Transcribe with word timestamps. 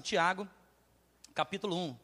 Tiago, 0.00 0.48
capítulo 1.34 1.76
1. 1.76 1.96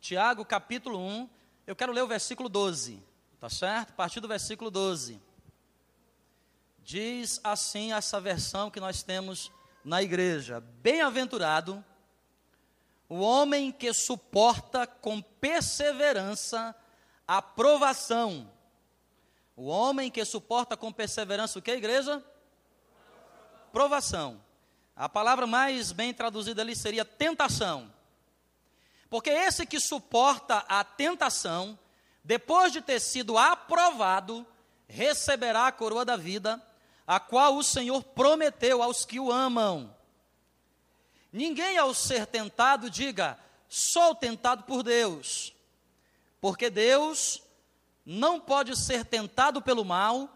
Tiago, 0.00 0.44
capítulo 0.44 0.98
1, 0.98 1.28
eu 1.66 1.76
quero 1.76 1.92
ler 1.92 2.02
o 2.02 2.06
versículo 2.06 2.48
12, 2.48 3.02
tá 3.40 3.48
certo? 3.48 3.90
A 3.90 3.94
partir 3.94 4.20
do 4.20 4.28
versículo 4.28 4.70
12. 4.70 5.20
Diz 6.82 7.40
assim 7.44 7.92
essa 7.92 8.20
versão 8.20 8.70
que 8.70 8.80
nós 8.80 9.02
temos 9.02 9.52
na 9.84 10.02
igreja: 10.02 10.60
Bem-aventurado 10.82 11.84
o 13.08 13.20
homem 13.20 13.72
que 13.72 13.92
suporta 13.92 14.86
com 14.86 15.20
perseverança 15.20 16.74
a 17.26 17.40
provação. 17.42 18.50
O 19.56 19.66
homem 19.66 20.10
que 20.10 20.24
suporta 20.24 20.76
com 20.76 20.92
perseverança 20.92 21.58
o 21.58 21.62
que, 21.62 21.72
igreja? 21.72 22.24
Provação. 23.72 24.40
A 24.98 25.08
palavra 25.08 25.46
mais 25.46 25.92
bem 25.92 26.12
traduzida 26.12 26.60
ali 26.60 26.74
seria 26.74 27.04
tentação. 27.04 27.88
Porque 29.08 29.30
esse 29.30 29.64
que 29.64 29.78
suporta 29.78 30.64
a 30.68 30.82
tentação, 30.82 31.78
depois 32.24 32.72
de 32.72 32.80
ter 32.80 32.98
sido 33.00 33.38
aprovado, 33.38 34.44
receberá 34.88 35.68
a 35.68 35.72
coroa 35.72 36.04
da 36.04 36.16
vida, 36.16 36.60
a 37.06 37.20
qual 37.20 37.54
o 37.54 37.62
Senhor 37.62 38.02
prometeu 38.02 38.82
aos 38.82 39.04
que 39.04 39.20
o 39.20 39.30
amam. 39.30 39.94
Ninguém, 41.32 41.78
ao 41.78 41.94
ser 41.94 42.26
tentado, 42.26 42.90
diga: 42.90 43.38
sou 43.68 44.16
tentado 44.16 44.64
por 44.64 44.82
Deus. 44.82 45.54
Porque 46.40 46.68
Deus 46.68 47.40
não 48.04 48.40
pode 48.40 48.76
ser 48.76 49.04
tentado 49.04 49.62
pelo 49.62 49.84
mal, 49.84 50.28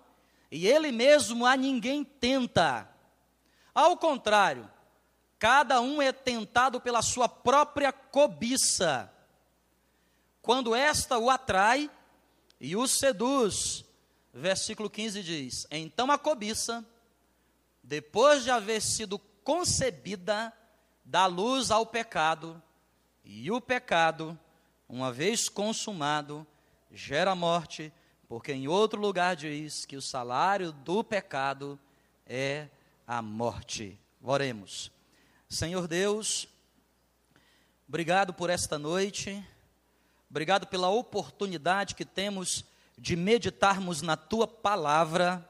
e 0.53 0.69
Ele 0.69 0.92
mesmo 0.92 1.45
a 1.45 1.56
ninguém 1.56 2.05
tenta. 2.05 2.92
Ao 3.75 3.97
contrário, 3.97 4.71
cada 5.39 5.81
um 5.81 6.01
é 6.03 6.12
tentado 6.12 6.81
pela 6.81 7.03
sua 7.03 7.29
própria 7.29 7.93
cobiça. 7.93 9.12
Quando 10.41 10.75
esta 10.75 11.19
o 11.19 11.31
atrai 11.31 11.91
e 12.61 12.77
o 12.77 12.87
seduz, 12.87 13.84
versículo 14.33 14.91
15 14.91 15.23
diz: 15.23 15.67
Então 15.70 16.11
a 16.11 16.19
cobiça, 16.19 16.84
depois 17.83 18.45
de 18.45 18.50
haver 18.50 18.83
sido 18.83 19.19
concebida, 19.43 20.53
dá 21.05 21.27
luz 21.27 21.70
ao 21.70 21.87
pecado, 21.87 22.62
e 23.25 23.50
o 23.50 23.61
pecado, 23.61 24.39
uma 24.89 25.12
vez 25.12 25.48
consumado, 25.48 26.47
gera 26.91 27.34
morte, 27.34 27.93
porque 28.28 28.53
em 28.53 28.69
outro 28.69 29.00
lugar 29.00 29.34
diz 29.34 29.84
que 29.84 29.97
o 29.97 30.03
salário 30.03 30.73
do 30.73 31.03
pecado 31.03 31.78
é 32.27 32.69
a 33.06 33.20
morte. 33.20 33.98
Oremos. 34.22 34.91
Senhor 35.48 35.86
Deus, 35.86 36.48
obrigado 37.89 38.33
por 38.33 38.48
esta 38.48 38.78
noite, 38.78 39.44
obrigado 40.31 40.67
pela 40.67 40.89
oportunidade 40.89 41.94
que 41.94 42.05
temos 42.05 42.64
de 42.97 43.17
meditarmos 43.17 44.00
na 44.00 44.17
tua 44.17 44.47
palavra. 44.47 45.47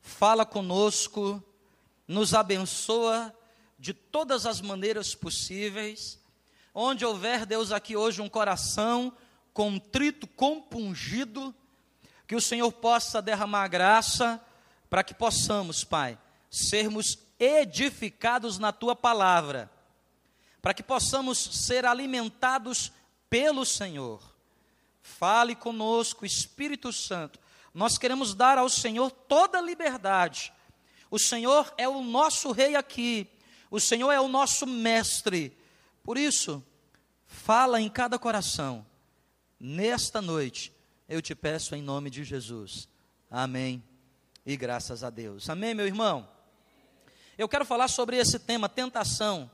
Fala 0.00 0.44
conosco, 0.44 1.42
nos 2.06 2.34
abençoa 2.34 3.34
de 3.78 3.94
todas 3.94 4.44
as 4.44 4.60
maneiras 4.60 5.14
possíveis. 5.14 6.20
Onde 6.74 7.04
houver, 7.04 7.46
Deus, 7.46 7.72
aqui 7.72 7.96
hoje 7.96 8.20
um 8.20 8.28
coração 8.28 9.12
contrito, 9.52 10.26
compungido, 10.26 11.54
que 12.26 12.36
o 12.36 12.40
Senhor 12.40 12.70
possa 12.70 13.20
derramar 13.20 13.68
graça 13.68 14.40
para 14.88 15.02
que 15.02 15.14
possamos, 15.14 15.84
Pai, 15.84 16.18
sermos 16.50 17.18
edificados 17.38 18.58
na 18.58 18.72
tua 18.72 18.96
palavra, 18.96 19.70
para 20.60 20.74
que 20.74 20.82
possamos 20.82 21.38
ser 21.38 21.86
alimentados 21.86 22.92
pelo 23.30 23.64
Senhor. 23.64 24.20
Fale 25.00 25.54
conosco, 25.54 26.26
Espírito 26.26 26.92
Santo. 26.92 27.38
Nós 27.72 27.96
queremos 27.96 28.34
dar 28.34 28.58
ao 28.58 28.68
Senhor 28.68 29.10
toda 29.10 29.58
a 29.58 29.62
liberdade. 29.62 30.52
O 31.10 31.18
Senhor 31.18 31.72
é 31.78 31.88
o 31.88 32.02
nosso 32.02 32.50
rei 32.52 32.74
aqui. 32.74 33.26
O 33.70 33.78
Senhor 33.78 34.10
é 34.10 34.20
o 34.20 34.28
nosso 34.28 34.66
mestre. 34.66 35.56
Por 36.02 36.18
isso, 36.18 36.62
fala 37.26 37.80
em 37.80 37.88
cada 37.88 38.18
coração. 38.18 38.84
Nesta 39.58 40.20
noite, 40.20 40.72
eu 41.08 41.22
te 41.22 41.34
peço 41.34 41.74
em 41.74 41.82
nome 41.82 42.10
de 42.10 42.24
Jesus. 42.24 42.88
Amém. 43.30 43.82
E 44.44 44.56
graças 44.56 45.04
a 45.04 45.10
Deus. 45.10 45.48
Amém, 45.48 45.74
meu 45.74 45.86
irmão? 45.86 46.28
Eu 47.40 47.48
quero 47.48 47.64
falar 47.64 47.88
sobre 47.88 48.18
esse 48.18 48.38
tema, 48.38 48.68
tentação. 48.68 49.50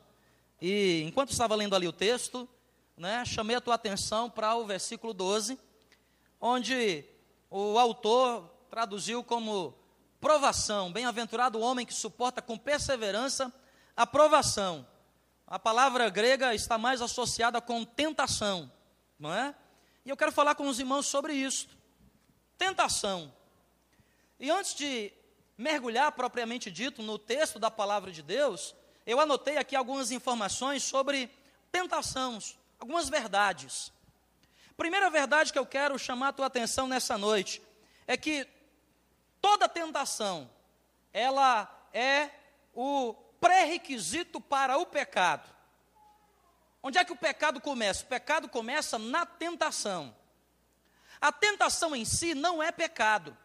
E 0.60 1.04
enquanto 1.06 1.30
estava 1.30 1.54
lendo 1.54 1.76
ali 1.76 1.86
o 1.86 1.92
texto, 1.92 2.48
né, 2.97 3.24
chamei 3.24 3.54
a 3.54 3.60
tua 3.60 3.76
atenção 3.76 4.28
para 4.28 4.56
o 4.56 4.66
versículo 4.66 5.14
12, 5.14 5.56
onde 6.41 7.04
o 7.48 7.78
autor 7.78 8.50
traduziu 8.69 9.22
como 9.22 9.72
provação. 10.20 10.91
Bem-aventurado 10.91 11.58
o 11.58 11.60
homem 11.60 11.86
que 11.86 11.94
suporta 11.94 12.42
com 12.42 12.58
perseverança 12.58 13.54
a 13.97 14.04
provação. 14.04 14.84
A 15.47 15.56
palavra 15.56 16.08
grega 16.08 16.56
está 16.56 16.76
mais 16.76 17.00
associada 17.00 17.60
com 17.60 17.84
tentação, 17.84 18.68
não 19.16 19.32
é? 19.32 19.54
E 20.04 20.10
eu 20.10 20.16
quero 20.16 20.32
falar 20.32 20.56
com 20.56 20.66
os 20.66 20.80
irmãos 20.80 21.06
sobre 21.06 21.34
isso. 21.34 21.68
Tentação. 22.58 23.32
E 24.41 24.50
antes 24.50 24.74
de 24.74 25.12
mergulhar 25.56 26.12
propriamente 26.12 26.71
dito 26.71 27.03
no 27.03 27.19
texto 27.19 27.59
da 27.59 27.71
palavra 27.71 28.12
de 28.12 28.22
Deus, 28.22 28.75
eu 29.06 29.21
anotei 29.21 29.56
aqui 29.56 29.75
algumas 29.75 30.11
informações 30.11 30.83
sobre 30.83 31.31
tentações, 31.71 32.59
algumas 32.78 33.09
verdades. 33.09 33.93
Primeira 34.77 35.09
verdade 35.09 35.53
que 35.53 35.59
eu 35.59 35.66
quero 35.66 35.99
chamar 35.99 36.28
a 36.28 36.33
tua 36.33 36.47
atenção 36.47 36.87
nessa 36.87 37.16
noite 37.16 37.62
é 38.06 38.16
que 38.16 38.47
toda 39.41 39.69
tentação 39.69 40.50
ela 41.12 41.71
é 41.93 42.31
o 42.75 43.15
pré-requisito 43.41 44.41
para 44.41 44.77
o 44.77 44.84
pecado. 44.84 45.49
Onde 46.83 46.99
é 46.99 47.05
que 47.05 47.12
o 47.12 47.16
pecado 47.16 47.61
começa? 47.61 48.05
O 48.05 48.06
pecado 48.06 48.49
começa 48.49 48.99
na 48.99 49.25
tentação. 49.25 50.15
A 51.21 51.33
tentação 51.33 51.97
em 51.97 52.05
si 52.05 52.34
não 52.34 52.62
é 52.62 52.71
pecado. 52.71 53.37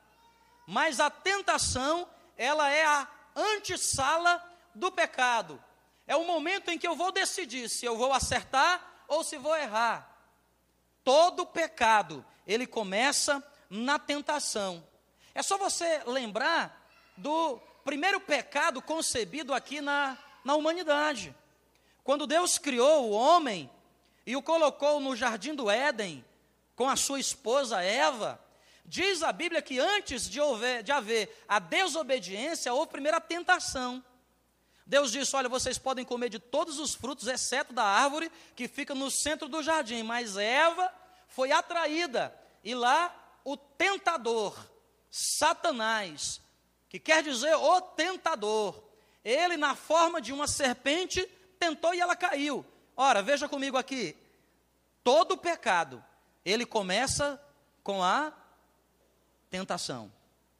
Mas 0.72 1.02
a 1.02 1.10
tentação, 1.10 2.08
ela 2.38 2.70
é 2.70 2.86
a 2.86 3.06
antessala 3.36 4.42
do 4.74 4.90
pecado. 4.90 5.62
É 6.08 6.16
o 6.16 6.24
momento 6.24 6.72
em 6.72 6.78
que 6.78 6.88
eu 6.88 6.96
vou 6.96 7.12
decidir 7.12 7.68
se 7.68 7.86
eu 7.86 7.98
vou 7.98 8.14
acertar 8.14 9.04
ou 9.06 9.22
se 9.22 9.38
vou 9.38 9.54
errar. 9.54 10.18
Todo 11.04 11.46
pecado, 11.46 12.26
ele 12.48 12.66
começa 12.66 13.46
na 13.70 14.00
tentação. 14.00 14.82
É 15.36 15.44
só 15.44 15.58
você 15.58 16.04
lembrar 16.06 16.90
do 17.18 17.60
primeiro 17.84 18.22
pecado 18.22 18.82
concebido 18.82 19.54
aqui 19.54 19.82
na, 19.82 20.18
na 20.42 20.56
humanidade. 20.56 21.36
Quando 22.02 22.26
Deus 22.26 22.58
criou 22.58 23.10
o 23.10 23.12
homem 23.12 23.70
e 24.26 24.38
o 24.38 24.42
colocou 24.42 25.02
no 25.02 25.18
jardim 25.18 25.54
do 25.54 25.70
Éden 25.70 26.24
com 26.78 26.88
a 26.88 26.96
sua 26.96 27.20
esposa 27.20 27.84
Eva, 27.84 28.40
Diz 28.92 29.24
a 29.24 29.32
Bíblia 29.32 29.62
que 29.62 29.80
antes 29.80 30.30
de 30.30 30.42
haver, 30.42 30.84
de 30.84 30.92
haver 30.92 31.46
a 31.48 31.60
desobediência, 31.60 32.74
houve 32.74 32.92
primeiro 32.92 33.16
a 33.16 33.22
tentação. 33.22 34.04
Deus 34.86 35.14
disse: 35.14 35.34
Olha, 35.34 35.48
vocês 35.48 35.78
podem 35.78 36.04
comer 36.04 36.28
de 36.28 36.40
todos 36.40 36.78
os 36.78 36.94
frutos, 36.94 37.26
exceto 37.30 37.72
da 37.72 37.86
árvore 37.86 38.30
que 38.54 38.68
fica 38.68 38.94
no 38.94 39.10
centro 39.10 39.48
do 39.48 39.64
jardim. 39.64 40.04
Mas 40.04 40.36
Eva 40.36 40.94
foi 41.30 41.54
atraída, 41.54 42.38
e 42.66 42.76
lá 42.76 43.16
o 43.46 43.56
tentador, 43.56 44.60
Satanás, 45.10 46.42
que 46.90 47.00
quer 47.00 47.24
dizer 47.24 47.56
o 47.56 47.80
tentador, 47.80 48.84
ele, 49.24 49.56
na 49.56 49.74
forma 49.74 50.20
de 50.20 50.34
uma 50.34 50.50
serpente, 50.50 51.26
tentou 51.58 51.94
e 51.94 52.02
ela 52.02 52.14
caiu. 52.14 52.66
Ora, 52.98 53.22
veja 53.22 53.48
comigo 53.48 53.78
aqui: 53.78 54.18
todo 55.02 55.38
pecado, 55.38 56.04
ele 56.44 56.66
começa 56.66 57.42
com 57.82 58.04
a 58.04 58.41
tentação. 59.52 60.12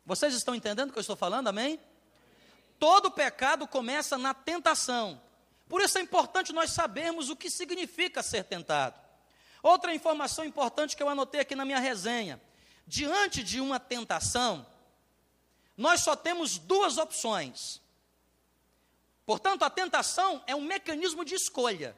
Vocês 0.06 0.36
estão 0.36 0.54
entendendo 0.54 0.90
o 0.90 0.92
que 0.94 1.00
eu 1.00 1.02
estou 1.02 1.16
falando? 1.16 1.48
Amém? 1.48 1.80
Todo 2.78 3.10
pecado 3.10 3.66
começa 3.66 4.18
na 4.18 4.34
tentação. 4.34 5.20
Por 5.70 5.82
isso 5.82 5.98
é 5.98 6.02
importante 6.02 6.52
nós 6.52 6.72
sabermos 6.72 7.30
o 7.30 7.36
que 7.36 7.50
significa 7.50 8.22
ser 8.22 8.44
tentado. 8.44 9.00
Outra 9.64 9.96
informação 9.96 10.44
importante 10.44 10.96
que 10.96 11.02
eu 11.02 11.08
anotei 11.08 11.40
aqui 11.40 11.56
na 11.56 11.64
minha 11.64 11.80
resenha: 11.80 12.42
diante 12.86 13.42
de 13.42 13.62
uma 13.62 13.80
tentação, 13.80 14.66
nós 15.78 16.02
só 16.02 16.16
temos 16.16 16.58
duas 16.58 16.98
opções. 16.98 17.80
Portanto, 19.26 19.64
a 19.64 19.70
tentação 19.70 20.44
é 20.46 20.54
um 20.54 20.62
mecanismo 20.62 21.24
de 21.24 21.36
escolha. 21.36 21.96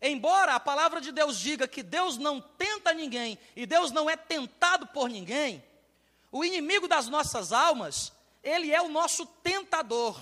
Embora 0.00 0.54
a 0.54 0.60
palavra 0.60 1.00
de 1.00 1.10
Deus 1.10 1.40
diga 1.40 1.66
que 1.66 1.82
Deus 1.82 2.16
não 2.16 2.40
tenta 2.40 2.92
ninguém 2.92 3.36
e 3.56 3.66
Deus 3.66 3.90
não 3.90 4.08
é 4.08 4.16
tentado 4.16 4.86
por 4.88 5.08
ninguém, 5.08 5.64
o 6.30 6.44
inimigo 6.44 6.86
das 6.86 7.08
nossas 7.08 7.52
almas, 7.52 8.12
ele 8.42 8.72
é 8.72 8.80
o 8.80 8.88
nosso 8.88 9.26
tentador. 9.26 10.18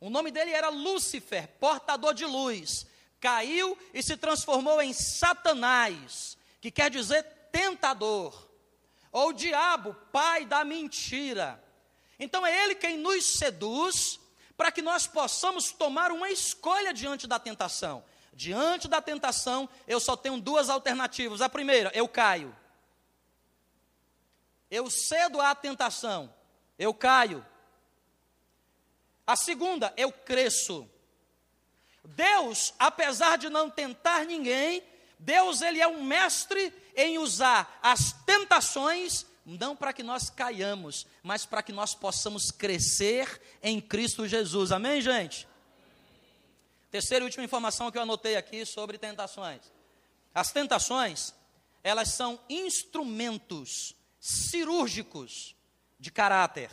O 0.00 0.10
nome 0.10 0.30
dele 0.30 0.50
era 0.50 0.68
Lúcifer, 0.68 1.48
portador 1.58 2.12
de 2.12 2.26
luz. 2.26 2.86
Caiu 3.20 3.78
e 3.94 4.02
se 4.02 4.16
transformou 4.16 4.82
em 4.82 4.92
Satanás, 4.92 6.36
que 6.60 6.70
quer 6.70 6.90
dizer 6.90 7.22
tentador. 7.50 8.48
Ou 9.10 9.32
diabo, 9.32 9.94
pai 10.12 10.44
da 10.44 10.64
mentira. 10.64 11.62
Então 12.18 12.44
é 12.44 12.64
ele 12.64 12.74
quem 12.74 12.98
nos 12.98 13.24
seduz 13.24 14.20
para 14.56 14.70
que 14.70 14.82
nós 14.82 15.06
possamos 15.06 15.72
tomar 15.72 16.12
uma 16.12 16.30
escolha 16.30 16.92
diante 16.92 17.26
da 17.26 17.38
tentação. 17.38 18.04
Diante 18.32 18.88
da 18.88 19.00
tentação, 19.00 19.68
eu 19.86 20.00
só 20.00 20.16
tenho 20.16 20.40
duas 20.40 20.68
alternativas. 20.68 21.40
A 21.40 21.48
primeira, 21.48 21.90
eu 21.94 22.08
caio. 22.08 22.54
Eu 24.74 24.90
cedo 24.90 25.40
à 25.40 25.54
tentação, 25.54 26.34
eu 26.76 26.92
caio. 26.92 27.46
A 29.24 29.36
segunda, 29.36 29.94
eu 29.96 30.10
cresço. 30.10 30.90
Deus, 32.04 32.74
apesar 32.76 33.38
de 33.38 33.48
não 33.48 33.70
tentar 33.70 34.24
ninguém, 34.24 34.82
Deus 35.16 35.62
ele 35.62 35.80
é 35.80 35.86
um 35.86 36.02
mestre 36.02 36.74
em 36.96 37.18
usar 37.18 37.78
as 37.80 38.12
tentações 38.26 39.24
não 39.46 39.76
para 39.76 39.92
que 39.92 40.02
nós 40.02 40.28
caiamos, 40.28 41.06
mas 41.22 41.46
para 41.46 41.62
que 41.62 41.72
nós 41.72 41.94
possamos 41.94 42.50
crescer 42.50 43.40
em 43.62 43.80
Cristo 43.80 44.26
Jesus. 44.26 44.72
Amém, 44.72 45.00
gente? 45.00 45.46
Terceira 46.90 47.22
e 47.22 47.26
última 47.26 47.44
informação 47.44 47.92
que 47.92 47.98
eu 47.98 48.02
anotei 48.02 48.34
aqui 48.34 48.66
sobre 48.66 48.98
tentações. 48.98 49.60
As 50.34 50.50
tentações, 50.50 51.32
elas 51.84 52.08
são 52.08 52.40
instrumentos 52.48 53.94
cirúrgicos 54.24 55.54
de 55.98 56.10
caráter. 56.10 56.70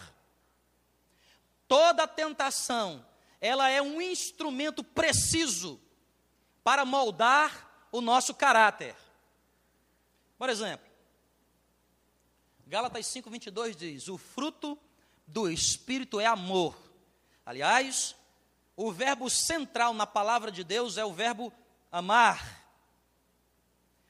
Toda 1.68 2.08
tentação, 2.08 3.06
ela 3.42 3.70
é 3.70 3.82
um 3.82 4.02
instrumento 4.02 4.82
preciso 4.82 5.78
para 6.64 6.86
moldar 6.86 7.90
o 7.92 8.00
nosso 8.00 8.34
caráter. 8.34 8.96
Por 10.38 10.48
exemplo, 10.48 10.90
Gálatas 12.66 13.06
5:22 13.08 13.76
diz: 13.76 14.08
"O 14.08 14.18
fruto 14.18 14.80
do 15.28 15.50
espírito 15.50 16.22
é 16.22 16.26
amor". 16.26 16.78
Aliás, 17.46 18.16
o 18.78 18.94
verbo 18.94 19.30
central 19.30 19.94
na 19.94 20.08
palavra 20.08 20.50
de 20.54 20.64
Deus 20.64 20.98
é 20.98 21.04
o 21.04 21.12
verbo 21.12 21.52
amar. 21.92 22.66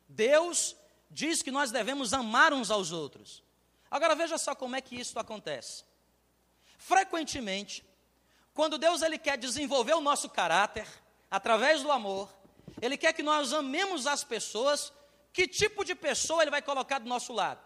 Deus 0.07 0.75
diz 1.11 1.41
que 1.41 1.51
nós 1.51 1.71
devemos 1.71 2.13
amar 2.13 2.53
uns 2.53 2.71
aos 2.71 2.91
outros. 2.91 3.43
Agora 3.89 4.15
veja 4.15 4.37
só 4.37 4.55
como 4.55 4.75
é 4.75 4.81
que 4.81 4.95
isso 4.95 5.19
acontece. 5.19 5.83
Frequentemente, 6.77 7.85
quando 8.53 8.77
Deus 8.77 9.01
ele 9.01 9.17
quer 9.17 9.37
desenvolver 9.37 9.93
o 9.93 10.01
nosso 10.01 10.29
caráter 10.29 10.87
através 11.29 11.83
do 11.83 11.91
amor, 11.91 12.33
ele 12.81 12.97
quer 12.97 13.13
que 13.13 13.21
nós 13.21 13.53
amemos 13.53 14.07
as 14.07 14.23
pessoas. 14.23 14.91
Que 15.33 15.47
tipo 15.47 15.85
de 15.85 15.95
pessoa 15.95 16.41
ele 16.41 16.51
vai 16.51 16.61
colocar 16.61 16.99
do 16.99 17.07
nosso 17.07 17.31
lado? 17.33 17.59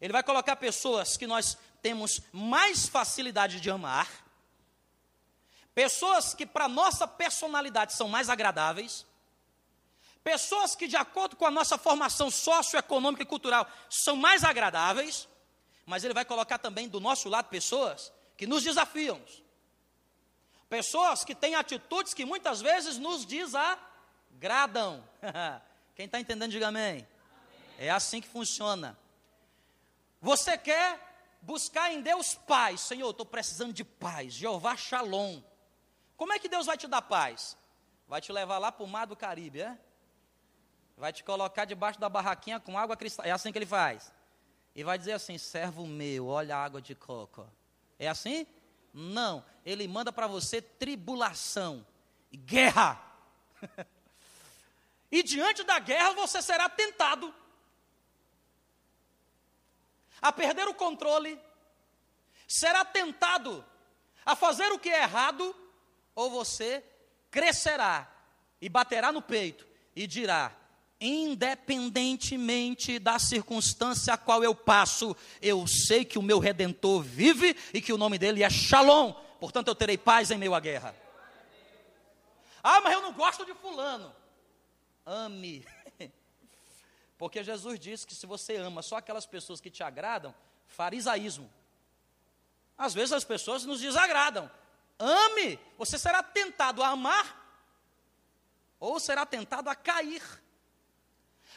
Ele 0.00 0.12
vai 0.12 0.22
colocar 0.22 0.56
pessoas 0.56 1.16
que 1.16 1.26
nós 1.26 1.56
temos 1.80 2.20
mais 2.32 2.86
facilidade 2.86 3.60
de 3.60 3.70
amar, 3.70 4.08
pessoas 5.74 6.34
que 6.34 6.46
para 6.46 6.68
nossa 6.68 7.06
personalidade 7.06 7.92
são 7.92 8.08
mais 8.08 8.28
agradáveis, 8.28 9.06
pessoas 10.22 10.74
que 10.74 10.86
de 10.86 10.96
acordo 10.96 11.36
com 11.36 11.46
a 11.46 11.50
nossa 11.50 11.76
formação 11.76 12.30
socioeconômica 12.30 13.22
e 13.22 13.26
cultural 13.26 13.66
são 13.90 14.16
mais 14.16 14.44
agradáveis, 14.44 15.28
mas 15.84 16.04
ele 16.04 16.14
vai 16.14 16.24
colocar 16.24 16.58
também 16.58 16.88
do 16.88 17.00
nosso 17.00 17.28
lado 17.28 17.48
pessoas 17.48 18.12
que 18.36 18.46
nos 18.46 18.62
desafiam. 18.62 19.20
Pessoas 20.68 21.24
que 21.24 21.34
têm 21.34 21.54
atitudes 21.54 22.14
que 22.14 22.24
muitas 22.24 22.60
vezes 22.60 22.96
nos 22.96 23.24
desagradam. 23.24 25.06
Quem 25.94 26.06
está 26.06 26.18
entendendo, 26.18 26.50
diga 26.50 26.68
amém. 26.68 27.06
É 27.78 27.90
assim 27.90 28.20
que 28.20 28.28
funciona. 28.28 28.98
Você 30.20 30.56
quer 30.56 30.98
buscar 31.42 31.92
em 31.92 32.00
Deus 32.00 32.34
paz. 32.34 32.80
Senhor, 32.80 33.10
estou 33.10 33.26
precisando 33.26 33.72
de 33.72 33.84
paz. 33.84 34.32
Jeová 34.32 34.76
Shalom. 34.76 35.42
Como 36.16 36.32
é 36.32 36.38
que 36.38 36.48
Deus 36.48 36.66
vai 36.66 36.78
te 36.78 36.86
dar 36.86 37.02
paz? 37.02 37.56
Vai 38.06 38.20
te 38.20 38.32
levar 38.32 38.58
lá 38.58 38.70
para 38.70 38.84
o 38.84 38.88
mar 38.88 39.06
do 39.06 39.16
Caribe, 39.16 39.60
é? 39.60 39.78
Vai 40.96 41.12
te 41.12 41.24
colocar 41.24 41.64
debaixo 41.64 42.00
da 42.00 42.08
barraquinha 42.08 42.60
com 42.60 42.78
água 42.78 42.96
cristal. 42.96 43.26
É 43.26 43.30
assim 43.30 43.50
que 43.50 43.58
ele 43.58 43.66
faz. 43.66 44.12
E 44.74 44.84
vai 44.84 44.98
dizer 44.98 45.12
assim: 45.12 45.38
servo 45.38 45.86
meu, 45.86 46.26
olha 46.26 46.56
a 46.56 46.64
água 46.64 46.80
de 46.80 46.94
coco. 46.94 47.48
É 47.98 48.08
assim? 48.08 48.46
Não. 48.92 49.44
Ele 49.64 49.86
manda 49.88 50.12
para 50.12 50.26
você 50.26 50.60
tribulação, 50.60 51.86
guerra. 52.32 53.00
e 55.10 55.22
diante 55.22 55.62
da 55.62 55.78
guerra 55.78 56.12
você 56.12 56.42
será 56.42 56.68
tentado 56.68 57.32
a 60.20 60.32
perder 60.32 60.68
o 60.68 60.74
controle, 60.74 61.38
será 62.46 62.84
tentado 62.84 63.64
a 64.24 64.36
fazer 64.36 64.70
o 64.70 64.78
que 64.78 64.88
é 64.88 65.02
errado, 65.02 65.54
ou 66.14 66.30
você 66.30 66.84
crescerá 67.30 68.08
e 68.60 68.68
baterá 68.68 69.10
no 69.10 69.20
peito 69.20 69.66
e 69.96 70.06
dirá: 70.06 70.54
independentemente 71.02 73.00
da 73.00 73.18
circunstância 73.18 74.14
a 74.14 74.16
qual 74.16 74.44
eu 74.44 74.54
passo, 74.54 75.16
eu 75.40 75.66
sei 75.66 76.04
que 76.04 76.18
o 76.18 76.22
meu 76.22 76.38
redentor 76.38 77.02
vive 77.02 77.56
e 77.74 77.80
que 77.80 77.92
o 77.92 77.98
nome 77.98 78.18
dele 78.18 78.44
é 78.44 78.48
Shalom, 78.48 79.12
portanto 79.40 79.66
eu 79.66 79.74
terei 79.74 79.98
paz 79.98 80.30
em 80.30 80.38
meio 80.38 80.54
à 80.54 80.60
guerra. 80.60 80.94
Ah, 82.62 82.80
mas 82.80 82.92
eu 82.92 83.02
não 83.02 83.12
gosto 83.12 83.44
de 83.44 83.52
Fulano. 83.54 84.14
Ame. 85.04 85.66
Porque 87.18 87.42
Jesus 87.42 87.80
disse 87.80 88.06
que 88.06 88.14
se 88.14 88.24
você 88.24 88.56
ama 88.56 88.82
só 88.82 88.98
aquelas 88.98 89.26
pessoas 89.26 89.60
que 89.60 89.70
te 89.70 89.82
agradam, 89.82 90.32
farisaísmo. 90.68 91.52
Às 92.78 92.94
vezes 92.94 93.12
as 93.12 93.24
pessoas 93.24 93.64
nos 93.64 93.80
desagradam. 93.80 94.48
Ame, 94.96 95.58
você 95.76 95.98
será 95.98 96.22
tentado 96.22 96.80
a 96.80 96.88
amar 96.88 97.40
ou 98.78 99.00
será 99.00 99.26
tentado 99.26 99.68
a 99.68 99.74
cair. 99.74 100.22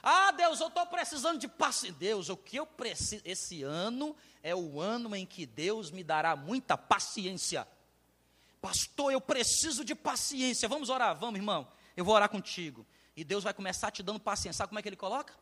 Ah, 0.08 0.32
Deus, 0.32 0.60
eu 0.60 0.68
estou 0.68 0.86
precisando 0.86 1.40
de 1.40 1.48
paciência. 1.48 1.98
Deus, 1.98 2.30
o 2.30 2.38
que 2.38 2.58
eu 2.58 2.68
preciso? 2.68 3.24
Esse 3.26 3.64
ano 3.64 4.16
é 4.44 4.56
o 4.56 4.80
ano 4.80 5.16
em 5.16 5.26
que 5.26 5.48
Deus 5.48 5.90
me 5.90 6.04
dará 6.04 6.36
muita 6.36 6.78
paciência. 6.78 7.68
Pastor, 8.62 9.12
eu 9.12 9.20
preciso 9.20 9.84
de 9.84 9.96
paciência. 9.96 10.70
Vamos 10.70 10.90
orar, 10.90 11.18
vamos, 11.18 11.40
irmão. 11.40 11.68
Eu 11.98 12.06
vou 12.06 12.14
orar 12.14 12.30
contigo. 12.30 12.86
E 13.16 13.24
Deus 13.24 13.44
vai 13.44 13.52
começar 13.52 13.90
te 13.90 14.04
dando 14.04 14.20
paciência. 14.20 14.60
Sabe 14.60 14.70
como 14.70 14.78
é 14.78 14.84
que 14.84 14.90
ele 14.90 14.96
coloca? 14.96 15.34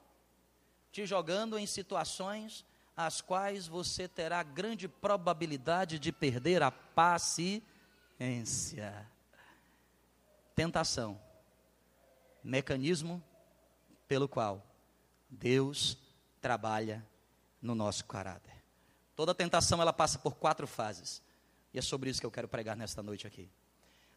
Te 0.94 1.06
jogando 1.06 1.60
em 1.60 1.68
situações 1.68 2.66
as 2.96 3.20
quais 3.20 3.68
você 3.68 4.08
terá 4.08 4.42
grande 4.44 4.88
probabilidade 4.88 6.00
de 6.00 6.14
perder 6.14 6.64
a 6.64 6.72
paciência. 6.72 7.62
Tentação. 10.56 11.20
Mecanismo 12.42 13.22
pelo 14.14 14.28
qual 14.28 14.64
Deus 15.28 15.98
trabalha 16.40 17.04
no 17.60 17.74
nosso 17.74 18.06
caráter. 18.06 18.54
Toda 19.16 19.34
tentação 19.34 19.82
ela 19.82 19.92
passa 19.92 20.20
por 20.20 20.36
quatro 20.36 20.68
fases. 20.68 21.20
E 21.74 21.80
é 21.80 21.82
sobre 21.82 22.12
isso 22.12 22.20
que 22.20 22.26
eu 22.28 22.30
quero 22.30 22.48
pregar 22.48 22.78
nesta 22.78 23.02
noite 23.02 23.26
aqui. 23.26 23.50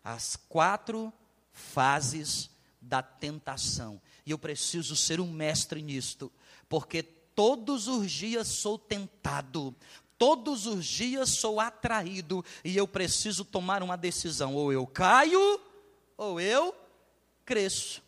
As 0.04 0.36
quatro 0.36 1.10
fases 1.50 2.50
da 2.78 3.02
tentação. 3.02 3.98
E 4.26 4.32
eu 4.32 4.38
preciso 4.38 4.94
ser 4.94 5.18
um 5.18 5.32
mestre 5.32 5.80
nisto, 5.80 6.30
porque 6.68 7.02
todos 7.02 7.88
os 7.88 8.12
dias 8.12 8.48
sou 8.48 8.78
tentado, 8.78 9.74
todos 10.18 10.66
os 10.66 10.84
dias 10.84 11.30
sou 11.30 11.58
atraído 11.58 12.44
e 12.62 12.76
eu 12.76 12.86
preciso 12.86 13.46
tomar 13.46 13.82
uma 13.82 13.96
decisão: 13.96 14.54
ou 14.56 14.70
eu 14.70 14.86
caio, 14.86 15.58
ou 16.18 16.38
eu 16.38 16.76
cresço. 17.46 18.04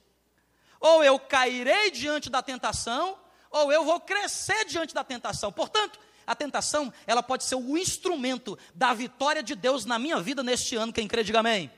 Ou 0.80 1.02
eu 1.02 1.18
cairei 1.18 1.90
diante 1.90 2.30
da 2.30 2.42
tentação, 2.42 3.18
ou 3.50 3.72
eu 3.72 3.84
vou 3.84 4.00
crescer 4.00 4.64
diante 4.64 4.94
da 4.94 5.02
tentação. 5.02 5.52
Portanto, 5.52 5.98
a 6.26 6.34
tentação, 6.34 6.92
ela 7.06 7.22
pode 7.22 7.44
ser 7.44 7.54
o 7.54 7.78
instrumento 7.78 8.58
da 8.74 8.92
vitória 8.92 9.42
de 9.42 9.54
Deus 9.54 9.84
na 9.84 9.98
minha 9.98 10.20
vida 10.20 10.42
neste 10.42 10.76
ano. 10.76 10.92
Quem 10.92 11.08
crê, 11.08 11.24
diga 11.24 11.40
amém. 11.40 11.70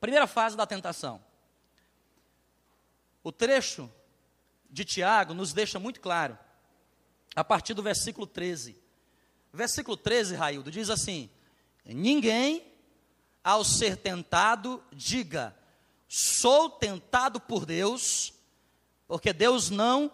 Primeira 0.00 0.26
fase 0.26 0.56
da 0.56 0.66
tentação. 0.66 1.20
O 3.22 3.32
trecho 3.32 3.90
de 4.70 4.84
Tiago 4.84 5.34
nos 5.34 5.52
deixa 5.52 5.78
muito 5.78 6.00
claro, 6.00 6.38
a 7.34 7.42
partir 7.42 7.74
do 7.74 7.82
versículo 7.82 8.26
13. 8.26 8.80
Versículo 9.52 9.96
13, 9.96 10.34
Raildo, 10.34 10.70
diz 10.70 10.90
assim: 10.90 11.30
Ninguém, 11.84 12.64
ao 13.42 13.64
ser 13.64 13.96
tentado, 13.96 14.84
diga, 14.92 15.56
sou 16.16 16.70
tentado 16.70 17.40
por 17.40 17.66
Deus, 17.66 18.32
porque 19.08 19.32
Deus 19.32 19.68
não 19.68 20.12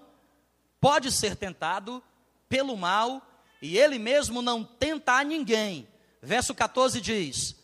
pode 0.81 1.13
ser 1.13 1.37
tentado 1.37 2.03
pelo 2.49 2.75
mal 2.75 3.21
e 3.61 3.77
ele 3.77 3.99
mesmo 3.99 4.41
não 4.41 4.65
tenta 4.65 5.13
a 5.13 5.23
ninguém. 5.23 5.87
Verso 6.23 6.55
14 6.55 7.03
diz: 7.03 7.55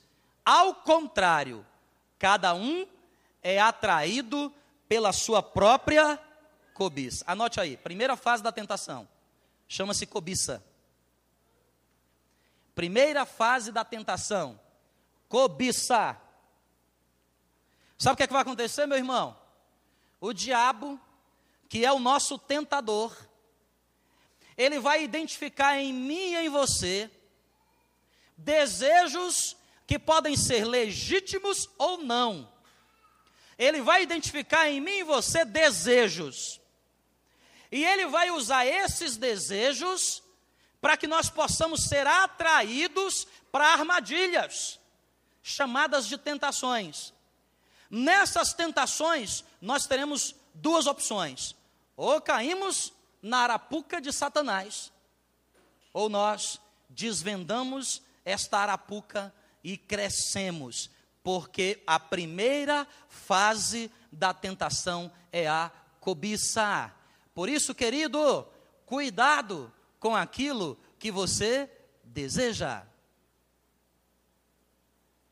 Ao 0.44 0.74
contrário, 0.74 1.64
cada 2.18 2.52
um 2.54 2.86
é 3.42 3.58
atraído 3.58 4.52
pela 4.86 5.14
sua 5.14 5.42
própria 5.42 6.20
cobiça. 6.74 7.24
Anote 7.26 7.58
aí, 7.58 7.78
primeira 7.78 8.16
fase 8.16 8.42
da 8.42 8.52
tentação. 8.52 9.08
Chama-se 9.66 10.04
cobiça. 10.04 10.62
Primeira 12.74 13.24
fase 13.24 13.72
da 13.72 13.82
tentação. 13.82 14.60
Cobiça. 15.26 16.20
Sabe 17.98 18.14
o 18.14 18.16
que, 18.16 18.22
é 18.22 18.26
que 18.26 18.32
vai 18.32 18.42
acontecer, 18.42 18.86
meu 18.86 18.98
irmão? 18.98 19.36
O 20.20 20.32
diabo, 20.32 21.00
que 21.68 21.84
é 21.84 21.92
o 21.92 21.98
nosso 21.98 22.38
tentador, 22.38 23.16
ele 24.56 24.78
vai 24.78 25.02
identificar 25.02 25.78
em 25.78 25.92
mim 25.92 26.32
e 26.32 26.36
em 26.36 26.48
você 26.48 27.10
desejos 28.36 29.56
que 29.86 29.98
podem 29.98 30.36
ser 30.36 30.64
legítimos 30.64 31.68
ou 31.78 31.98
não. 31.98 32.50
Ele 33.58 33.80
vai 33.80 34.02
identificar 34.02 34.68
em 34.68 34.80
mim 34.80 34.98
e 34.98 35.04
você 35.04 35.44
desejos. 35.44 36.60
E 37.70 37.84
ele 37.84 38.06
vai 38.06 38.30
usar 38.30 38.66
esses 38.66 39.16
desejos 39.16 40.22
para 40.80 40.96
que 40.96 41.06
nós 41.06 41.30
possamos 41.30 41.84
ser 41.84 42.06
atraídos 42.06 43.26
para 43.50 43.72
armadilhas, 43.72 44.78
chamadas 45.42 46.06
de 46.06 46.18
tentações. 46.18 47.12
Nessas 47.90 48.52
tentações, 48.52 49.44
nós 49.60 49.86
teremos 49.86 50.34
duas 50.54 50.86
opções: 50.86 51.54
ou 51.96 52.20
caímos 52.20 52.92
na 53.22 53.38
arapuca 53.38 54.00
de 54.00 54.12
Satanás, 54.12 54.92
ou 55.92 56.08
nós 56.08 56.60
desvendamos 56.88 58.02
esta 58.24 58.58
arapuca 58.58 59.32
e 59.62 59.76
crescemos, 59.76 60.90
porque 61.22 61.82
a 61.86 61.98
primeira 61.98 62.86
fase 63.08 63.90
da 64.12 64.32
tentação 64.32 65.10
é 65.32 65.46
a 65.46 65.70
cobiça. 66.00 66.94
Por 67.34 67.48
isso, 67.48 67.74
querido, 67.74 68.46
cuidado 68.84 69.72
com 69.98 70.14
aquilo 70.14 70.78
que 70.98 71.10
você 71.10 71.70
deseja. 72.04 72.86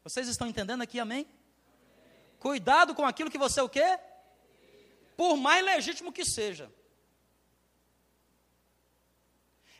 Vocês 0.02 0.28
estão 0.28 0.46
entendendo 0.46 0.82
aqui, 0.82 1.00
amém? 1.00 1.26
Cuidado 2.46 2.94
com 2.94 3.06
aquilo 3.06 3.30
que 3.30 3.38
você 3.38 3.60
o 3.62 3.70
quê? 3.76 3.88
Por 5.16 5.34
mais 5.34 5.64
legítimo 5.64 6.12
que 6.12 6.26
seja. 6.26 6.66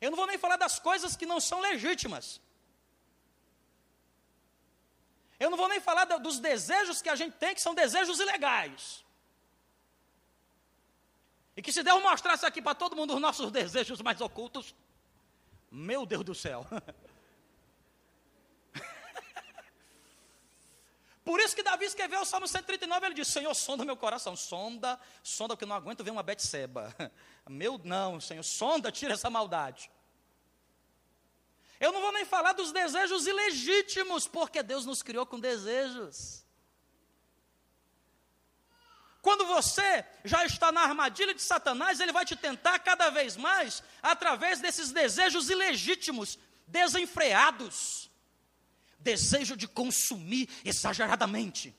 Eu 0.00 0.10
não 0.10 0.16
vou 0.16 0.26
nem 0.26 0.38
falar 0.38 0.56
das 0.56 0.78
coisas 0.78 1.14
que 1.14 1.26
não 1.26 1.40
são 1.48 1.60
legítimas. 1.60 2.40
Eu 5.38 5.50
não 5.50 5.58
vou 5.58 5.68
nem 5.68 5.78
falar 5.88 6.06
dos 6.26 6.38
desejos 6.38 7.02
que 7.02 7.10
a 7.10 7.16
gente 7.16 7.36
tem, 7.36 7.54
que 7.54 7.60
são 7.60 7.74
desejos 7.74 8.18
ilegais. 8.18 9.04
E 11.54 11.60
que 11.60 11.70
se 11.70 11.82
Deus 11.82 12.02
mostrasse 12.02 12.46
aqui 12.46 12.62
para 12.62 12.74
todo 12.74 12.96
mundo 12.96 13.14
os 13.14 13.20
nossos 13.20 13.50
desejos 13.60 14.00
mais 14.00 14.22
ocultos, 14.22 14.74
meu 15.70 16.06
Deus 16.06 16.24
do 16.24 16.34
céu. 16.34 16.66
Por 21.24 21.40
isso 21.40 21.56
que 21.56 21.62
Davi 21.62 21.86
escreveu 21.86 22.20
o 22.20 22.24
Salmo 22.24 22.46
139, 22.46 23.06
ele 23.06 23.14
diz, 23.14 23.28
Senhor, 23.28 23.54
sonda 23.54 23.82
meu 23.84 23.96
coração, 23.96 24.36
sonda, 24.36 25.00
sonda, 25.22 25.56
porque 25.56 25.64
não 25.64 25.74
aguento 25.74 26.04
ver 26.04 26.10
uma 26.10 26.22
Betseba. 26.22 26.94
Meu, 27.48 27.80
não, 27.82 28.20
Senhor, 28.20 28.42
sonda, 28.42 28.92
tira 28.92 29.14
essa 29.14 29.30
maldade. 29.30 29.90
Eu 31.80 31.92
não 31.92 32.00
vou 32.00 32.12
nem 32.12 32.24
falar 32.24 32.52
dos 32.52 32.72
desejos 32.72 33.26
ilegítimos, 33.26 34.26
porque 34.26 34.62
Deus 34.62 34.86
nos 34.86 35.02
criou 35.02 35.26
com 35.26 35.40
desejos. 35.40 36.44
Quando 39.20 39.46
você 39.46 40.04
já 40.24 40.44
está 40.44 40.70
na 40.70 40.82
armadilha 40.82 41.34
de 41.34 41.42
Satanás, 41.42 42.00
ele 42.00 42.12
vai 42.12 42.26
te 42.26 42.36
tentar 42.36 42.78
cada 42.78 43.08
vez 43.08 43.36
mais 43.36 43.82
através 44.02 44.60
desses 44.60 44.92
desejos 44.92 45.48
ilegítimos, 45.48 46.38
desenfreados. 46.66 48.10
Desejo 49.04 49.54
de 49.56 49.68
consumir 49.68 50.48
exageradamente. 50.64 51.74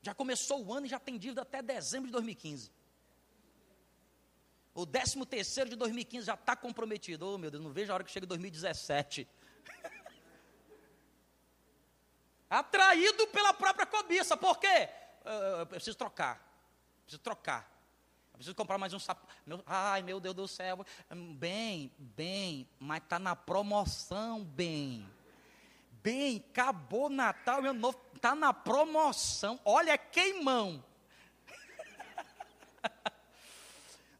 Já 0.00 0.14
começou 0.14 0.64
o 0.64 0.72
ano 0.72 0.86
e 0.86 0.88
já 0.88 0.98
tem 0.98 1.18
dívida 1.18 1.42
até 1.42 1.60
dezembro 1.60 2.06
de 2.06 2.12
2015. 2.12 2.72
O 4.74 4.86
13 4.86 5.24
terceiro 5.26 5.70
de 5.70 5.76
2015 5.76 6.26
já 6.26 6.34
está 6.34 6.56
comprometido. 6.56 7.28
Oh, 7.28 7.38
meu 7.38 7.50
Deus, 7.50 7.62
não 7.62 7.70
vejo 7.70 7.92
a 7.92 7.94
hora 7.94 8.04
que 8.04 8.10
chega 8.10 8.26
2017. 8.26 9.28
Atraído 12.48 13.26
pela 13.28 13.52
própria 13.52 13.86
cobiça. 13.86 14.36
Por 14.36 14.58
quê? 14.58 14.88
Eu 15.58 15.66
preciso 15.66 15.96
trocar. 15.96 16.40
Preciso 17.02 17.22
trocar. 17.22 17.73
Eu 18.34 18.38
preciso 18.38 18.56
comprar 18.56 18.78
mais 18.78 18.92
um 18.92 18.98
sapato. 18.98 19.32
Ai, 19.64 20.02
meu 20.02 20.18
Deus 20.18 20.34
do 20.34 20.48
céu. 20.48 20.84
Bem, 21.36 21.92
bem, 21.96 22.68
mas 22.80 23.00
está 23.00 23.16
na 23.16 23.36
promoção, 23.36 24.42
bem. 24.42 25.08
Bem, 26.02 26.44
acabou 26.50 27.08
Natal, 27.08 27.62
meu 27.62 27.72
novo. 27.72 27.96
Está 28.12 28.34
na 28.34 28.52
promoção. 28.52 29.60
Olha, 29.64 29.96
queimão. 29.96 30.84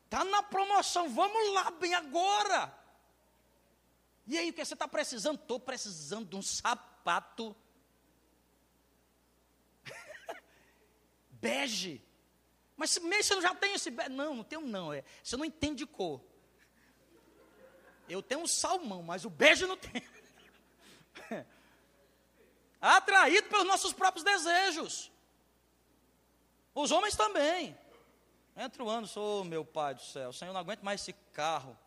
Está 0.04 0.22
na 0.30 0.44
promoção, 0.44 1.10
vamos 1.10 1.52
lá, 1.52 1.72
bem 1.72 1.92
agora. 1.92 2.72
E 4.28 4.38
aí, 4.38 4.50
o 4.50 4.52
que 4.52 4.64
você 4.64 4.74
está 4.74 4.86
precisando? 4.86 5.40
Estou 5.40 5.58
precisando 5.58 6.28
de 6.28 6.36
um 6.36 6.42
sapato 6.42 7.56
bege. 11.32 12.03
Mas 12.84 12.98
mesmo 12.98 13.36
você 13.36 13.40
já 13.40 13.54
tem 13.54 13.72
esse. 13.72 13.90
Não, 14.10 14.34
não 14.34 14.44
tenho 14.44 14.60
não. 14.60 14.92
É, 14.92 15.02
você 15.22 15.38
não 15.38 15.44
entende 15.46 15.76
de 15.76 15.86
cor. 15.86 16.20
Eu 18.06 18.22
tenho 18.22 18.42
um 18.42 18.46
salmão, 18.46 19.02
mas 19.02 19.24
o 19.24 19.30
bege 19.30 19.64
não 19.64 19.78
tem. 19.78 20.02
Atraído 22.78 23.48
pelos 23.48 23.66
nossos 23.66 23.94
próprios 23.94 24.22
desejos. 24.22 25.10
Os 26.74 26.90
homens 26.90 27.16
também. 27.16 27.74
Entra 28.54 28.84
o 28.84 28.90
ano, 28.90 29.06
sou 29.06 29.44
meu 29.44 29.64
pai 29.64 29.94
do 29.94 30.02
céu, 30.02 30.30
Senhor, 30.30 30.52
não 30.52 30.60
aguento 30.60 30.82
mais 30.82 31.00
esse 31.00 31.14
carro. 31.32 31.78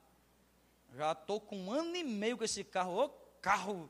Já 0.95 1.11
estou 1.11 1.39
com 1.39 1.59
um 1.59 1.71
ano 1.71 1.95
e 1.95 2.03
meio 2.03 2.39
com 2.39 2.43
esse 2.43 2.63
carro. 2.63 3.03
Ô 3.03 3.09
carro, 3.39 3.87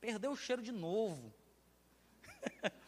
perdeu 0.00 0.32
o 0.32 0.36
cheiro 0.36 0.60
de 0.60 0.72
novo. 0.72 1.32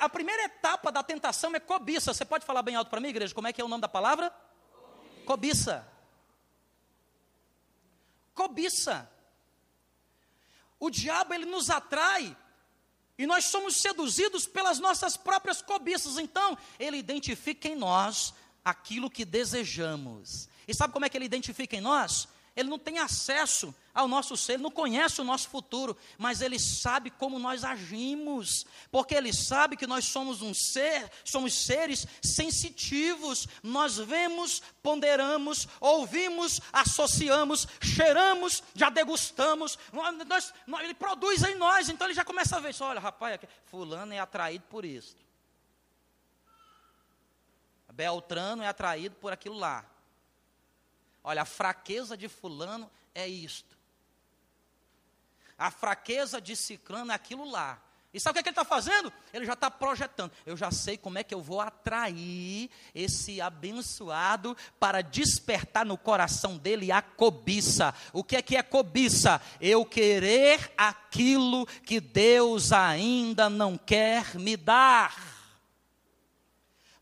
a 0.00 0.08
primeira 0.08 0.44
etapa 0.44 0.90
da 0.90 1.02
tentação 1.02 1.54
é 1.54 1.60
cobiça. 1.60 2.14
Você 2.14 2.24
pode 2.24 2.44
falar 2.44 2.62
bem 2.62 2.74
alto 2.74 2.90
para 2.90 3.00
mim, 3.00 3.08
igreja? 3.08 3.34
Como 3.34 3.46
é 3.46 3.52
que 3.52 3.60
é 3.60 3.64
o 3.64 3.68
nome 3.68 3.82
da 3.82 3.88
palavra? 3.88 4.32
Cobiça. 5.26 5.86
Cobiça. 8.34 9.10
O 10.78 10.88
diabo 10.88 11.34
ele 11.34 11.44
nos 11.44 11.68
atrai 11.68 12.34
e 13.18 13.26
nós 13.26 13.44
somos 13.44 13.76
seduzidos 13.76 14.46
pelas 14.46 14.78
nossas 14.78 15.14
próprias 15.14 15.60
cobiças. 15.60 16.16
Então, 16.16 16.56
ele 16.78 16.96
identifica 16.96 17.68
em 17.68 17.76
nós 17.76 18.32
aquilo 18.64 19.10
que 19.10 19.26
desejamos. 19.26 20.48
E 20.66 20.74
sabe 20.74 20.94
como 20.94 21.04
é 21.04 21.08
que 21.10 21.18
ele 21.18 21.26
identifica 21.26 21.76
em 21.76 21.82
nós? 21.82 22.28
Ele 22.60 22.68
não 22.68 22.78
tem 22.78 22.98
acesso 22.98 23.74
ao 23.92 24.06
nosso 24.06 24.36
ser, 24.36 24.54
ele 24.54 24.62
não 24.62 24.70
conhece 24.70 25.20
o 25.20 25.24
nosso 25.24 25.48
futuro, 25.48 25.96
mas 26.16 26.40
ele 26.40 26.58
sabe 26.58 27.10
como 27.10 27.38
nós 27.38 27.64
agimos, 27.64 28.64
porque 28.90 29.14
ele 29.14 29.32
sabe 29.32 29.76
que 29.76 29.86
nós 29.86 30.04
somos 30.04 30.42
um 30.42 30.54
ser, 30.54 31.10
somos 31.24 31.54
seres 31.54 32.06
sensitivos. 32.22 33.48
Nós 33.62 33.96
vemos, 33.96 34.62
ponderamos, 34.82 35.66
ouvimos, 35.80 36.60
associamos, 36.72 37.66
cheiramos, 37.82 38.62
já 38.74 38.90
degustamos. 38.90 39.78
Nós, 39.92 40.52
nós, 40.66 40.84
ele 40.84 40.94
produz 40.94 41.42
em 41.42 41.56
nós, 41.56 41.88
então 41.88 42.06
ele 42.06 42.14
já 42.14 42.24
começa 42.24 42.56
a 42.56 42.60
ver, 42.60 42.74
olha, 42.80 43.00
rapaz, 43.00 43.40
fulano 43.66 44.12
é 44.12 44.20
atraído 44.20 44.64
por 44.70 44.84
isso. 44.84 45.16
Beltrano 47.92 48.62
é 48.62 48.68
atraído 48.68 49.16
por 49.16 49.30
aquilo 49.32 49.56
lá. 49.58 49.84
Olha, 51.22 51.42
a 51.42 51.46
fraqueza 51.46 52.16
de 52.16 52.28
fulano 52.28 52.90
é 53.14 53.28
isto. 53.28 53.78
A 55.58 55.70
fraqueza 55.70 56.40
de 56.40 56.56
ciclano 56.56 57.12
é 57.12 57.14
aquilo 57.14 57.44
lá. 57.48 57.82
E 58.12 58.18
sabe 58.18 58.32
o 58.32 58.34
que, 58.34 58.40
é 58.40 58.42
que 58.42 58.48
ele 58.48 58.60
está 58.60 58.64
fazendo? 58.64 59.12
Ele 59.32 59.44
já 59.44 59.52
está 59.52 59.70
projetando. 59.70 60.32
Eu 60.44 60.56
já 60.56 60.72
sei 60.72 60.96
como 60.96 61.18
é 61.18 61.22
que 61.22 61.32
eu 61.32 61.40
vou 61.40 61.60
atrair 61.60 62.68
esse 62.92 63.40
abençoado 63.40 64.56
para 64.80 65.00
despertar 65.00 65.86
no 65.86 65.96
coração 65.96 66.56
dele 66.56 66.90
a 66.90 67.00
cobiça. 67.00 67.94
O 68.12 68.24
que 68.24 68.34
é 68.34 68.42
que 68.42 68.56
é 68.56 68.62
cobiça? 68.64 69.40
Eu 69.60 69.84
querer 69.84 70.72
aquilo 70.76 71.66
que 71.66 72.00
Deus 72.00 72.72
ainda 72.72 73.48
não 73.48 73.78
quer 73.78 74.34
me 74.34 74.56
dar. 74.56 75.39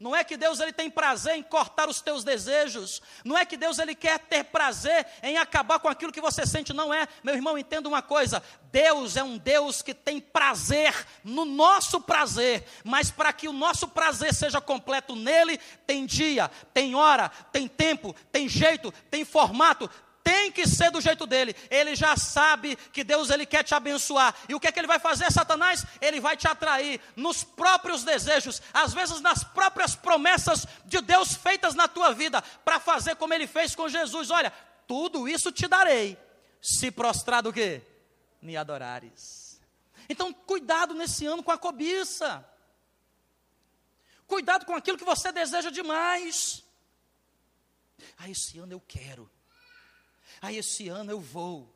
Não 0.00 0.14
é 0.14 0.22
que 0.22 0.36
Deus 0.36 0.60
ele 0.60 0.72
tem 0.72 0.88
prazer 0.88 1.34
em 1.34 1.42
cortar 1.42 1.88
os 1.88 2.00
teus 2.00 2.22
desejos. 2.22 3.02
Não 3.24 3.36
é 3.36 3.44
que 3.44 3.56
Deus 3.56 3.80
ele 3.80 3.96
quer 3.96 4.20
ter 4.20 4.44
prazer 4.44 5.04
em 5.24 5.38
acabar 5.38 5.80
com 5.80 5.88
aquilo 5.88 6.12
que 6.12 6.20
você 6.20 6.46
sente. 6.46 6.72
Não 6.72 6.94
é. 6.94 7.08
Meu 7.24 7.34
irmão, 7.34 7.58
entenda 7.58 7.88
uma 7.88 8.00
coisa. 8.00 8.40
Deus 8.70 9.16
é 9.16 9.24
um 9.24 9.36
Deus 9.36 9.82
que 9.82 9.92
tem 9.92 10.20
prazer 10.20 10.94
no 11.24 11.44
nosso 11.44 12.00
prazer. 12.00 12.64
Mas 12.84 13.10
para 13.10 13.32
que 13.32 13.48
o 13.48 13.52
nosso 13.52 13.88
prazer 13.88 14.32
seja 14.32 14.60
completo 14.60 15.16
nele, 15.16 15.58
tem 15.84 16.06
dia, 16.06 16.48
tem 16.72 16.94
hora, 16.94 17.28
tem 17.50 17.66
tempo, 17.66 18.14
tem 18.30 18.48
jeito, 18.48 18.92
tem 19.10 19.24
formato, 19.24 19.90
tem 20.28 20.52
que 20.52 20.68
ser 20.68 20.90
do 20.90 21.00
jeito 21.00 21.26
dele. 21.26 21.56
Ele 21.70 21.96
já 21.96 22.14
sabe 22.14 22.76
que 22.92 23.02
Deus 23.02 23.30
ele 23.30 23.46
quer 23.46 23.64
te 23.64 23.74
abençoar. 23.74 24.34
E 24.46 24.54
o 24.54 24.60
que 24.60 24.66
é 24.66 24.72
que 24.72 24.78
ele 24.78 24.86
vai 24.86 24.98
fazer, 24.98 25.32
Satanás? 25.32 25.86
Ele 26.02 26.20
vai 26.20 26.36
te 26.36 26.46
atrair 26.46 27.00
nos 27.16 27.42
próprios 27.42 28.04
desejos, 28.04 28.60
às 28.70 28.92
vezes 28.92 29.22
nas 29.22 29.42
próprias 29.42 29.96
promessas 29.96 30.66
de 30.84 31.00
Deus 31.00 31.34
feitas 31.34 31.74
na 31.74 31.88
tua 31.88 32.12
vida, 32.12 32.42
para 32.62 32.78
fazer 32.78 33.16
como 33.16 33.32
ele 33.32 33.46
fez 33.46 33.74
com 33.74 33.88
Jesus. 33.88 34.30
Olha, 34.30 34.52
tudo 34.86 35.26
isso 35.26 35.50
te 35.50 35.66
darei, 35.66 36.18
se 36.60 36.90
prostrado 36.90 37.48
o 37.48 37.52
quê? 37.52 37.80
Me 38.42 38.54
adorares. 38.54 39.58
Então, 40.10 40.30
cuidado 40.30 40.92
nesse 40.92 41.24
ano 41.24 41.42
com 41.42 41.52
a 41.52 41.56
cobiça. 41.56 42.46
Cuidado 44.26 44.66
com 44.66 44.74
aquilo 44.74 44.98
que 44.98 45.04
você 45.04 45.32
deseja 45.32 45.70
demais. 45.70 46.62
Ah, 48.18 48.28
esse 48.28 48.58
ano 48.58 48.74
eu 48.74 48.80
quero. 48.86 49.37
Ah, 50.40 50.52
esse 50.52 50.88
ano 50.88 51.10
eu 51.10 51.20
vou. 51.20 51.72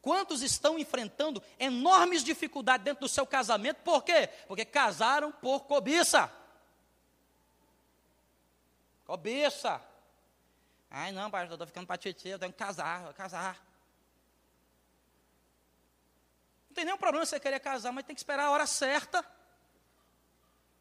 Quantos 0.00 0.42
estão 0.42 0.78
enfrentando 0.78 1.42
enormes 1.58 2.22
dificuldades 2.24 2.84
dentro 2.84 3.00
do 3.00 3.08
seu 3.08 3.26
casamento? 3.26 3.82
Por 3.82 4.02
quê? 4.02 4.28
Porque 4.46 4.64
casaram 4.64 5.32
por 5.32 5.60
cobiça. 5.64 6.32
Cobiça. 9.04 9.82
Ai, 10.90 11.12
não, 11.12 11.30
pastor, 11.30 11.50
eu 11.50 11.54
estou 11.54 11.66
ficando 11.66 11.86
para 11.86 11.98
tietê, 11.98 12.30
eu 12.30 12.38
tenho 12.38 12.52
que 12.52 12.58
casar, 12.58 13.04
vou 13.04 13.14
casar. 13.14 13.62
Não 16.68 16.74
tem 16.74 16.84
nenhum 16.84 16.96
problema 16.96 17.26
você 17.26 17.38
querer 17.38 17.60
casar, 17.60 17.92
mas 17.92 18.04
tem 18.04 18.14
que 18.14 18.20
esperar 18.20 18.44
a 18.44 18.50
hora 18.50 18.66
certa. 18.66 19.22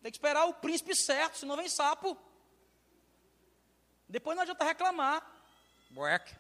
Tem 0.02 0.12
que 0.12 0.18
esperar 0.18 0.46
o 0.46 0.54
príncipe 0.54 0.96
certo, 0.96 1.38
senão 1.38 1.58
vem 1.58 1.68
sapo. 1.68 2.18
Depois 4.08 4.36
não 4.36 4.44
adianta 4.44 4.64
reclamar. 4.64 5.37
Work. 5.96 6.36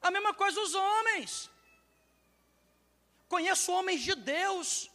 A 0.00 0.10
mesma 0.10 0.32
coisa 0.34 0.60
os 0.60 0.74
homens. 0.74 1.50
Conheço 3.28 3.72
homens 3.72 4.02
de 4.02 4.14
Deus, 4.14 4.88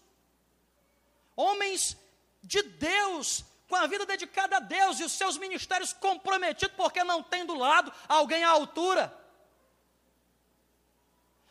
homens 1.36 1.98
de 2.42 2.62
Deus, 2.64 3.44
com 3.68 3.76
a 3.76 3.88
vida 3.88 4.06
dedicada 4.06 4.58
a 4.58 4.60
Deus 4.60 5.00
e 5.00 5.04
os 5.04 5.12
seus 5.12 5.38
ministérios 5.38 5.92
comprometidos, 5.92 6.76
porque 6.76 7.04
não 7.04 7.22
tem 7.22 7.46
do 7.46 7.56
lado 7.56 7.92
alguém 8.08 8.44
à 8.44 8.50
altura, 8.50 9.14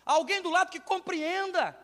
alguém 0.05 0.41
do 0.41 0.51
lado 0.51 0.71
que 0.71 0.81
compreenda, 0.81 1.77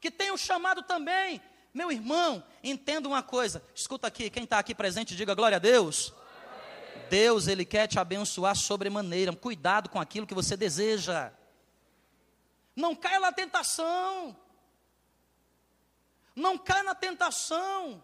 que 0.00 0.10
tenha 0.10 0.32
o 0.32 0.34
um 0.34 0.38
chamado 0.38 0.82
também. 0.82 1.42
Meu 1.74 1.92
irmão, 1.92 2.42
entenda 2.62 3.06
uma 3.06 3.22
coisa, 3.22 3.62
escuta 3.74 4.06
aqui, 4.06 4.30
quem 4.30 4.44
está 4.44 4.58
aqui 4.58 4.74
presente, 4.74 5.14
diga 5.14 5.34
glória 5.34 5.56
a 5.56 5.60
Deus. 5.60 6.12
Deus, 7.08 7.46
Ele 7.46 7.64
quer 7.64 7.86
te 7.86 7.98
abençoar 7.98 8.56
sobremaneira. 8.56 9.34
Cuidado 9.34 9.88
com 9.88 10.00
aquilo 10.00 10.26
que 10.26 10.34
você 10.34 10.56
deseja. 10.56 11.32
Não 12.74 12.94
caia 12.94 13.20
na 13.20 13.32
tentação. 13.32 14.36
Não 16.34 16.56
caia 16.56 16.84
na 16.84 16.94
tentação. 16.94 18.02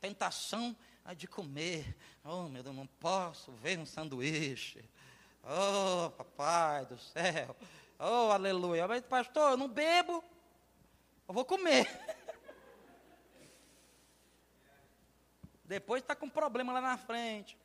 Tentação 0.00 0.76
é 1.04 1.14
de 1.14 1.26
comer. 1.26 1.96
Oh, 2.22 2.44
meu 2.44 2.62
Deus, 2.62 2.76
não 2.76 2.86
posso 2.86 3.50
ver 3.52 3.78
um 3.78 3.86
sanduíche. 3.86 4.84
Oh, 5.42 6.10
papai 6.10 6.84
do 6.84 6.98
céu. 6.98 7.56
Oh, 7.98 8.30
aleluia. 8.30 8.86
Mas, 8.86 9.02
pastor, 9.04 9.52
eu 9.52 9.56
não 9.56 9.68
bebo. 9.68 10.22
Eu 11.26 11.34
vou 11.34 11.44
comer. 11.44 11.88
Depois 15.64 16.02
está 16.02 16.14
com 16.14 16.28
problema 16.28 16.72
lá 16.72 16.80
na 16.80 16.98
frente. 16.98 17.56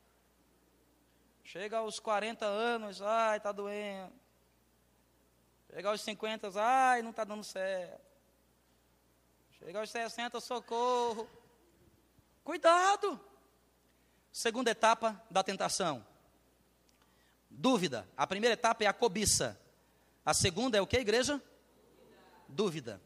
Chega 1.44 1.78
aos 1.80 2.00
40 2.00 2.46
anos, 2.46 3.02
ai, 3.02 3.38
está 3.38 3.52
doendo. 3.52 4.14
Chega 5.70 5.90
aos 5.90 6.02
50, 6.02 6.52
ai, 6.56 7.02
não 7.02 7.12
está 7.12 7.24
dando 7.24 7.44
certo. 7.44 8.02
Chega 9.60 9.80
aos 9.80 9.90
60, 9.90 10.40
socorro. 10.40 11.30
Cuidado. 12.44 13.20
Segunda 14.32 14.72
etapa 14.72 15.22
da 15.30 15.44
tentação. 15.44 16.06
Dúvida. 17.50 18.08
A 18.18 18.26
primeira 18.26 18.54
etapa 18.54 18.84
é 18.84 18.88
a 18.88 18.94
cobiça. 18.94 19.60
A 20.26 20.34
segunda 20.34 20.78
é 20.78 20.82
o 20.82 20.88
que, 20.88 20.98
igreja? 20.98 21.42
Dúvida. 22.48 23.02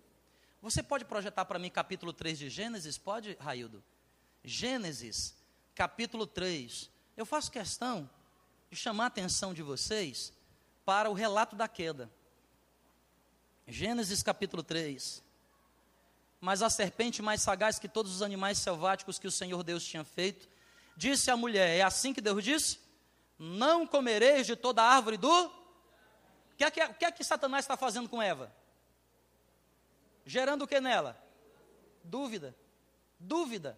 Você 0.62 0.82
pode 0.84 1.06
projetar 1.06 1.45
para 1.45 1.60
mim 1.60 1.69
capítulo 1.69 2.13
3 2.13 2.39
de 2.39 2.50
Gênesis? 2.50 2.97
Pode, 2.97 3.38
Raildo? 3.39 3.84
Gênesis, 4.43 5.36
capítulo 5.76 6.26
3. 6.26 6.89
Eu 7.15 7.26
faço 7.26 7.52
questão 7.52 8.10
de 8.69 8.75
chamar 8.75 9.06
a 9.06 9.08
atenção 9.08 9.53
de 9.53 9.62
vocês 9.62 10.34
para 10.86 11.10
o 11.10 11.13
relato 11.13 11.56
da 11.56 11.67
queda. 11.67 12.10
Gênesis 13.67 14.23
capítulo 14.23 14.63
3. 14.63 15.23
Mas 16.39 16.62
a 16.62 16.69
serpente 16.69 17.21
mais 17.21 17.41
sagaz 17.41 17.80
que 17.80 17.88
todos 17.88 18.13
os 18.15 18.21
animais 18.21 18.58
selváticos 18.58 19.17
que 19.17 19.27
o 19.27 19.32
Senhor 19.32 19.63
Deus 19.63 19.84
tinha 19.84 20.03
feito, 20.03 20.47
disse 20.95 21.32
à 21.32 21.36
mulher: 21.36 21.77
É 21.77 21.82
assim 21.82 22.13
que 22.13 22.21
Deus 22.21 22.43
disse? 22.43 22.80
Não 23.39 23.86
comereis 23.86 24.45
de 24.45 24.56
toda 24.56 24.82
a 24.82 24.95
árvore 24.95 25.17
do. 25.17 25.45
O 25.47 25.51
que 26.58 26.63
é 26.63 26.71
que, 26.71 26.84
o 26.84 26.93
que, 26.93 27.06
é 27.06 27.12
que 27.12 27.23
Satanás 27.23 27.65
está 27.65 27.75
fazendo 27.77 28.10
com 28.10 28.21
Eva? 28.21 28.51
Gerando 30.25 30.63
o 30.63 30.67
que 30.67 30.80
nela? 30.80 31.17
Dúvida. 32.03 32.56
Dúvida. 33.19 33.77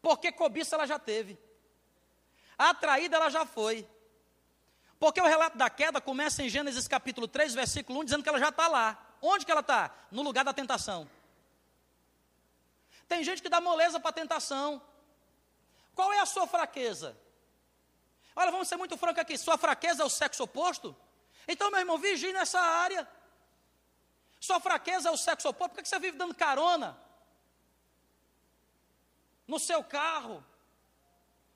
Porque 0.00 0.32
cobiça 0.32 0.76
ela 0.76 0.86
já 0.86 0.98
teve. 0.98 1.38
Atraída 2.70 3.16
ela 3.16 3.30
já 3.30 3.44
foi. 3.44 3.86
Porque 4.98 5.20
o 5.20 5.26
relato 5.26 5.56
da 5.58 5.68
queda 5.68 6.00
começa 6.00 6.42
em 6.42 6.48
Gênesis 6.48 6.86
capítulo 6.86 7.26
3, 7.26 7.54
versículo 7.54 8.00
1, 8.00 8.04
dizendo 8.04 8.22
que 8.22 8.28
ela 8.28 8.38
já 8.38 8.50
está 8.50 8.68
lá. 8.68 9.16
Onde 9.20 9.44
que 9.44 9.50
ela 9.50 9.60
está? 9.60 9.90
No 10.10 10.22
lugar 10.22 10.44
da 10.44 10.52
tentação. 10.52 11.08
Tem 13.08 13.22
gente 13.22 13.42
que 13.42 13.48
dá 13.48 13.60
moleza 13.60 13.98
para 14.00 14.10
a 14.10 14.14
tentação. 14.14 14.80
Qual 15.94 16.12
é 16.12 16.20
a 16.20 16.26
sua 16.26 16.46
fraqueza? 16.46 17.16
Olha, 18.34 18.50
vamos 18.50 18.68
ser 18.68 18.76
muito 18.76 18.96
francos 18.96 19.20
aqui. 19.20 19.36
Sua 19.36 19.58
fraqueza 19.58 20.02
é 20.02 20.06
o 20.06 20.10
sexo 20.10 20.44
oposto? 20.44 20.96
Então, 21.46 21.70
meu 21.70 21.80
irmão, 21.80 21.98
vigie 21.98 22.32
nessa 22.32 22.60
área. 22.60 23.06
Sua 24.40 24.58
fraqueza 24.60 25.08
é 25.08 25.12
o 25.12 25.16
sexo 25.16 25.48
oposto. 25.48 25.74
Por 25.74 25.82
que 25.82 25.88
você 25.88 25.98
vive 25.98 26.16
dando 26.16 26.34
carona? 26.34 26.98
no 29.46 29.58
seu 29.58 29.82
carro. 29.84 30.44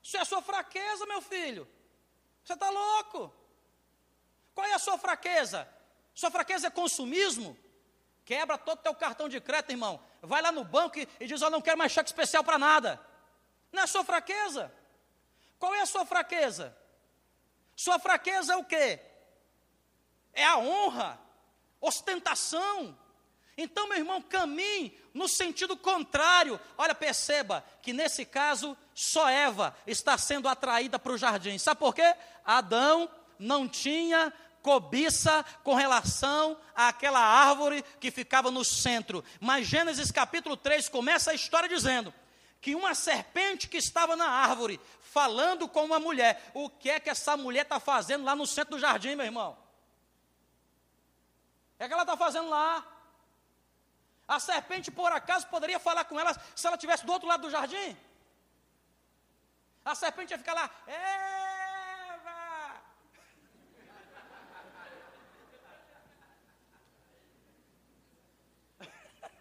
Isso 0.07 0.15
é 0.15 0.23
sua 0.23 0.41
fraqueza, 0.41 1.05
meu 1.05 1.21
filho. 1.21 1.67
Você 2.41 2.53
está 2.53 2.69
louco. 2.69 3.33
Qual 4.55 4.65
é 4.65 4.73
a 4.73 4.79
sua 4.79 4.97
fraqueza? 4.97 5.67
Sua 6.13 6.31
fraqueza 6.31 6.67
é 6.67 6.69
consumismo? 6.69 7.57
Quebra 8.23 8.57
todo 8.57 8.79
o 8.79 8.81
teu 8.81 8.95
cartão 8.95 9.27
de 9.27 9.41
crédito, 9.41 9.71
irmão. 9.71 10.01
Vai 10.21 10.41
lá 10.41 10.49
no 10.49 10.63
banco 10.63 10.97
e, 10.97 11.05
e 11.19 11.27
diz: 11.27 11.41
Eu 11.41 11.49
não 11.49 11.61
quero 11.61 11.77
mais 11.77 11.91
cheque 11.91 12.09
especial 12.09 12.41
para 12.41 12.57
nada. 12.57 13.05
Não 13.69 13.83
é 13.83 13.85
sua 13.85 14.01
fraqueza. 14.01 14.73
Qual 15.59 15.75
é 15.75 15.81
a 15.81 15.85
sua 15.85 16.05
fraqueza? 16.05 16.73
Sua 17.75 17.99
fraqueza 17.99 18.53
é 18.53 18.55
o 18.55 18.63
quê? 18.63 19.01
É 20.31 20.45
a 20.45 20.57
honra, 20.57 21.19
ostentação, 21.81 22.97
então, 23.57 23.89
meu 23.89 23.97
irmão, 23.97 24.21
caminhe 24.21 24.95
no 25.17 25.27
sentido 25.27 25.75
contrário. 25.75 26.59
Olha, 26.77 26.93
perceba 26.93 27.65
que 27.81 27.91
nesse 27.91 28.23
caso, 28.23 28.77
só 28.93 29.27
Eva 29.27 29.75
está 29.87 30.17
sendo 30.17 30.47
atraída 30.47 30.99
para 30.99 31.11
o 31.11 31.17
jardim. 31.17 31.57
Sabe 31.57 31.79
por 31.79 31.93
quê? 31.93 32.15
Adão 32.45 33.09
não 33.39 33.67
tinha 33.67 34.31
cobiça 34.61 35.43
com 35.63 35.73
relação 35.73 36.57
àquela 36.75 37.19
árvore 37.19 37.83
que 37.99 38.11
ficava 38.11 38.51
no 38.51 38.63
centro. 38.63 39.23
Mas 39.39 39.65
Gênesis 39.65 40.11
capítulo 40.11 40.55
3 40.55 40.87
começa 40.89 41.31
a 41.31 41.33
história 41.33 41.67
dizendo 41.67 42.13
que 42.61 42.75
uma 42.75 42.93
serpente 42.93 43.67
que 43.67 43.77
estava 43.77 44.15
na 44.15 44.27
árvore, 44.27 44.79
falando 45.01 45.67
com 45.67 45.85
uma 45.85 45.99
mulher, 45.99 46.51
o 46.53 46.69
que 46.69 46.89
é 46.89 46.99
que 46.99 47.09
essa 47.09 47.35
mulher 47.35 47.63
está 47.63 47.79
fazendo 47.79 48.23
lá 48.23 48.35
no 48.35 48.45
centro 48.45 48.75
do 48.75 48.79
jardim, 48.79 49.15
meu 49.15 49.25
irmão? 49.25 49.57
O 51.73 51.77
que 51.77 51.83
é 51.83 51.87
que 51.87 51.93
ela 51.93 52.03
está 52.03 52.17
fazendo 52.17 52.49
lá? 52.49 52.85
A 54.27 54.39
serpente, 54.39 54.91
por 54.91 55.11
acaso, 55.11 55.47
poderia 55.47 55.79
falar 55.79 56.03
com 56.03 56.19
ela 56.19 56.35
se 56.55 56.67
ela 56.67 56.75
estivesse 56.75 57.05
do 57.05 57.13
outro 57.13 57.27
lado 57.27 57.41
do 57.41 57.49
jardim? 57.49 57.95
A 59.85 59.95
serpente 59.95 60.33
ia 60.33 60.37
ficar 60.37 60.53
lá, 60.53 60.69
Eva! 60.85 62.81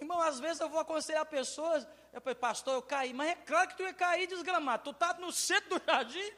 Irmão, 0.00 0.18
às 0.22 0.40
vezes 0.40 0.60
eu 0.60 0.70
vou 0.70 0.80
aconselhar 0.80 1.26
pessoas, 1.26 1.86
eu 2.10 2.22
falei, 2.22 2.34
pastor, 2.34 2.72
eu 2.76 2.82
caí, 2.82 3.12
mas 3.12 3.32
é 3.32 3.34
claro 3.34 3.68
que 3.68 3.76
tu 3.76 3.82
ia 3.82 3.92
cair 3.92 4.26
desgramado. 4.26 4.84
Tu 4.84 4.92
está 4.92 5.12
no 5.14 5.30
centro 5.30 5.78
do 5.78 5.84
jardim, 5.84 6.32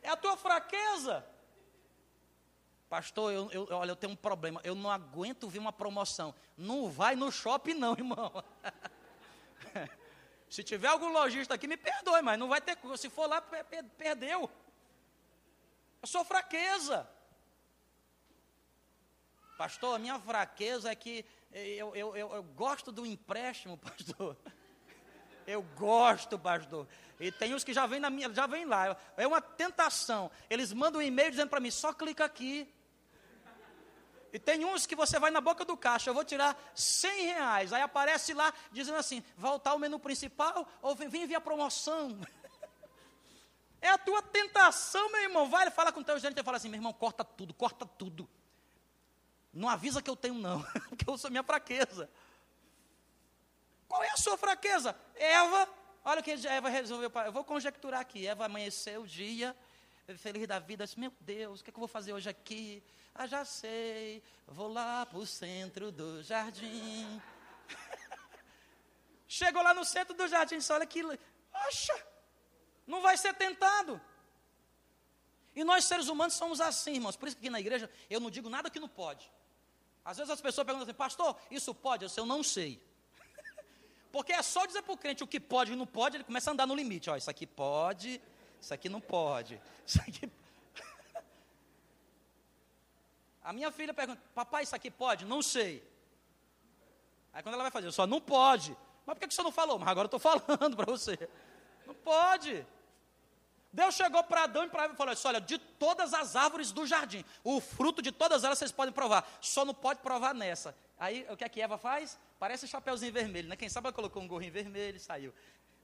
é 0.00 0.08
a 0.10 0.16
tua 0.16 0.36
fraqueza. 0.36 1.26
Pastor, 2.88 3.32
eu, 3.32 3.50
eu, 3.50 3.68
olha, 3.70 3.90
eu 3.90 3.96
tenho 3.96 4.12
um 4.12 4.16
problema, 4.16 4.60
eu 4.62 4.74
não 4.74 4.90
aguento 4.90 5.48
ver 5.48 5.58
uma 5.58 5.72
promoção. 5.72 6.34
Não 6.56 6.88
vai 6.88 7.16
no 7.16 7.32
shopping, 7.32 7.74
não, 7.74 7.94
irmão. 7.98 8.44
se 10.48 10.62
tiver 10.62 10.88
algum 10.88 11.08
lojista 11.08 11.54
aqui, 11.54 11.66
me 11.66 11.76
perdoe, 11.76 12.22
mas 12.22 12.38
não 12.38 12.48
vai 12.48 12.60
ter. 12.60 12.78
Se 12.96 13.10
for 13.10 13.28
lá, 13.28 13.40
perdeu. 13.40 14.48
A 16.00 16.06
sua 16.06 16.24
fraqueza. 16.24 17.08
Pastor, 19.58 19.96
a 19.96 19.98
minha 19.98 20.20
fraqueza 20.20 20.92
é 20.92 20.94
que 20.94 21.24
eu, 21.50 21.96
eu, 21.96 22.16
eu, 22.16 22.34
eu 22.34 22.42
gosto 22.42 22.92
do 22.92 23.04
empréstimo, 23.04 23.76
pastor. 23.78 24.36
Eu 25.46 25.62
gosto, 25.76 26.38
pastor. 26.38 26.86
E 27.18 27.32
tem 27.32 27.54
uns 27.54 27.64
que 27.64 27.72
já 27.72 27.86
vêm 27.86 27.98
na 27.98 28.10
minha, 28.10 28.32
já 28.32 28.46
vem 28.46 28.64
lá. 28.64 28.96
É 29.16 29.26
uma 29.26 29.40
tentação. 29.40 30.30
Eles 30.50 30.72
mandam 30.72 31.00
um 31.00 31.04
e-mail 31.04 31.30
dizendo 31.30 31.48
para 31.48 31.60
mim, 31.60 31.70
só 31.70 31.92
clica 31.92 32.24
aqui. 32.24 32.72
E 34.32 34.38
tem 34.38 34.64
uns 34.64 34.86
que 34.86 34.96
você 34.96 35.18
vai 35.18 35.30
na 35.30 35.40
boca 35.40 35.64
do 35.64 35.76
caixa, 35.76 36.10
eu 36.10 36.14
vou 36.14 36.24
tirar 36.24 36.56
100 36.74 37.22
reais. 37.22 37.72
Aí 37.72 37.82
aparece 37.82 38.34
lá 38.34 38.52
dizendo 38.72 38.98
assim: 38.98 39.22
voltar 39.36 39.70
ao 39.70 39.78
menu 39.78 39.98
principal 39.98 40.68
ou 40.82 40.94
vem, 40.94 41.08
vem 41.08 41.34
a 41.34 41.40
promoção. 41.40 42.18
É 43.78 43.90
a 43.90 43.98
tua 43.98 44.20
tentação, 44.20 45.12
meu 45.12 45.22
irmão. 45.22 45.48
Vai 45.48 45.70
falar 45.70 45.92
com 45.92 46.00
o 46.00 46.04
teu 46.04 46.18
gerente 46.18 46.40
e 46.40 46.42
fala 46.42 46.56
assim: 46.56 46.68
meu 46.68 46.78
irmão, 46.78 46.92
corta 46.92 47.22
tudo, 47.22 47.54
corta 47.54 47.86
tudo. 47.86 48.28
Não 49.52 49.68
avisa 49.68 50.02
que 50.02 50.10
eu 50.10 50.16
tenho, 50.16 50.34
não, 50.34 50.60
porque 50.88 51.08
eu 51.08 51.16
sou 51.16 51.30
minha 51.30 51.42
fraqueza. 51.42 52.10
Qual 53.86 54.02
é 54.02 54.10
a 54.10 54.16
sua 54.16 54.36
fraqueza? 54.36 54.96
Eva, 55.14 55.68
olha 56.04 56.20
o 56.20 56.22
que 56.22 56.32
Eva 56.32 56.68
resolveu. 56.68 57.12
Eu 57.24 57.32
vou 57.32 57.44
conjecturar 57.44 58.00
aqui. 58.00 58.26
Eva 58.26 58.46
amanheceu 58.46 59.02
o 59.02 59.06
dia, 59.06 59.56
feliz 60.18 60.46
da 60.46 60.58
vida, 60.58 60.84
disse, 60.84 60.98
meu 60.98 61.12
Deus, 61.20 61.60
o 61.60 61.64
que, 61.64 61.70
é 61.70 61.72
que 61.72 61.76
eu 61.76 61.80
vou 61.80 61.88
fazer 61.88 62.12
hoje 62.12 62.28
aqui? 62.28 62.82
Ah, 63.18 63.26
já 63.26 63.46
sei, 63.46 64.22
vou 64.46 64.68
lá 64.68 65.06
para 65.06 65.18
o 65.18 65.26
centro 65.26 65.90
do 65.90 66.22
jardim. 66.22 67.22
Chegou 69.26 69.62
lá 69.62 69.72
no 69.72 69.86
centro 69.86 70.14
do 70.14 70.28
jardim, 70.28 70.60
só 70.60 70.74
olha 70.74 70.84
que, 70.84 71.02
oxa, 71.02 72.06
não 72.86 73.00
vai 73.00 73.16
ser 73.16 73.32
tentado. 73.32 73.98
E 75.54 75.64
nós 75.64 75.86
seres 75.86 76.08
humanos 76.08 76.34
somos 76.34 76.60
assim, 76.60 76.96
irmãos. 76.96 77.16
Por 77.16 77.26
isso 77.26 77.36
que 77.36 77.40
aqui 77.40 77.50
na 77.50 77.58
igreja 77.58 77.90
eu 78.10 78.20
não 78.20 78.30
digo 78.30 78.50
nada 78.50 78.68
que 78.68 78.78
não 78.78 78.88
pode. 78.88 79.32
Às 80.04 80.18
vezes 80.18 80.30
as 80.30 80.40
pessoas 80.42 80.66
perguntam 80.66 80.86
assim, 80.86 80.94
pastor, 80.94 81.40
isso 81.50 81.74
pode? 81.74 82.04
Eu, 82.04 82.10
sei, 82.10 82.20
eu 82.20 82.26
não 82.26 82.42
sei. 82.42 82.78
Porque 84.12 84.34
é 84.34 84.42
só 84.42 84.66
dizer 84.66 84.82
para 84.82 84.92
o 84.92 84.98
crente 84.98 85.24
o 85.24 85.26
que 85.26 85.40
pode 85.40 85.72
e 85.72 85.76
não 85.76 85.86
pode, 85.86 86.18
ele 86.18 86.24
começa 86.24 86.50
a 86.50 86.52
andar 86.52 86.66
no 86.66 86.74
limite. 86.74 87.08
Ó, 87.08 87.16
isso 87.16 87.30
aqui 87.30 87.46
pode, 87.46 88.20
isso 88.60 88.74
aqui 88.74 88.90
não 88.90 89.00
pode. 89.00 89.58
Isso 89.86 89.98
aqui... 90.02 90.30
A 93.46 93.52
minha 93.52 93.70
filha 93.70 93.94
pergunta, 93.94 94.20
papai, 94.34 94.64
isso 94.64 94.74
aqui 94.74 94.90
pode? 94.90 95.24
Não 95.24 95.40
sei. 95.40 95.80
Aí 97.32 97.44
quando 97.44 97.54
ela 97.54 97.62
vai 97.62 97.70
fazer, 97.70 97.86
eu 97.86 97.92
só 97.92 98.04
não 98.04 98.20
pode. 98.20 98.76
Mas 99.06 99.16
por 99.16 99.20
que 99.20 99.32
você 99.32 99.40
não 99.40 99.52
falou? 99.52 99.78
Mas 99.78 99.88
agora 99.88 100.06
eu 100.10 100.16
estou 100.16 100.18
falando 100.18 100.76
para 100.76 100.86
você. 100.86 101.16
Não 101.86 101.94
pode. 101.94 102.66
Deus 103.72 103.94
chegou 103.94 104.24
para 104.24 104.42
Adão 104.42 104.64
e 104.64 104.68
para 104.68 104.84
Eva 104.84 104.94
e 104.94 104.96
falou 104.96 105.12
assim, 105.12 105.28
olha, 105.28 105.40
de 105.40 105.58
todas 105.58 106.12
as 106.12 106.34
árvores 106.34 106.72
do 106.72 106.84
jardim, 106.84 107.24
o 107.44 107.60
fruto 107.60 108.02
de 108.02 108.10
todas 108.10 108.42
elas 108.42 108.58
vocês 108.58 108.72
podem 108.72 108.92
provar, 108.92 109.24
só 109.40 109.64
não 109.64 109.74
pode 109.74 110.00
provar 110.00 110.34
nessa. 110.34 110.76
Aí, 110.98 111.24
o 111.30 111.36
que 111.36 111.44
é 111.44 111.48
que 111.48 111.60
Eva 111.60 111.78
faz? 111.78 112.18
Parece 112.40 112.64
um 112.64 112.68
chapeuzinho 112.68 113.12
vermelho, 113.12 113.48
né? 113.48 113.54
Quem 113.54 113.68
sabe 113.68 113.86
ela 113.86 113.92
colocou 113.92 114.20
um 114.20 114.26
gorrinho 114.26 114.52
vermelho 114.52 114.96
e 114.96 115.00
saiu. 115.00 115.32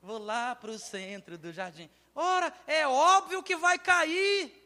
Vou 0.02 0.18
lá 0.18 0.56
para 0.56 0.72
o 0.72 0.78
centro 0.80 1.38
do 1.38 1.52
jardim. 1.52 1.88
Ora, 2.12 2.52
é 2.66 2.88
óbvio 2.88 3.40
que 3.40 3.54
vai 3.54 3.78
cair. 3.78 4.61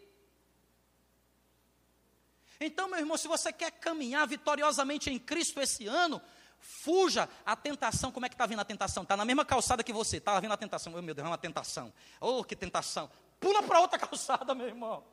Então, 2.61 2.89
meu 2.89 2.99
irmão, 2.99 3.17
se 3.17 3.29
você 3.29 3.53
quer 3.53 3.71
caminhar 3.73 4.27
vitoriosamente 4.27 5.11
em 5.11 5.19
Cristo 5.19 5.61
esse 5.61 5.87
ano, 5.87 6.21
Fuja 6.59 7.29
a 7.45 7.55
tentação. 7.55 8.11
Como 8.11 8.27
é 8.27 8.29
que 8.29 8.35
está 8.35 8.47
vindo 8.47 8.61
a 8.61 8.65
tentação? 8.65 9.03
Está 9.03 9.17
na 9.17 9.25
mesma 9.25 9.45
calçada 9.45 9.85
que 9.85 9.93
você. 9.93 10.17
Está 10.17 10.39
vindo 10.41 10.53
a 10.53 10.57
tentação. 10.57 10.93
Oh, 10.95 11.03
meu 11.03 11.15
Deus, 11.15 11.25
é 11.25 11.29
uma 11.29 11.39
tentação. 11.39 11.93
Oh, 12.21 12.43
que 12.43 12.57
tentação. 12.57 13.11
Pula 13.39 13.63
para 13.63 13.81
outra 13.81 13.99
calçada, 14.01 14.55
meu 14.55 14.67
irmão. 14.67 15.05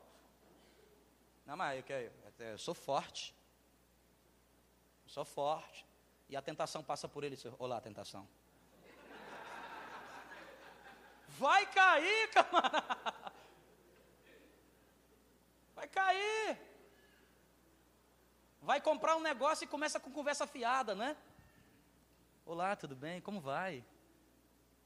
Não, 1.46 1.56
mas 1.56 1.84
eu, 1.88 1.96
eu, 1.96 2.12
eu 2.38 2.58
sou 2.58 2.74
forte. 2.74 3.34
Eu 5.04 5.10
sou 5.10 5.24
forte. 5.24 5.86
E 6.28 6.36
a 6.36 6.42
tentação 6.42 6.82
passa 6.82 7.08
por 7.08 7.22
ele. 7.22 7.38
Olá, 7.58 7.80
tentação. 7.80 8.26
Vai 11.28 11.66
cair, 11.66 12.30
camarada. 12.34 13.32
Vai 15.74 15.88
cair. 15.88 16.73
Vai 18.64 18.80
comprar 18.80 19.14
um 19.14 19.20
negócio 19.20 19.64
e 19.64 19.68
começa 19.68 20.00
com 20.00 20.10
conversa 20.10 20.46
fiada, 20.46 20.94
né? 20.94 21.14
Olá, 22.46 22.74
tudo 22.74 22.96
bem? 22.96 23.20
Como 23.20 23.38
vai? 23.38 23.84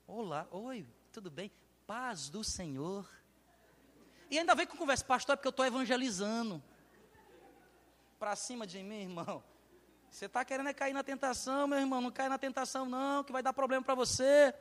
Olá, 0.04 0.48
oi, 0.50 0.84
tudo 1.12 1.30
bem? 1.30 1.48
Paz 1.86 2.28
do 2.28 2.42
Senhor. 2.42 3.08
E 4.28 4.36
ainda 4.36 4.52
vem 4.56 4.66
com 4.66 4.76
conversa, 4.76 5.04
pastor, 5.04 5.34
é 5.34 5.36
porque 5.36 5.46
eu 5.46 5.50
estou 5.50 5.64
evangelizando. 5.64 6.60
Para 8.18 8.34
cima 8.34 8.66
de 8.66 8.82
mim, 8.82 9.02
irmão. 9.02 9.44
Você 10.10 10.24
está 10.24 10.44
querendo 10.44 10.70
é 10.70 10.74
cair 10.74 10.92
na 10.92 11.04
tentação, 11.04 11.68
meu 11.68 11.78
irmão. 11.78 12.00
Não 12.00 12.10
cai 12.10 12.28
na 12.28 12.36
tentação, 12.36 12.84
não, 12.84 13.22
que 13.22 13.30
vai 13.30 13.44
dar 13.44 13.52
problema 13.52 13.84
para 13.84 13.94
você. 13.94 14.52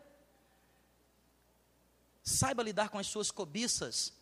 Saiba 2.21 2.61
lidar 2.61 2.89
com 2.89 2.99
as 2.99 3.07
suas 3.07 3.31
cobiças. 3.31 4.13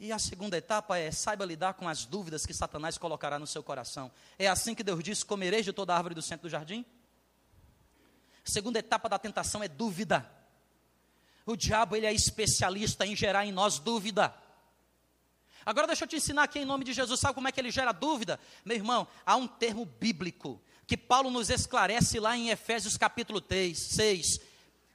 E 0.00 0.12
a 0.12 0.18
segunda 0.18 0.56
etapa 0.56 0.96
é 0.96 1.10
saiba 1.10 1.44
lidar 1.44 1.74
com 1.74 1.88
as 1.88 2.04
dúvidas 2.04 2.46
que 2.46 2.54
Satanás 2.54 2.96
colocará 2.96 3.36
no 3.36 3.48
seu 3.48 3.64
coração. 3.64 4.12
É 4.38 4.46
assim 4.46 4.72
que 4.72 4.84
Deus 4.84 5.02
disse: 5.02 5.24
comereis 5.24 5.64
de 5.64 5.72
toda 5.72 5.92
árvore 5.92 6.14
do 6.14 6.22
centro 6.22 6.48
do 6.48 6.50
jardim? 6.50 6.86
Segunda 8.44 8.78
etapa 8.78 9.08
da 9.08 9.18
tentação 9.18 9.60
é 9.60 9.66
dúvida. 9.66 10.30
O 11.44 11.56
diabo 11.56 11.96
ele 11.96 12.06
é 12.06 12.12
especialista 12.12 13.04
em 13.04 13.16
gerar 13.16 13.44
em 13.44 13.50
nós 13.50 13.80
dúvida. 13.80 14.32
Agora 15.66 15.88
deixa 15.88 16.04
eu 16.04 16.08
te 16.08 16.16
ensinar 16.16 16.44
aqui 16.44 16.60
em 16.60 16.64
nome 16.64 16.84
de 16.84 16.92
Jesus, 16.92 17.18
sabe 17.18 17.34
como 17.34 17.48
é 17.48 17.52
que 17.52 17.60
ele 17.60 17.70
gera 17.70 17.92
dúvida? 17.92 18.38
Meu 18.64 18.76
irmão, 18.76 19.06
há 19.26 19.36
um 19.36 19.48
termo 19.48 19.84
bíblico 19.84 20.62
que 20.86 20.96
Paulo 20.96 21.30
nos 21.30 21.50
esclarece 21.50 22.20
lá 22.20 22.36
em 22.36 22.50
Efésios 22.50 22.96
capítulo 22.96 23.40
3, 23.40 23.76
6. 23.76 24.40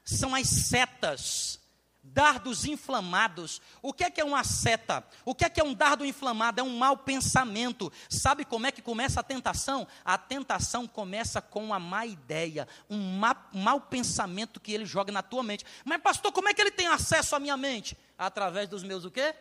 São 0.04 0.34
as 0.34 0.48
setas 0.48 1.60
dardos 2.04 2.66
inflamados. 2.66 3.62
O 3.82 3.94
que 3.94 4.04
é 4.04 4.12
que 4.12 4.20
é 4.20 4.26
uma 4.26 4.44
seta? 4.44 5.04
O 5.24 5.34
que 5.34 5.46
é 5.46 5.50
que 5.50 5.62
é 5.62 5.64
um 5.64 5.74
dardo 5.74 6.06
inflamado? 6.06 6.60
É 6.60 6.64
um 6.64 6.78
mau 6.78 6.98
pensamento. 6.98 7.92
Sabe 8.10 8.44
como 8.44 8.68
é 8.68 8.72
que 8.72 8.82
começa 8.82 9.22
a 9.22 9.24
tentação? 9.24 9.88
A 10.04 10.18
tentação 10.18 10.86
começa 10.86 11.42
com 11.42 11.64
uma 11.64 11.80
má 11.80 12.06
ideia, 12.06 12.68
um 12.90 13.18
má, 13.18 13.50
mau 13.54 13.80
pensamento 13.80 14.60
que 14.60 14.74
ele 14.74 14.86
joga 14.86 15.12
na 15.12 15.24
tua 15.24 15.42
mente. 15.42 15.66
Mas 15.86 16.02
pastor, 16.02 16.32
como 16.34 16.50
é 16.50 16.54
que 16.54 16.62
ele 16.62 16.72
tem 16.72 16.88
acesso 16.88 17.36
à 17.36 17.40
minha 17.40 17.56
mente? 17.56 17.98
Através 18.18 18.68
dos 18.68 18.84
meus 18.84 19.06
o 19.06 19.12
quê? 19.12 19.34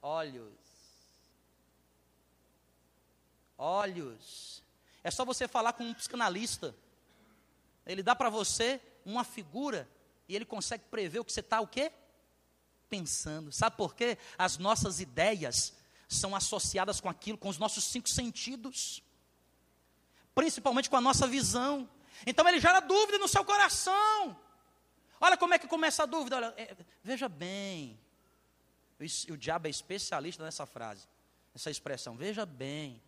Olhos. 0.00 0.54
Olhos. 3.58 4.62
É 5.04 5.10
só 5.10 5.24
você 5.24 5.46
falar 5.46 5.74
com 5.74 5.84
um 5.84 5.94
psicanalista. 5.94 6.74
Ele 7.84 8.02
dá 8.02 8.14
para 8.14 8.30
você 8.30 8.80
uma 9.04 9.24
figura 9.24 9.88
e 10.28 10.36
ele 10.36 10.44
consegue 10.44 10.84
prever 10.90 11.20
o 11.20 11.24
que 11.24 11.32
você 11.32 11.40
está 11.40 11.60
o 11.60 11.66
quê? 11.66 11.92
Pensando. 12.88 13.52
Sabe 13.52 13.76
por 13.76 13.94
quê? 13.94 14.18
As 14.38 14.58
nossas 14.58 15.00
ideias 15.00 15.74
são 16.08 16.36
associadas 16.36 17.00
com 17.00 17.08
aquilo, 17.08 17.38
com 17.38 17.48
os 17.48 17.58
nossos 17.58 17.84
cinco 17.84 18.08
sentidos. 18.08 19.02
Principalmente 20.34 20.88
com 20.88 20.96
a 20.96 21.00
nossa 21.00 21.26
visão. 21.26 21.88
Então 22.26 22.46
ele 22.48 22.60
gera 22.60 22.80
dúvida 22.80 23.18
no 23.18 23.28
seu 23.28 23.44
coração. 23.44 24.38
Olha 25.20 25.36
como 25.36 25.54
é 25.54 25.58
que 25.58 25.66
começa 25.66 26.02
a 26.02 26.06
dúvida. 26.06 26.36
Olha, 26.36 26.54
é, 26.56 26.76
veja 27.02 27.28
bem. 27.28 27.98
O, 28.98 29.32
o 29.32 29.36
diabo 29.36 29.66
é 29.66 29.70
especialista 29.70 30.44
nessa 30.44 30.66
frase, 30.66 31.06
nessa 31.54 31.70
expressão. 31.70 32.16
Veja 32.16 32.44
bem. 32.44 33.02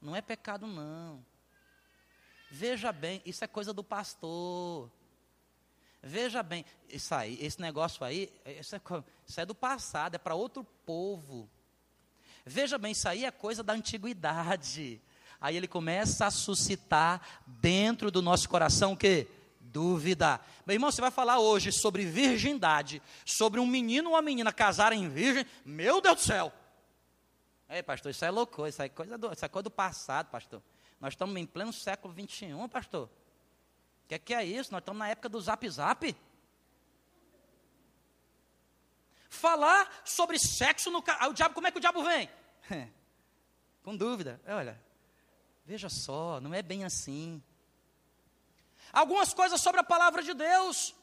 Não 0.00 0.14
é 0.14 0.20
pecado, 0.20 0.66
não. 0.66 1.24
Veja 2.50 2.92
bem, 2.92 3.20
isso 3.26 3.44
é 3.44 3.46
coisa 3.46 3.72
do 3.72 3.84
pastor. 3.84 4.90
Veja 6.02 6.42
bem, 6.42 6.64
isso 6.88 7.14
aí, 7.14 7.38
esse 7.40 7.60
negócio 7.60 8.04
aí, 8.04 8.32
isso 8.60 8.76
é, 8.76 8.80
isso 9.26 9.40
é 9.40 9.46
do 9.46 9.54
passado, 9.54 10.14
é 10.14 10.18
para 10.18 10.34
outro 10.34 10.64
povo. 10.86 11.50
Veja 12.46 12.78
bem, 12.78 12.92
isso 12.92 13.08
aí 13.08 13.24
é 13.24 13.30
coisa 13.30 13.62
da 13.62 13.72
antiguidade. 13.72 15.00
Aí 15.40 15.56
ele 15.56 15.68
começa 15.68 16.26
a 16.26 16.30
suscitar 16.30 17.20
dentro 17.46 18.10
do 18.10 18.22
nosso 18.22 18.48
coração 18.48 18.92
o 18.92 18.96
quê? 18.96 19.28
Dúvida. 19.60 20.40
Meu 20.64 20.74
irmão, 20.74 20.90
você 20.90 21.00
vai 21.00 21.10
falar 21.10 21.40
hoje 21.40 21.70
sobre 21.70 22.04
virgindade, 22.04 23.02
sobre 23.24 23.60
um 23.60 23.66
menino 23.66 24.10
ou 24.10 24.14
uma 24.14 24.22
menina 24.22 24.52
casarem 24.52 25.08
virgem. 25.08 25.44
Meu 25.64 26.00
Deus 26.00 26.16
do 26.16 26.22
céu! 26.22 26.52
Ei, 27.68 27.82
pastor, 27.82 28.10
isso 28.10 28.24
é 28.24 28.30
loucura, 28.30 28.68
isso 28.70 28.80
é 28.80 28.88
coisa 28.88 29.18
do, 29.18 29.32
isso 29.32 29.44
é 29.44 29.48
coisa 29.48 29.64
do 29.64 29.70
passado, 29.70 30.30
pastor. 30.30 30.62
Nós 30.98 31.12
estamos 31.12 31.36
em 31.36 31.44
pleno 31.44 31.72
século 31.72 32.14
XXI, 32.14 32.48
pastor. 32.70 33.10
O 34.08 34.08
que, 34.08 34.14
é 34.14 34.18
que 34.18 34.32
é 34.32 34.42
isso? 34.42 34.72
Nós 34.72 34.80
estamos 34.80 34.98
na 34.98 35.10
época 35.10 35.28
do 35.28 35.38
zap 35.38 35.68
zap. 35.68 36.16
Falar 39.28 40.00
sobre 40.02 40.38
sexo 40.38 40.90
no 40.90 41.02
carro. 41.02 41.28
O 41.28 41.34
diabo, 41.34 41.54
como 41.54 41.66
é 41.66 41.70
que 41.70 41.76
o 41.76 41.80
diabo 41.80 42.02
vem? 42.02 42.26
Com 43.84 43.94
dúvida. 43.94 44.40
Olha, 44.46 44.82
veja 45.62 45.90
só, 45.90 46.40
não 46.40 46.54
é 46.54 46.62
bem 46.62 46.86
assim. 46.86 47.42
Algumas 48.90 49.34
coisas 49.34 49.60
sobre 49.60 49.82
a 49.82 49.84
palavra 49.84 50.22
de 50.22 50.32
Deus, 50.32 50.94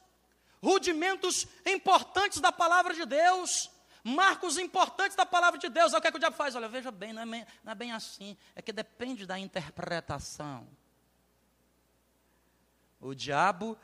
rudimentos 0.59 1.45
importantes 1.63 2.41
da 2.41 2.51
palavra 2.51 2.91
de 2.95 3.05
Deus, 3.05 3.69
marcos 4.03 4.57
importantes 4.57 5.15
da 5.15 5.27
palavra 5.27 5.59
de 5.59 5.69
Deus. 5.69 5.93
Olha 5.93 5.99
o 5.99 6.01
que, 6.01 6.07
é 6.07 6.11
que 6.11 6.17
o 6.17 6.19
diabo 6.19 6.35
faz? 6.35 6.55
Olha, 6.55 6.67
veja 6.67 6.89
bem, 6.89 7.13
não 7.13 7.21
é, 7.21 7.25
bem, 7.27 7.45
não 7.63 7.71
é 7.71 7.75
bem 7.75 7.91
assim. 7.91 8.35
É 8.55 8.63
que 8.63 8.73
depende 8.73 9.27
da 9.27 9.37
interpretação. 9.37 10.67
O 13.05 13.13
diabo 13.13 13.77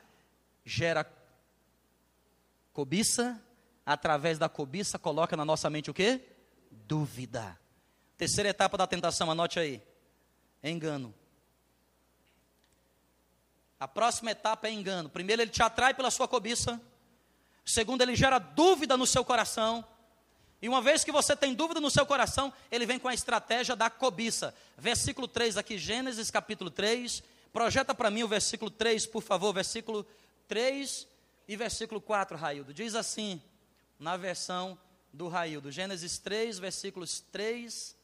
gera 0.66 1.06
cobiça, 2.74 3.40
através 3.86 4.40
da 4.40 4.50
cobiça 4.50 4.98
coloca 4.98 5.38
na 5.38 5.46
nossa 5.46 5.70
mente 5.70 5.92
o 5.92 5.94
quê? 5.94 6.22
Dúvida. 6.72 7.56
Terceira 8.18 8.50
etapa 8.50 8.76
da 8.80 8.88
tentação, 8.88 9.30
anote 9.30 9.60
aí. 9.60 9.80
Engano. 10.64 11.14
A 13.80 13.88
próxima 13.88 14.32
etapa 14.32 14.68
é 14.68 14.72
engano. 14.72 15.08
Primeiro, 15.08 15.44
ele 15.44 15.52
te 15.52 15.62
atrai 15.62 15.94
pela 15.94 16.10
sua 16.10 16.28
cobiça. 16.28 16.82
Segundo, 17.64 18.02
ele 18.02 18.16
gera 18.16 18.40
dúvida 18.40 18.98
no 18.98 19.06
seu 19.06 19.24
coração. 19.24 19.86
E 20.60 20.68
uma 20.68 20.82
vez 20.82 21.04
que 21.04 21.12
você 21.12 21.36
tem 21.36 21.54
dúvida 21.54 21.80
no 21.80 21.92
seu 21.92 22.08
coração, 22.08 22.52
ele 22.72 22.88
vem 22.88 22.98
com 22.98 23.08
a 23.08 23.14
estratégia 23.14 23.76
da 23.76 23.88
cobiça. 23.88 24.52
Versículo 24.76 25.28
3 25.28 25.58
aqui, 25.58 25.78
Gênesis 25.78 26.32
capítulo 26.32 26.72
3. 26.72 27.22
Projeta 27.52 27.94
para 27.94 28.10
mim 28.10 28.24
o 28.24 28.28
versículo 28.28 28.72
3, 28.72 29.06
por 29.06 29.22
favor. 29.22 29.54
Versículo 29.54 30.06
3 30.48 31.08
e 31.48 31.56
versículo 31.56 32.00
4, 32.00 32.38
Raildo. 32.38 32.74
Diz 32.74 32.96
assim, 32.96 33.42
na 34.00 34.18
versão 34.18 34.78
do 35.12 35.28
Raildo. 35.28 35.72
Gênesis 35.72 36.18
3, 36.18 36.60
versículos 36.60 37.20
3 37.32 37.96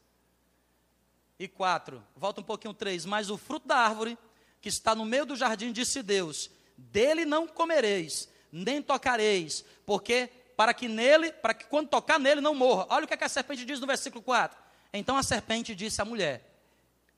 e 1.40 1.48
4. 1.48 2.04
Volta 2.16 2.42
um 2.42 2.44
pouquinho 2.44 2.74
3. 2.74 3.06
Mas 3.06 3.30
o 3.30 3.38
fruto 3.38 3.68
da 3.68 3.78
árvore 3.78 4.18
que 4.62 4.70
está 4.70 4.96
no 4.96 5.06
meio 5.06 5.26
do 5.26 5.36
jardim, 5.36 5.72
disse 5.72 6.02
Deus: 6.04 6.50
Dele 6.78 7.26
não 7.26 7.48
comereis, 7.48 8.28
nem 8.52 8.82
tocareis, 8.82 9.64
porque 9.86 10.30
para 10.56 10.74
que 10.74 10.88
nele, 10.88 11.32
para 11.32 11.54
que 11.54 11.66
quando 11.66 11.88
tocar 11.88 12.20
nele 12.20 12.42
não 12.42 12.56
morra. 12.56 12.88
Olha 12.90 13.06
o 13.06 13.08
que, 13.08 13.14
é 13.14 13.18
que 13.18 13.24
a 13.24 13.30
serpente 13.30 13.64
diz 13.64 13.80
no 13.80 13.88
versículo 13.88 14.24
4. 14.24 14.58
Então 14.92 15.18
a 15.18 15.24
serpente 15.24 15.76
disse 15.76 16.02
à 16.02 16.06
mulher: 16.06 16.44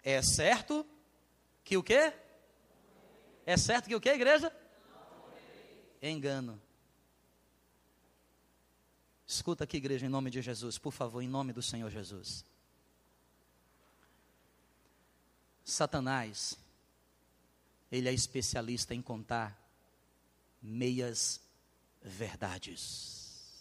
É 0.04 0.22
certo 0.22 0.86
que 1.70 1.78
o 1.78 1.84
quê? 1.84 2.12
É 3.46 3.56
certo 3.56 3.88
que 3.88 3.96
o 3.96 4.02
quê, 4.02 4.10
igreja? 4.10 4.52
Engano. 6.02 6.60
Escuta 9.28 9.66
aqui, 9.66 9.78
igreja, 9.78 10.08
em 10.08 10.10
nome 10.10 10.32
de 10.32 10.42
Jesus, 10.42 10.80
por 10.80 10.92
favor, 10.92 11.22
em 11.22 11.28
nome 11.28 11.54
do 11.54 11.62
Senhor 11.62 11.92
Jesus. 11.92 12.44
Satanás 15.64 16.58
ele 17.92 18.10
é 18.10 18.14
especialista 18.14 18.96
em 18.96 19.02
contar 19.04 19.56
meias 20.60 21.40
verdades. 22.02 23.54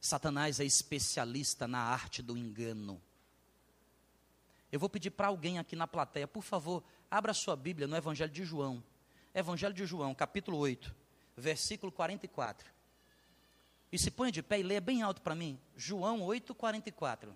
Satanás 0.00 0.58
é 0.58 0.64
especialista 0.64 1.68
na 1.68 1.78
arte 1.78 2.22
do 2.22 2.36
engano. 2.36 3.00
Eu 4.76 4.80
vou 4.80 4.90
pedir 4.90 5.08
para 5.08 5.28
alguém 5.28 5.58
aqui 5.58 5.74
na 5.74 5.86
plateia, 5.86 6.28
por 6.28 6.42
favor, 6.42 6.84
abra 7.10 7.32
sua 7.32 7.56
Bíblia 7.56 7.88
no 7.88 7.96
Evangelho 7.96 8.30
de 8.30 8.44
João. 8.44 8.84
Evangelho 9.34 9.72
de 9.72 9.86
João, 9.86 10.14
capítulo 10.14 10.58
8, 10.58 10.94
versículo 11.34 11.90
44. 11.90 12.70
E 13.90 13.98
se 13.98 14.10
põe 14.10 14.30
de 14.30 14.42
pé 14.42 14.60
e 14.60 14.62
leia 14.62 14.82
bem 14.82 15.00
alto 15.00 15.22
para 15.22 15.34
mim. 15.34 15.58
João 15.78 16.20
8, 16.20 16.54
44. 16.54 17.34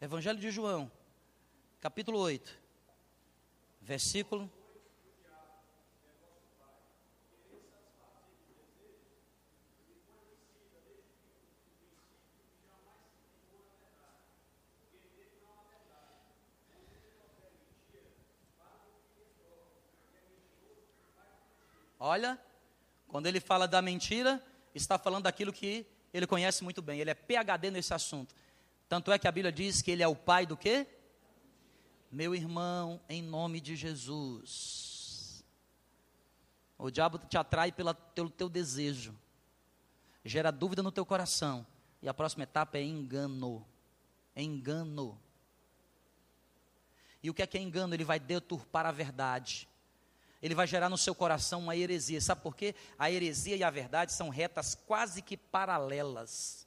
Evangelho 0.00 0.38
de 0.38 0.50
João, 0.50 0.90
capítulo 1.78 2.18
8, 2.18 2.58
versículo. 3.82 4.50
Olha, 22.06 22.38
quando 23.08 23.26
ele 23.26 23.40
fala 23.40 23.66
da 23.66 23.82
mentira, 23.82 24.40
está 24.72 24.96
falando 24.96 25.24
daquilo 25.24 25.52
que 25.52 25.84
ele 26.14 26.24
conhece 26.24 26.62
muito 26.62 26.80
bem. 26.80 27.00
Ele 27.00 27.10
é 27.10 27.14
PhD 27.14 27.68
nesse 27.68 27.92
assunto. 27.92 28.32
Tanto 28.88 29.10
é 29.10 29.18
que 29.18 29.26
a 29.26 29.32
Bíblia 29.32 29.50
diz 29.50 29.82
que 29.82 29.90
ele 29.90 30.04
é 30.04 30.06
o 30.06 30.14
pai 30.14 30.46
do 30.46 30.56
quê? 30.56 30.86
Meu 32.08 32.32
irmão, 32.32 33.00
em 33.08 33.20
nome 33.20 33.60
de 33.60 33.74
Jesus. 33.74 35.44
O 36.78 36.92
diabo 36.92 37.18
te 37.18 37.36
atrai 37.36 37.72
pelo 37.72 37.92
teu 38.30 38.48
desejo, 38.48 39.12
gera 40.24 40.52
dúvida 40.52 40.84
no 40.84 40.92
teu 40.92 41.04
coração. 41.04 41.66
E 42.00 42.08
a 42.08 42.14
próxima 42.14 42.44
etapa 42.44 42.78
é 42.78 42.84
engano. 42.84 43.66
Engano. 44.36 45.20
E 47.20 47.30
o 47.30 47.34
que 47.34 47.42
é 47.42 47.46
que 47.48 47.58
é 47.58 47.60
engano? 47.60 47.94
Ele 47.94 48.04
vai 48.04 48.20
deturpar 48.20 48.86
a 48.86 48.92
verdade. 48.92 49.68
Ele 50.42 50.54
vai 50.54 50.66
gerar 50.66 50.88
no 50.88 50.98
seu 50.98 51.14
coração 51.14 51.60
uma 51.60 51.76
heresia. 51.76 52.20
Sabe 52.20 52.42
por 52.42 52.54
quê? 52.54 52.74
A 52.98 53.10
heresia 53.10 53.56
e 53.56 53.64
a 53.64 53.70
verdade 53.70 54.12
são 54.12 54.28
retas 54.28 54.74
quase 54.74 55.22
que 55.22 55.36
paralelas 55.36 56.66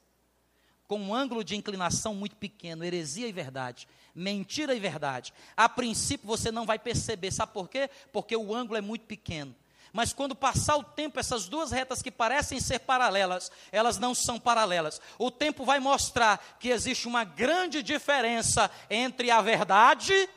com 0.90 0.98
um 0.98 1.14
ângulo 1.14 1.44
de 1.44 1.54
inclinação 1.54 2.16
muito 2.16 2.34
pequeno, 2.34 2.84
heresia 2.84 3.28
e 3.28 3.32
verdade, 3.32 3.86
mentira 4.12 4.74
e 4.74 4.80
verdade. 4.80 5.32
A 5.56 5.68
princípio 5.68 6.26
você 6.26 6.50
não 6.50 6.66
vai 6.66 6.80
perceber, 6.80 7.30
sabe 7.30 7.52
por 7.52 7.68
quê? 7.68 7.88
Porque 8.12 8.34
o 8.34 8.52
ângulo 8.52 8.76
é 8.76 8.80
muito 8.80 9.06
pequeno. 9.06 9.54
Mas 9.92 10.12
quando 10.12 10.34
passar 10.34 10.76
o 10.76 10.82
tempo, 10.82 11.20
essas 11.20 11.48
duas 11.48 11.70
retas 11.70 12.02
que 12.02 12.10
parecem 12.10 12.58
ser 12.58 12.80
paralelas, 12.80 13.52
elas 13.70 13.98
não 13.98 14.16
são 14.16 14.40
paralelas. 14.40 15.00
O 15.16 15.30
tempo 15.30 15.64
vai 15.64 15.78
mostrar 15.78 16.56
que 16.58 16.70
existe 16.70 17.06
uma 17.06 17.22
grande 17.22 17.84
diferença 17.84 18.68
entre 18.90 19.30
a 19.30 19.40
verdade 19.40 20.12
e 20.12 20.28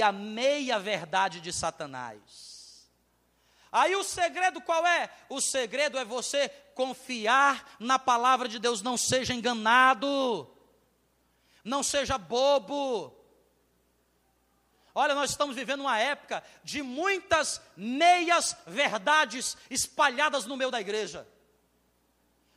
a 0.00 0.12
meia-verdade 0.12 1.40
de 1.40 1.52
Satanás. 1.52 2.88
Aí 3.70 3.96
o 3.96 4.04
segredo 4.04 4.60
qual 4.60 4.86
é? 4.86 5.10
O 5.28 5.40
segredo 5.40 5.98
é 5.98 6.04
você 6.04 6.48
confiar 6.74 7.76
na 7.80 7.98
palavra 7.98 8.46
de 8.46 8.58
Deus, 8.58 8.82
não 8.82 8.96
seja 8.96 9.34
enganado, 9.34 10.48
não 11.64 11.82
seja 11.82 12.16
bobo. 12.18 13.18
Olha, 14.94 15.14
nós 15.14 15.30
estamos 15.30 15.56
vivendo 15.56 15.80
uma 15.80 15.98
época 15.98 16.44
de 16.62 16.82
muitas 16.82 17.62
meias 17.74 18.54
verdades 18.66 19.56
espalhadas 19.70 20.44
no 20.44 20.56
meio 20.56 20.70
da 20.70 20.80
igreja. 20.80 21.26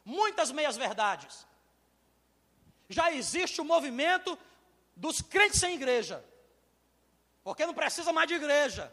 Muitas 0.04 0.52
meias 0.52 0.76
verdades. 0.76 1.48
Já 2.90 3.12
existe 3.12 3.62
o 3.62 3.66
movimento 3.66 4.38
dos 4.96 5.22
crentes 5.22 5.60
sem 5.60 5.76
igreja, 5.76 6.24
porque 7.46 7.64
não 7.64 7.76
precisa 7.76 8.12
mais 8.12 8.28
de 8.28 8.34
igreja. 8.34 8.92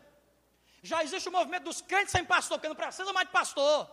Já 0.83 1.03
existe 1.03 1.27
o 1.27 1.33
movimento 1.33 1.65
dos 1.65 1.81
crentes 1.81 2.13
sem 2.13 2.23
pastor, 2.23 2.59
porque 2.59 2.69
não 2.69 2.77
precisa 2.77 3.11
mais 3.11 3.27
de 3.27 3.33
pastor. 3.33 3.91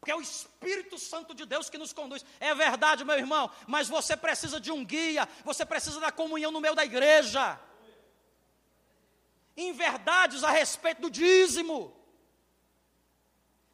Porque 0.00 0.10
é 0.10 0.16
o 0.16 0.20
Espírito 0.20 0.98
Santo 0.98 1.32
de 1.32 1.46
Deus 1.46 1.70
que 1.70 1.78
nos 1.78 1.92
conduz. 1.92 2.24
É 2.40 2.52
verdade, 2.56 3.04
meu 3.04 3.16
irmão, 3.16 3.48
mas 3.68 3.88
você 3.88 4.16
precisa 4.16 4.58
de 4.58 4.72
um 4.72 4.84
guia, 4.84 5.28
você 5.44 5.64
precisa 5.64 6.00
da 6.00 6.10
comunhão 6.10 6.50
no 6.50 6.60
meio 6.60 6.74
da 6.74 6.84
igreja. 6.84 7.58
Em 9.56 9.72
verdades 9.72 10.42
a 10.42 10.50
respeito 10.50 11.02
do 11.02 11.10
dízimo. 11.10 11.96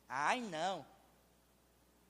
Ai, 0.06 0.40
não. 0.40 0.86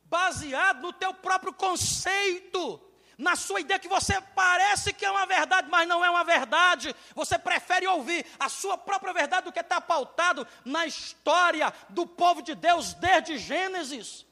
Baseado 0.02 0.82
no 0.82 0.92
teu 0.92 1.14
próprio 1.14 1.52
conceito 1.52 2.80
na 3.16 3.36
sua 3.36 3.60
ideia 3.60 3.78
que 3.78 3.88
você 3.88 4.20
parece 4.34 4.92
que 4.92 5.04
é 5.04 5.10
uma 5.10 5.26
verdade, 5.26 5.68
mas 5.70 5.86
não 5.86 6.04
é 6.04 6.10
uma 6.10 6.24
verdade. 6.24 6.94
Você 7.14 7.38
prefere 7.38 7.86
ouvir 7.86 8.26
a 8.38 8.48
sua 8.48 8.76
própria 8.76 9.12
verdade 9.12 9.44
do 9.44 9.52
que 9.52 9.60
está 9.60 9.80
pautado 9.80 10.46
na 10.64 10.86
história 10.86 11.72
do 11.88 12.06
povo 12.06 12.42
de 12.42 12.54
Deus 12.54 12.94
desde 12.94 13.38
Gênesis. 13.38 14.26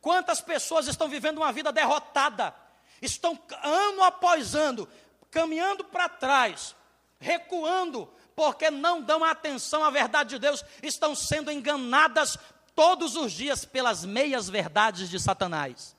Quantas 0.00 0.40
pessoas 0.40 0.86
estão 0.86 1.08
vivendo 1.08 1.38
uma 1.38 1.52
vida 1.52 1.72
derrotada, 1.72 2.54
estão 3.02 3.38
ano 3.62 4.04
após 4.04 4.54
ano, 4.54 4.88
caminhando 5.30 5.84
para 5.84 6.08
trás, 6.08 6.76
recuando, 7.18 8.06
porque 8.34 8.70
não 8.70 9.00
dão 9.00 9.24
atenção 9.24 9.82
à 9.82 9.90
verdade 9.90 10.30
de 10.30 10.38
Deus, 10.38 10.64
estão 10.82 11.14
sendo 11.14 11.50
enganadas 11.50 12.38
todos 12.74 13.16
os 13.16 13.32
dias 13.32 13.64
pelas 13.64 14.04
meias 14.04 14.48
verdades 14.48 15.08
de 15.08 15.18
Satanás. 15.18 15.95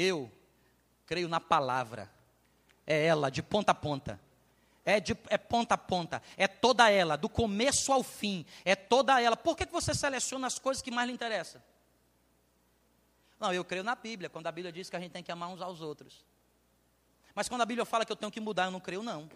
Eu 0.00 0.30
creio 1.06 1.28
na 1.28 1.40
palavra. 1.40 2.08
É 2.86 3.06
ela, 3.06 3.30
de 3.30 3.42
ponta 3.42 3.72
a 3.72 3.74
ponta. 3.74 4.20
É, 4.84 5.00
de, 5.00 5.16
é 5.28 5.36
ponta 5.36 5.74
a 5.74 5.78
ponta. 5.78 6.22
É 6.36 6.46
toda 6.46 6.88
ela, 6.88 7.16
do 7.16 7.28
começo 7.28 7.92
ao 7.92 8.04
fim. 8.04 8.46
É 8.64 8.76
toda 8.76 9.20
ela. 9.20 9.36
Por 9.36 9.56
que, 9.56 9.66
que 9.66 9.72
você 9.72 9.92
seleciona 9.92 10.46
as 10.46 10.56
coisas 10.58 10.80
que 10.80 10.90
mais 10.92 11.08
lhe 11.08 11.12
interessam? 11.12 11.60
Não, 13.40 13.52
eu 13.52 13.64
creio 13.64 13.82
na 13.82 13.96
Bíblia, 13.96 14.30
quando 14.30 14.46
a 14.46 14.52
Bíblia 14.52 14.72
diz 14.72 14.88
que 14.88 14.94
a 14.94 15.00
gente 15.00 15.10
tem 15.10 15.22
que 15.22 15.32
amar 15.32 15.48
uns 15.48 15.60
aos 15.60 15.80
outros. 15.80 16.24
Mas 17.34 17.48
quando 17.48 17.62
a 17.62 17.66
Bíblia 17.66 17.84
fala 17.84 18.04
que 18.04 18.12
eu 18.12 18.16
tenho 18.16 18.30
que 18.30 18.40
mudar, 18.40 18.66
eu 18.66 18.70
não 18.70 18.80
creio, 18.80 19.02
não. 19.02 19.28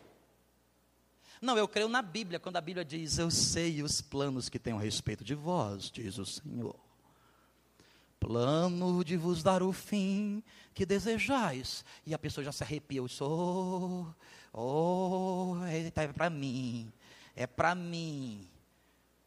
Não, 1.40 1.58
eu 1.58 1.66
creio 1.66 1.88
na 1.88 2.02
Bíblia, 2.02 2.38
quando 2.38 2.56
a 2.56 2.60
Bíblia 2.60 2.84
diz: 2.84 3.18
Eu 3.18 3.32
sei 3.32 3.82
os 3.82 4.00
planos 4.00 4.48
que 4.48 4.60
tenho 4.60 4.78
a 4.78 4.80
respeito 4.80 5.24
de 5.24 5.34
vós, 5.34 5.90
diz 5.90 6.18
o 6.18 6.24
Senhor. 6.24 6.91
Plano 8.22 9.02
de 9.02 9.16
vos 9.16 9.42
dar 9.42 9.64
o 9.64 9.72
fim 9.72 10.44
que 10.72 10.86
desejais. 10.86 11.84
E 12.06 12.14
a 12.14 12.18
pessoa 12.18 12.44
já 12.44 12.52
se 12.52 12.62
arrepia. 12.62 12.98
Eu 12.98 13.08
sou, 13.08 14.14
oh, 14.52 15.56
é 15.66 15.90
para 15.90 16.30
mim, 16.30 16.92
é 17.34 17.48
para 17.48 17.74
mim. 17.74 18.48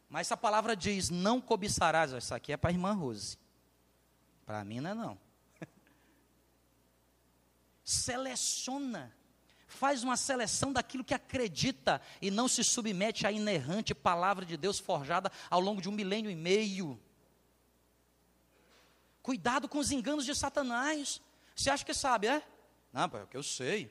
Mas 0.08 0.28
essa 0.28 0.36
palavra 0.36 0.74
diz: 0.74 1.10
Não 1.10 1.42
cobiçarás. 1.42 2.14
Essa 2.14 2.36
aqui 2.36 2.52
é 2.52 2.56
para 2.56 2.70
a 2.70 2.72
irmã 2.72 2.94
Rose. 2.94 3.36
Para 4.46 4.64
mim 4.64 4.80
não 4.80 4.90
é 4.90 4.94
não. 4.94 5.18
Seleciona. 7.84 9.14
Faz 9.66 10.02
uma 10.02 10.16
seleção 10.16 10.72
daquilo 10.72 11.04
que 11.04 11.12
acredita 11.12 12.00
e 12.22 12.30
não 12.30 12.48
se 12.48 12.64
submete 12.64 13.26
à 13.26 13.32
inerrante 13.32 13.94
palavra 13.94 14.46
de 14.46 14.56
Deus 14.56 14.78
forjada 14.78 15.30
ao 15.50 15.60
longo 15.60 15.82
de 15.82 15.88
um 15.90 15.92
milênio 15.92 16.30
e 16.30 16.34
meio. 16.34 16.98
Cuidado 19.26 19.68
com 19.68 19.80
os 19.80 19.90
enganos 19.90 20.24
de 20.24 20.32
Satanás. 20.36 21.20
Você 21.52 21.68
acha 21.68 21.84
que 21.84 21.92
sabe, 21.92 22.28
é? 22.28 22.40
Não, 22.92 23.06
é 23.06 23.26
que 23.28 23.36
eu 23.36 23.42
sei. 23.42 23.90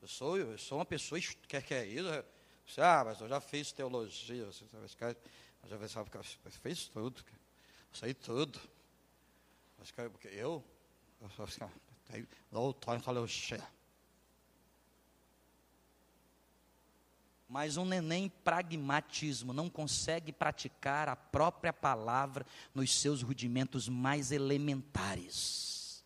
Eu 0.00 0.06
sou, 0.06 0.38
eu 0.38 0.56
sou 0.56 0.78
uma 0.78 0.84
pessoa 0.84 1.20
que 1.20 1.60
quer 1.60 1.84
isso. 1.84 2.08
Você, 2.64 2.80
ah, 2.80 3.02
mas 3.04 3.20
eu 3.20 3.28
já 3.28 3.40
fiz 3.40 3.72
teologia. 3.72 4.46
Você, 4.46 4.64
já 5.68 5.88
sabe, 5.88 6.08
fez 6.62 6.86
tudo. 6.86 7.24
Sei 7.92 8.14
tudo. 8.14 8.60
Porque 10.12 10.28
eu, 10.28 10.64
doutor 12.52 12.96
em 12.96 13.00
teologia. 13.00 13.68
Mas 17.48 17.78
um 17.78 17.84
neném 17.86 18.28
pragmatismo 18.28 19.54
não 19.54 19.70
consegue 19.70 20.32
praticar 20.32 21.08
a 21.08 21.16
própria 21.16 21.72
palavra 21.72 22.44
nos 22.74 22.94
seus 22.94 23.22
rudimentos 23.22 23.88
mais 23.88 24.30
elementares. 24.30 26.04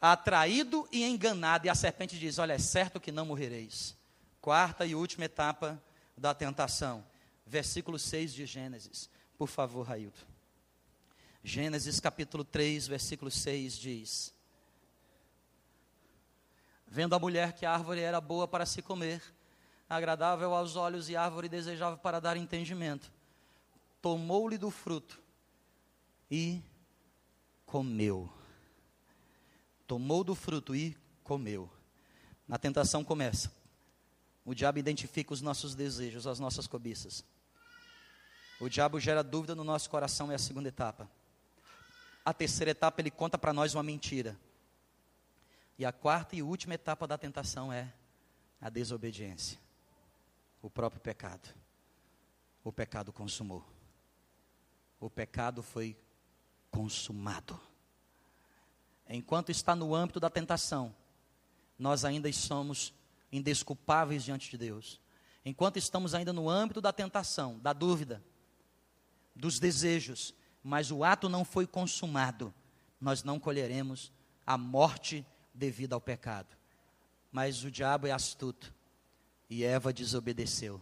Atraído 0.00 0.88
e 0.90 1.04
enganado, 1.04 1.66
e 1.66 1.70
a 1.70 1.74
serpente 1.76 2.18
diz: 2.18 2.38
Olha, 2.38 2.54
é 2.54 2.58
certo 2.58 2.98
que 2.98 3.12
não 3.12 3.24
morrereis. 3.24 3.96
Quarta 4.40 4.84
e 4.84 4.96
última 4.96 5.26
etapa 5.26 5.80
da 6.16 6.34
tentação. 6.34 7.04
Versículo 7.46 7.96
6 7.96 8.34
de 8.34 8.44
Gênesis. 8.44 9.08
Por 9.38 9.46
favor, 9.46 9.86
Railton. 9.86 10.26
Gênesis 11.44 12.00
capítulo 12.00 12.44
3, 12.44 12.88
versículo 12.88 13.30
6 13.30 13.78
diz: 13.78 14.34
Vendo 16.88 17.14
a 17.14 17.18
mulher 17.20 17.52
que 17.52 17.64
a 17.64 17.72
árvore 17.72 18.00
era 18.00 18.20
boa 18.20 18.48
para 18.48 18.66
se 18.66 18.82
comer, 18.82 19.22
agradável 19.96 20.54
aos 20.54 20.74
olhos 20.74 21.08
e 21.10 21.16
árvore 21.16 21.48
desejável 21.48 21.98
para 21.98 22.18
dar 22.18 22.36
entendimento, 22.36 23.12
tomou-lhe 24.00 24.56
do 24.56 24.70
fruto 24.70 25.20
e 26.30 26.62
comeu. 27.66 28.32
Tomou 29.86 30.24
do 30.24 30.34
fruto 30.34 30.74
e 30.74 30.96
comeu. 31.22 31.70
Na 32.48 32.56
tentação 32.56 33.04
começa. 33.04 33.52
O 34.44 34.54
diabo 34.54 34.78
identifica 34.78 35.34
os 35.34 35.42
nossos 35.42 35.74
desejos, 35.74 36.26
as 36.26 36.40
nossas 36.40 36.66
cobiças. 36.66 37.22
O 38.58 38.68
diabo 38.68 38.98
gera 38.98 39.22
dúvida 39.22 39.54
no 39.54 39.62
nosso 39.62 39.90
coração, 39.90 40.32
é 40.32 40.34
a 40.34 40.38
segunda 40.38 40.68
etapa. 40.68 41.08
A 42.24 42.32
terceira 42.32 42.70
etapa, 42.70 43.00
ele 43.00 43.10
conta 43.10 43.36
para 43.36 43.52
nós 43.52 43.74
uma 43.74 43.82
mentira. 43.82 44.38
E 45.78 45.84
a 45.84 45.92
quarta 45.92 46.34
e 46.34 46.42
última 46.42 46.74
etapa 46.74 47.06
da 47.06 47.18
tentação 47.18 47.72
é 47.72 47.92
a 48.60 48.70
desobediência. 48.70 49.58
O 50.62 50.70
próprio 50.70 51.00
pecado. 51.00 51.52
O 52.62 52.72
pecado 52.72 53.12
consumou. 53.12 53.66
O 55.00 55.10
pecado 55.10 55.60
foi 55.60 55.96
consumado. 56.70 57.60
Enquanto 59.08 59.50
está 59.50 59.74
no 59.74 59.92
âmbito 59.92 60.20
da 60.20 60.30
tentação, 60.30 60.94
nós 61.76 62.04
ainda 62.04 62.32
somos 62.32 62.94
indesculpáveis 63.32 64.22
diante 64.22 64.48
de 64.48 64.56
Deus. 64.56 65.00
Enquanto 65.44 65.78
estamos 65.78 66.14
ainda 66.14 66.32
no 66.32 66.48
âmbito 66.48 66.80
da 66.80 66.92
tentação, 66.92 67.58
da 67.58 67.72
dúvida, 67.72 68.22
dos 69.34 69.58
desejos, 69.58 70.32
mas 70.62 70.92
o 70.92 71.02
ato 71.02 71.28
não 71.28 71.44
foi 71.44 71.66
consumado, 71.66 72.54
nós 73.00 73.24
não 73.24 73.40
colheremos 73.40 74.12
a 74.46 74.56
morte 74.56 75.26
devida 75.52 75.96
ao 75.96 76.00
pecado. 76.00 76.56
Mas 77.32 77.64
o 77.64 77.70
diabo 77.70 78.06
é 78.06 78.12
astuto 78.12 78.72
e 79.52 79.64
Eva 79.64 79.92
desobedeceu. 79.92 80.80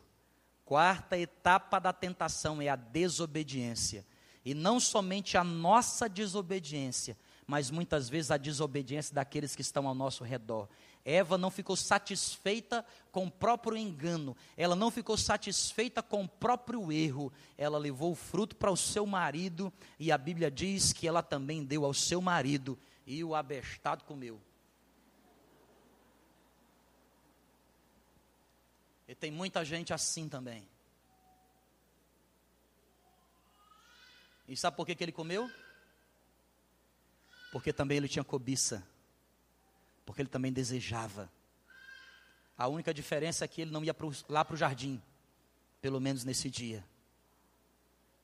Quarta 0.64 1.18
etapa 1.18 1.80
da 1.80 1.92
tentação 1.92 2.62
é 2.62 2.68
a 2.68 2.76
desobediência. 2.76 4.06
E 4.44 4.54
não 4.54 4.78
somente 4.78 5.36
a 5.36 5.42
nossa 5.42 6.08
desobediência, 6.08 7.18
mas 7.48 7.68
muitas 7.68 8.08
vezes 8.08 8.30
a 8.30 8.36
desobediência 8.36 9.12
daqueles 9.12 9.56
que 9.56 9.60
estão 9.60 9.88
ao 9.88 9.94
nosso 9.94 10.22
redor. 10.22 10.68
Eva 11.04 11.36
não 11.36 11.50
ficou 11.50 11.74
satisfeita 11.74 12.86
com 13.10 13.26
o 13.26 13.30
próprio 13.30 13.76
engano, 13.76 14.36
ela 14.56 14.76
não 14.76 14.88
ficou 14.88 15.16
satisfeita 15.16 16.00
com 16.00 16.22
o 16.22 16.28
próprio 16.28 16.92
erro, 16.92 17.32
ela 17.58 17.76
levou 17.76 18.12
o 18.12 18.14
fruto 18.14 18.54
para 18.54 18.70
o 18.70 18.76
seu 18.76 19.04
marido, 19.04 19.72
e 19.98 20.12
a 20.12 20.16
Bíblia 20.16 20.48
diz 20.48 20.92
que 20.92 21.08
ela 21.08 21.24
também 21.24 21.64
deu 21.64 21.84
ao 21.84 21.92
seu 21.92 22.22
marido, 22.22 22.78
e 23.04 23.24
o 23.24 23.34
abestado 23.34 24.04
comeu. 24.04 24.40
E 29.10 29.14
tem 29.16 29.28
muita 29.28 29.64
gente 29.64 29.92
assim 29.92 30.28
também. 30.28 30.68
E 34.46 34.56
sabe 34.56 34.76
por 34.76 34.86
que, 34.86 34.94
que 34.94 35.02
ele 35.02 35.10
comeu? 35.10 35.50
Porque 37.50 37.72
também 37.72 37.96
ele 37.96 38.06
tinha 38.06 38.22
cobiça 38.22 38.86
porque 40.06 40.22
ele 40.22 40.28
também 40.28 40.52
desejava. 40.52 41.28
A 42.56 42.68
única 42.68 42.94
diferença 42.94 43.44
é 43.44 43.48
que 43.48 43.62
ele 43.62 43.72
não 43.72 43.82
ia 43.84 43.92
pro, 43.92 44.12
lá 44.28 44.44
para 44.44 44.54
o 44.54 44.56
jardim, 44.56 45.02
pelo 45.80 46.00
menos 46.00 46.22
nesse 46.22 46.48
dia. 46.48 46.84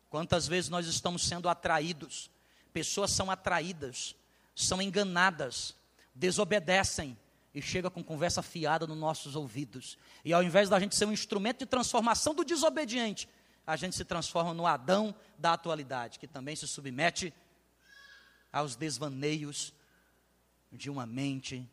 Quantas 0.09 0.47
vezes 0.47 0.71
nós 0.71 0.87
estamos 0.87 1.27
sendo 1.27 1.49
atraídos, 1.49 2.31
pessoas 2.73 3.11
são 3.11 3.29
atraídas, 3.29 4.15
são 4.55 4.81
enganadas, 4.81 5.75
desobedecem 6.15 7.19
e 7.57 7.63
chega 7.63 7.89
com 7.89 8.05
conversa 8.05 8.43
fiada 8.43 8.87
nos 8.87 8.99
nossos 8.99 9.35
ouvidos. 9.35 9.97
E 10.23 10.31
ao 10.31 10.43
invés 10.43 10.69
da 10.69 10.79
gente 10.79 10.95
ser 10.95 11.07
um 11.07 11.13
instrumento 11.13 11.61
de 11.61 11.67
transformação 11.67 12.35
do 12.35 12.45
desobediente, 12.45 13.27
a 13.67 13.77
gente 13.77 13.97
se 13.97 14.05
transforma 14.05 14.53
no 14.53 14.67
Adão 14.67 15.15
da 15.39 15.55
atualidade, 15.55 16.19
que 16.19 16.29
também 16.29 16.55
se 16.55 16.69
submete 16.69 17.33
aos 18.53 18.77
desvaneios 18.77 19.73
de 20.71 20.91
uma 20.91 21.07
mente 21.07 21.67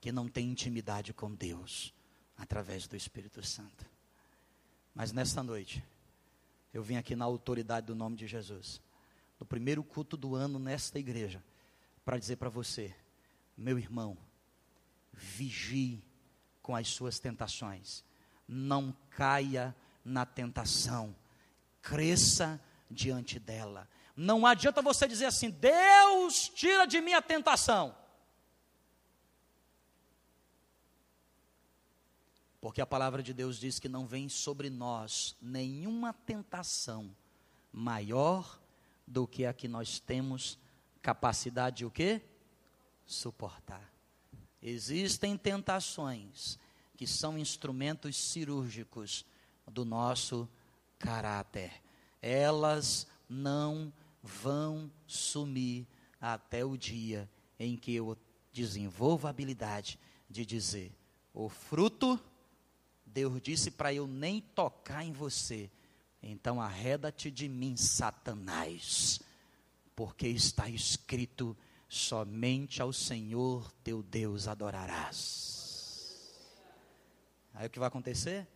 que 0.00 0.10
não 0.10 0.26
tem 0.26 0.48
intimidade 0.48 1.12
com 1.12 1.34
Deus 1.34 1.92
através 2.34 2.86
do 2.86 2.96
Espírito 2.96 3.42
Santo. 3.42 3.84
Mas 4.94 5.12
nesta 5.12 5.42
noite, 5.42 5.84
eu 6.72 6.82
vim 6.82 6.96
aqui 6.96 7.14
na 7.14 7.26
autoridade 7.26 7.88
do 7.88 7.94
nome 7.94 8.16
de 8.16 8.26
Jesus, 8.26 8.80
no 9.38 9.44
primeiro 9.44 9.84
culto 9.84 10.16
do 10.16 10.34
ano 10.34 10.58
nesta 10.58 10.98
igreja, 10.98 11.44
para 12.06 12.16
dizer 12.16 12.36
para 12.36 12.48
você, 12.48 12.96
meu 13.54 13.78
irmão, 13.78 14.16
vigie 15.14 16.02
com 16.60 16.74
as 16.74 16.88
suas 16.88 17.18
tentações, 17.18 18.04
não 18.46 18.94
caia 19.10 19.74
na 20.04 20.26
tentação, 20.26 21.14
cresça 21.80 22.60
diante 22.90 23.38
dela. 23.38 23.88
Não 24.16 24.46
adianta 24.46 24.82
você 24.82 25.06
dizer 25.08 25.26
assim: 25.26 25.50
Deus 25.50 26.48
tira 26.48 26.86
de 26.86 27.00
mim 27.00 27.12
a 27.12 27.22
tentação. 27.22 27.96
Porque 32.60 32.80
a 32.80 32.86
palavra 32.86 33.22
de 33.22 33.34
Deus 33.34 33.58
diz 33.58 33.78
que 33.78 33.90
não 33.90 34.06
vem 34.06 34.26
sobre 34.26 34.70
nós 34.70 35.36
nenhuma 35.40 36.14
tentação 36.14 37.14
maior 37.70 38.58
do 39.06 39.26
que 39.26 39.44
a 39.44 39.52
que 39.52 39.68
nós 39.68 39.98
temos 39.98 40.58
capacidade 41.02 41.76
de 41.76 41.84
o 41.84 41.90
quê? 41.90 42.22
Suportar. 43.04 43.93
Existem 44.66 45.36
tentações 45.36 46.58
que 46.96 47.06
são 47.06 47.36
instrumentos 47.36 48.16
cirúrgicos 48.16 49.26
do 49.70 49.84
nosso 49.84 50.48
caráter. 50.98 51.70
Elas 52.22 53.06
não 53.28 53.92
vão 54.22 54.90
sumir 55.06 55.86
até 56.18 56.64
o 56.64 56.78
dia 56.78 57.28
em 57.58 57.76
que 57.76 57.94
eu 57.94 58.16
desenvolvo 58.54 59.26
a 59.26 59.30
habilidade 59.30 59.98
de 60.30 60.46
dizer: 60.46 60.90
o 61.34 61.50
fruto, 61.50 62.18
Deus 63.04 63.42
disse 63.42 63.70
para 63.70 63.92
eu 63.92 64.06
nem 64.06 64.40
tocar 64.40 65.04
em 65.04 65.12
você. 65.12 65.70
Então 66.22 66.58
arreda-te 66.58 67.30
de 67.30 67.50
mim, 67.50 67.76
Satanás, 67.76 69.20
porque 69.94 70.26
está 70.26 70.70
escrito: 70.70 71.54
somente 71.94 72.82
ao 72.82 72.92
Senhor 72.92 73.70
teu 73.84 74.02
Deus 74.02 74.48
adorarás. 74.48 76.20
Aí 77.54 77.68
o 77.68 77.70
que 77.70 77.78
vai 77.78 77.86
acontecer? 77.86 78.48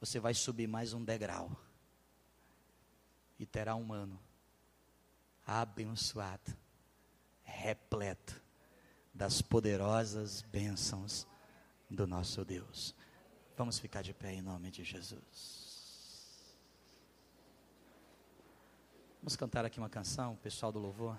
Você 0.00 0.18
vai 0.18 0.32
subir 0.32 0.66
mais 0.66 0.94
um 0.94 1.04
degrau 1.04 1.50
e 3.38 3.44
terá 3.44 3.76
um 3.76 3.92
ano 3.92 4.18
abençoado, 5.46 6.56
repleto 7.42 8.40
das 9.12 9.42
poderosas 9.42 10.40
bênçãos 10.40 11.26
do 11.90 12.06
nosso 12.06 12.44
Deus. 12.46 12.94
Vamos 13.58 13.78
ficar 13.78 14.00
de 14.00 14.14
pé 14.14 14.32
em 14.32 14.40
nome 14.40 14.70
de 14.70 14.82
Jesus. 14.82 16.56
Vamos 19.20 19.36
cantar 19.36 19.66
aqui 19.66 19.78
uma 19.78 19.90
canção, 19.90 20.36
pessoal 20.36 20.72
do 20.72 20.78
louvor. 20.78 21.18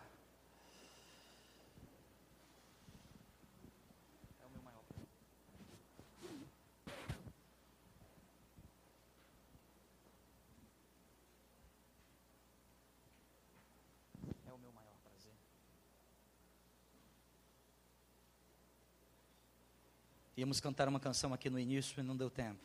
Íamos 20.37 20.59
cantar 20.59 20.87
uma 20.87 20.99
canção 20.99 21.33
aqui 21.33 21.49
no 21.49 21.59
início 21.59 21.99
e 21.99 22.03
não 22.03 22.15
deu 22.15 22.29
tempo. 22.29 22.59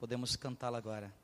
Podemos 0.00 0.34
cantá-la 0.34 0.76
agora. 0.76 1.14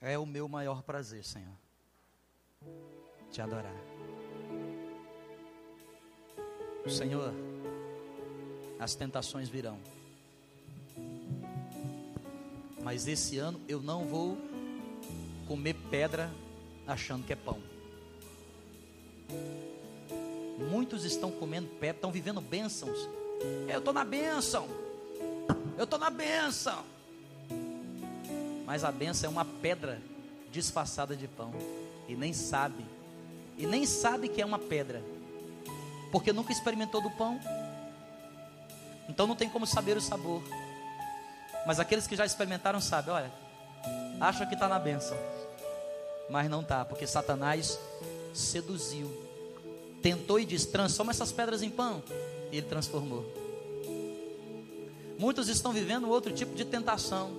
É 0.00 0.18
o 0.18 0.26
meu 0.26 0.48
maior 0.48 0.82
prazer, 0.82 1.24
Senhor, 1.24 1.54
te 3.30 3.40
adorar. 3.40 3.74
Senhor, 6.88 7.32
as 8.80 8.94
tentações 8.96 9.48
virão. 9.48 9.78
Mas 12.82 13.06
esse 13.06 13.38
ano 13.38 13.60
eu 13.68 13.80
não 13.80 14.04
vou 14.06 14.36
comer 15.46 15.74
pedra 15.90 16.28
achando 16.86 17.24
que 17.24 17.32
é 17.32 17.36
pão. 17.36 17.67
Muitos 20.58 21.04
estão 21.04 21.30
comendo 21.30 21.68
pé, 21.80 21.90
estão 21.90 22.10
vivendo 22.10 22.40
bênçãos. 22.40 23.08
Eu 23.68 23.78
estou 23.78 23.94
na 23.94 24.04
bênção. 24.04 24.68
Eu 25.76 25.84
estou 25.84 25.98
na 25.98 26.10
bênção. 26.10 26.84
Mas 28.66 28.82
a 28.82 28.90
bênção 28.90 29.28
é 29.28 29.32
uma 29.32 29.44
pedra 29.44 30.02
disfarçada 30.50 31.16
de 31.16 31.28
pão. 31.28 31.52
E 32.08 32.16
nem 32.16 32.32
sabe. 32.32 32.84
E 33.56 33.66
nem 33.66 33.86
sabe 33.86 34.28
que 34.28 34.42
é 34.42 34.44
uma 34.44 34.58
pedra. 34.58 35.02
Porque 36.10 36.32
nunca 36.32 36.52
experimentou 36.52 37.00
do 37.00 37.10
pão. 37.10 37.38
Então 39.08 39.26
não 39.26 39.36
tem 39.36 39.48
como 39.48 39.66
saber 39.66 39.96
o 39.96 40.00
sabor. 40.00 40.42
Mas 41.66 41.78
aqueles 41.78 42.06
que 42.06 42.16
já 42.16 42.26
experimentaram 42.26 42.80
sabem, 42.80 43.14
olha, 43.14 43.32
acham 44.20 44.46
que 44.46 44.54
está 44.54 44.68
na 44.68 44.78
bênção. 44.78 45.16
Mas 46.28 46.50
não 46.50 46.60
está, 46.60 46.84
porque 46.84 47.06
Satanás 47.06 47.78
seduziu 48.34 49.27
tentou 50.02 50.38
e 50.38 50.44
disse: 50.44 50.68
transforma 50.68 51.12
essas 51.12 51.32
pedras 51.32 51.62
em 51.62 51.70
pão. 51.70 52.02
E 52.50 52.56
ele 52.56 52.66
transformou. 52.66 53.24
Muitos 55.18 55.48
estão 55.48 55.72
vivendo 55.72 56.08
outro 56.08 56.32
tipo 56.32 56.54
de 56.54 56.64
tentação, 56.64 57.32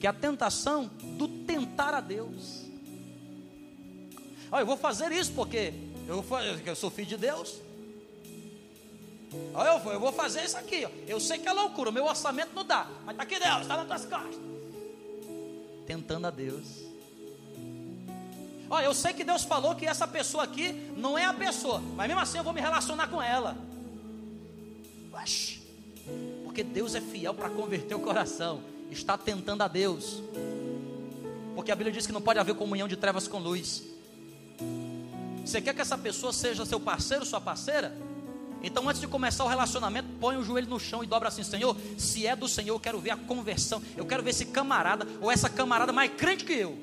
que 0.00 0.06
é 0.06 0.10
a 0.10 0.12
tentação 0.12 0.90
do 1.18 1.28
tentar 1.28 1.92
a 1.94 2.00
Deus. 2.00 2.64
Olha, 4.50 4.62
eu 4.62 4.66
vou 4.66 4.76
fazer 4.76 5.12
isso 5.12 5.32
porque 5.32 5.74
eu, 6.08 6.24
eu 6.64 6.76
sou 6.76 6.90
filho 6.90 7.08
de 7.08 7.16
Deus. 7.18 7.60
Olha, 9.52 9.68
eu, 9.68 9.92
eu 9.92 10.00
vou 10.00 10.12
fazer 10.12 10.44
isso 10.44 10.56
aqui. 10.56 10.86
Ó. 10.86 10.90
Eu 11.06 11.20
sei 11.20 11.38
que 11.38 11.48
é 11.48 11.52
loucura, 11.52 11.90
meu 11.90 12.06
orçamento 12.06 12.54
não 12.54 12.64
dá, 12.64 12.88
mas 13.04 13.14
está 13.14 13.22
aqui 13.24 13.38
Deus, 13.38 13.62
está 13.62 13.76
nas 13.76 13.86
tuas 13.86 14.04
costas. 14.06 14.40
Tentando 15.86 16.26
a 16.26 16.30
Deus. 16.30 16.85
Olha, 18.68 18.84
eu 18.84 18.94
sei 18.94 19.12
que 19.12 19.22
Deus 19.22 19.44
falou 19.44 19.74
que 19.74 19.86
essa 19.86 20.06
pessoa 20.08 20.44
aqui 20.44 20.72
não 20.96 21.16
é 21.16 21.24
a 21.24 21.32
pessoa, 21.32 21.80
mas 21.94 22.08
mesmo 22.08 22.20
assim 22.20 22.38
eu 22.38 22.44
vou 22.44 22.52
me 22.52 22.60
relacionar 22.60 23.08
com 23.08 23.22
ela. 23.22 23.56
Porque 26.44 26.62
Deus 26.62 26.94
é 26.94 27.00
fiel 27.00 27.34
para 27.34 27.48
converter 27.50 27.94
o 27.94 28.00
coração. 28.00 28.62
Está 28.90 29.16
tentando 29.16 29.62
a 29.62 29.68
Deus. 29.68 30.22
Porque 31.54 31.70
a 31.70 31.74
Bíblia 31.76 31.92
diz 31.92 32.06
que 32.06 32.12
não 32.12 32.20
pode 32.20 32.38
haver 32.38 32.54
comunhão 32.54 32.88
de 32.88 32.96
trevas 32.96 33.26
com 33.28 33.38
luz. 33.38 33.82
Você 35.44 35.60
quer 35.60 35.74
que 35.74 35.80
essa 35.80 35.96
pessoa 35.96 36.32
seja 36.32 36.66
seu 36.66 36.80
parceiro, 36.80 37.24
sua 37.24 37.40
parceira? 37.40 37.96
Então, 38.62 38.88
antes 38.88 39.00
de 39.00 39.06
começar 39.06 39.44
o 39.44 39.48
relacionamento, 39.48 40.08
põe 40.20 40.36
o 40.36 40.42
joelho 40.42 40.68
no 40.68 40.80
chão 40.80 41.04
e 41.04 41.06
dobra 41.06 41.28
assim: 41.28 41.42
Senhor, 41.42 41.76
se 41.96 42.26
é 42.26 42.34
do 42.34 42.48
Senhor, 42.48 42.74
eu 42.74 42.80
quero 42.80 42.98
ver 42.98 43.10
a 43.10 43.16
conversão. 43.16 43.80
Eu 43.96 44.04
quero 44.06 44.22
ver 44.22 44.30
esse 44.30 44.46
camarada 44.46 45.06
ou 45.20 45.30
essa 45.30 45.48
camarada 45.48 45.92
mais 45.92 46.10
crente 46.12 46.44
que 46.44 46.52
eu. 46.52 46.76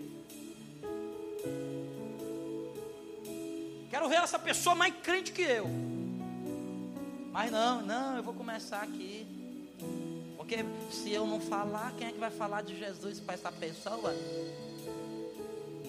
Quero 3.93 4.09
ver 4.09 4.15
essa 4.15 4.39
pessoa 4.39 4.73
mais 4.73 4.91
crente 5.03 5.31
que 5.31 5.43
eu. 5.43 5.69
Mas 7.31 7.51
não, 7.51 7.83
não, 7.83 8.17
eu 8.17 8.23
vou 8.23 8.33
começar 8.33 8.81
aqui. 8.81 9.23
Porque 10.35 10.65
se 10.89 11.11
eu 11.11 11.27
não 11.27 11.39
falar, 11.39 11.93
quem 11.95 12.07
é 12.07 12.11
que 12.11 12.17
vai 12.17 12.31
falar 12.31 12.63
de 12.63 12.75
Jesus 12.75 13.19
para 13.19 13.35
essa 13.35 13.51
pessoa? 13.51 14.15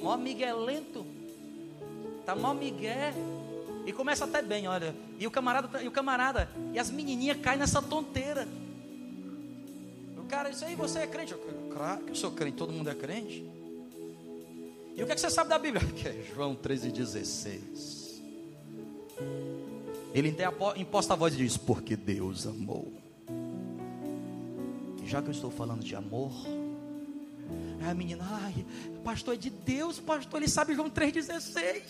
Mó 0.03 0.19
miguelento. 0.19 1.07
Tá 2.27 2.37
mó 2.37 2.53
migué. 2.53 3.15
E 3.87 3.93
começa 3.95 4.27
até 4.27 4.43
bem, 4.43 4.69
olha. 4.69 4.95
E 5.19 5.27
o 5.27 5.31
camarada, 5.31 5.83
e 5.83 5.89
o 5.89 5.91
camarada, 5.91 6.51
e 6.75 6.79
as 6.79 6.91
menininhas 6.91 7.39
caem 7.41 7.59
nessa 7.59 7.81
tonteira. 7.81 8.47
O 10.19 10.25
cara, 10.25 10.51
isso 10.51 10.63
aí 10.63 10.75
você 10.75 10.99
é 10.99 11.07
crente? 11.07 11.33
Eu, 11.33 11.71
claro 11.73 12.05
que 12.05 12.11
eu 12.11 12.17
sou 12.17 12.33
crente, 12.33 12.59
todo 12.59 12.71
mundo 12.71 12.91
é 12.91 12.95
crente. 12.95 13.64
E 14.97 15.03
o 15.03 15.07
que, 15.07 15.12
é 15.12 15.14
que 15.14 15.20
você 15.20 15.30
sabe 15.30 15.51
da 15.51 15.59
Bíblia? 15.59 15.84
Que 15.95 16.09
é 16.09 16.24
João 16.34 16.55
13,16. 16.55 18.05
Ele 20.14 20.34
imposta 20.76 21.14
a 21.14 21.16
voz 21.16 21.34
e 21.34 21.38
diz: 21.38 21.57
Porque 21.57 21.97
Deus 21.97 22.47
amou. 22.47 22.92
E 25.03 25.07
já 25.07 25.20
que 25.20 25.28
eu 25.28 25.32
estou 25.32 25.51
falando 25.51 25.82
de 25.82 25.97
amor, 25.97 26.30
a 27.82 27.92
menina, 27.92 28.24
ai, 28.30 28.64
pastor 29.03 29.34
é 29.34 29.36
de 29.36 29.51
Deus, 29.51 29.99
pastor, 29.99 30.40
ele 30.40 30.49
sabe 30.49 30.74
João 30.74 30.88
3,16. 30.88 31.82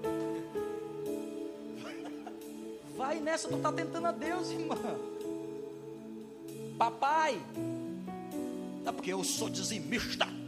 Vai 2.96 3.20
nessa, 3.20 3.48
tu 3.48 3.56
está 3.56 3.72
tentando 3.72 4.06
a 4.06 4.12
Deus, 4.12 4.50
irmã. 4.50 4.76
Papai, 6.78 7.42
é 8.86 8.92
porque 8.92 9.12
eu 9.12 9.24
sou 9.24 9.50
dizimista. 9.50 10.39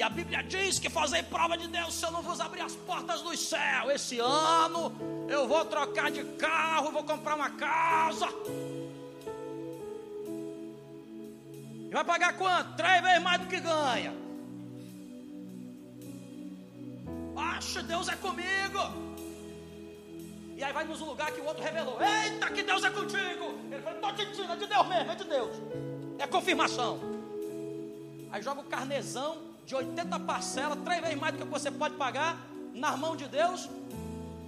E 0.00 0.02
a 0.02 0.08
Bíblia 0.08 0.42
diz 0.42 0.78
que 0.78 0.88
fazer 0.88 1.22
prova 1.24 1.58
de 1.58 1.68
Deus 1.68 1.92
se 1.92 2.06
eu 2.06 2.10
não 2.10 2.22
vos 2.22 2.40
abrir 2.40 2.62
as 2.62 2.74
portas 2.74 3.20
do 3.20 3.36
céu. 3.36 3.90
Esse 3.90 4.18
ano 4.18 4.90
eu 5.28 5.46
vou 5.46 5.62
trocar 5.66 6.10
de 6.10 6.24
carro, 6.38 6.90
vou 6.90 7.04
comprar 7.04 7.34
uma 7.34 7.50
casa. 7.50 8.26
E 11.86 11.92
vai 11.92 12.02
pagar 12.02 12.32
quanto? 12.38 12.76
Três 12.78 13.02
vezes 13.02 13.22
mais 13.22 13.42
do 13.42 13.46
que 13.46 13.60
ganha. 13.60 14.14
Acha, 17.36 17.82
Deus 17.82 18.08
é 18.08 18.16
comigo. 18.16 18.78
E 20.56 20.64
aí 20.64 20.72
vai 20.72 20.84
nos 20.84 21.00
lugar 21.00 21.30
que 21.30 21.42
o 21.42 21.44
outro 21.44 21.62
revelou. 21.62 21.98
Eita, 22.00 22.48
que 22.48 22.62
Deus 22.62 22.82
é 22.84 22.88
contigo. 22.88 23.58
Ele 23.70 23.82
falou, 23.82 23.98
estou 23.98 24.14
te 24.14 24.30
dizendo, 24.30 24.52
é 24.54 24.56
de 24.56 24.66
Deus 24.66 24.86
mesmo, 24.86 25.12
é 25.12 25.14
de 25.14 25.24
Deus. 25.24 25.56
É 26.18 26.26
confirmação. 26.26 26.98
Aí 28.32 28.40
joga 28.40 28.62
o 28.62 28.64
carnezão 28.64 29.49
de 29.70 29.76
80 29.76 30.18
parcelas, 30.18 30.76
três 30.84 31.00
vezes 31.00 31.16
mais 31.16 31.32
do 31.32 31.44
que 31.44 31.48
você 31.48 31.70
pode 31.70 31.94
pagar, 31.94 32.44
nas 32.74 32.98
mãos 32.98 33.16
de 33.16 33.28
Deus, 33.28 33.68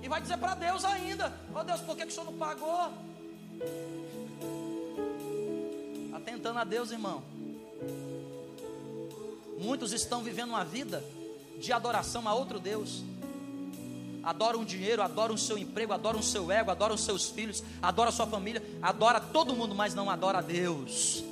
e 0.02 0.08
vai 0.08 0.20
dizer 0.20 0.36
para 0.36 0.56
Deus 0.56 0.84
ainda: 0.84 1.32
Ó 1.54 1.60
oh 1.60 1.64
Deus, 1.64 1.80
por 1.80 1.96
que, 1.96 2.02
que 2.02 2.08
o 2.08 2.12
senhor 2.12 2.24
não 2.24 2.36
pagou? 2.36 2.92
Atentando 6.12 6.58
a 6.58 6.64
Deus, 6.64 6.90
irmão. 6.90 7.22
Muitos 9.60 9.92
estão 9.92 10.24
vivendo 10.24 10.48
uma 10.48 10.64
vida 10.64 11.04
de 11.60 11.72
adoração 11.72 12.26
a 12.26 12.34
outro 12.34 12.58
Deus. 12.58 13.04
Adoram 14.24 14.62
o 14.62 14.64
dinheiro, 14.64 15.02
adoram 15.02 15.36
o 15.36 15.38
seu 15.38 15.56
emprego, 15.56 15.92
adoram 15.92 16.18
o 16.18 16.22
seu 16.22 16.50
ego, 16.50 16.72
adoram 16.72 16.96
os 16.96 17.04
seus 17.04 17.30
filhos, 17.30 17.62
adoram 17.80 18.08
a 18.08 18.12
sua 18.12 18.26
família, 18.26 18.60
adora 18.82 19.20
todo 19.20 19.54
mundo, 19.54 19.72
mas 19.72 19.94
não 19.94 20.10
adora 20.10 20.38
a 20.38 20.42
Deus 20.42 21.22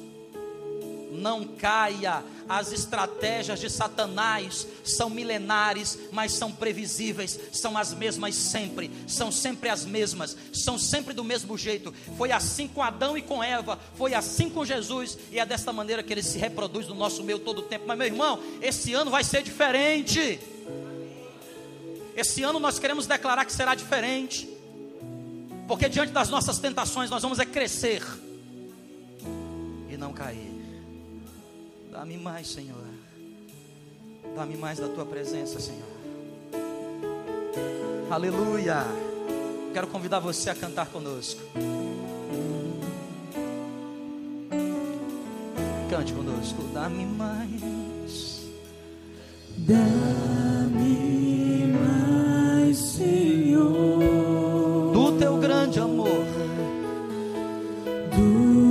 não 1.10 1.44
caia. 1.44 2.22
As 2.48 2.72
estratégias 2.72 3.60
de 3.60 3.70
Satanás 3.70 4.66
são 4.84 5.08
milenares, 5.08 5.98
mas 6.12 6.32
são 6.32 6.50
previsíveis, 6.50 7.38
são 7.52 7.76
as 7.76 7.94
mesmas 7.94 8.34
sempre, 8.34 8.90
são 9.06 9.30
sempre 9.30 9.68
as 9.68 9.84
mesmas, 9.84 10.36
são 10.52 10.78
sempre 10.78 11.14
do 11.14 11.22
mesmo 11.22 11.56
jeito. 11.56 11.94
Foi 12.16 12.32
assim 12.32 12.66
com 12.66 12.82
Adão 12.82 13.16
e 13.16 13.22
com 13.22 13.42
Eva, 13.42 13.78
foi 13.94 14.14
assim 14.14 14.48
com 14.48 14.64
Jesus, 14.64 15.18
e 15.30 15.38
é 15.38 15.46
desta 15.46 15.72
maneira 15.72 16.02
que 16.02 16.12
ele 16.12 16.22
se 16.22 16.38
reproduz 16.38 16.88
no 16.88 16.94
nosso 16.94 17.22
meio 17.22 17.38
todo 17.38 17.58
o 17.58 17.62
tempo. 17.62 17.84
Mas, 17.86 17.98
meu 17.98 18.06
irmão, 18.06 18.40
esse 18.60 18.92
ano 18.92 19.10
vai 19.10 19.22
ser 19.22 19.42
diferente. 19.42 20.40
Esse 22.16 22.42
ano 22.42 22.58
nós 22.58 22.78
queremos 22.78 23.06
declarar 23.06 23.44
que 23.44 23.52
será 23.52 23.74
diferente, 23.74 24.48
porque 25.66 25.88
diante 25.88 26.12
das 26.12 26.28
nossas 26.28 26.58
tentações 26.58 27.08
nós 27.08 27.22
vamos 27.22 27.38
é 27.38 27.44
crescer 27.46 28.02
e 29.88 29.96
não 29.96 30.12
cair. 30.12 30.49
Dá-me 31.90 32.16
mais, 32.16 32.48
Senhor. 32.48 32.84
Dá-me 34.36 34.56
mais 34.56 34.78
da 34.78 34.88
tua 34.88 35.04
presença, 35.04 35.58
Senhor. 35.60 35.88
Aleluia. 38.10 38.84
Quero 39.72 39.86
convidar 39.88 40.18
você 40.20 40.50
a 40.50 40.54
cantar 40.54 40.86
conosco. 40.86 41.40
Cante 45.88 46.12
conosco. 46.12 46.62
Dá-me 46.72 47.04
mais. 47.06 48.40
Dá-me 49.58 50.96
mais, 51.72 52.78
Senhor, 52.78 54.00
Do 54.92 55.18
teu 55.18 55.36
grande 55.38 55.78
amor. 55.78 56.24
do 58.16 58.69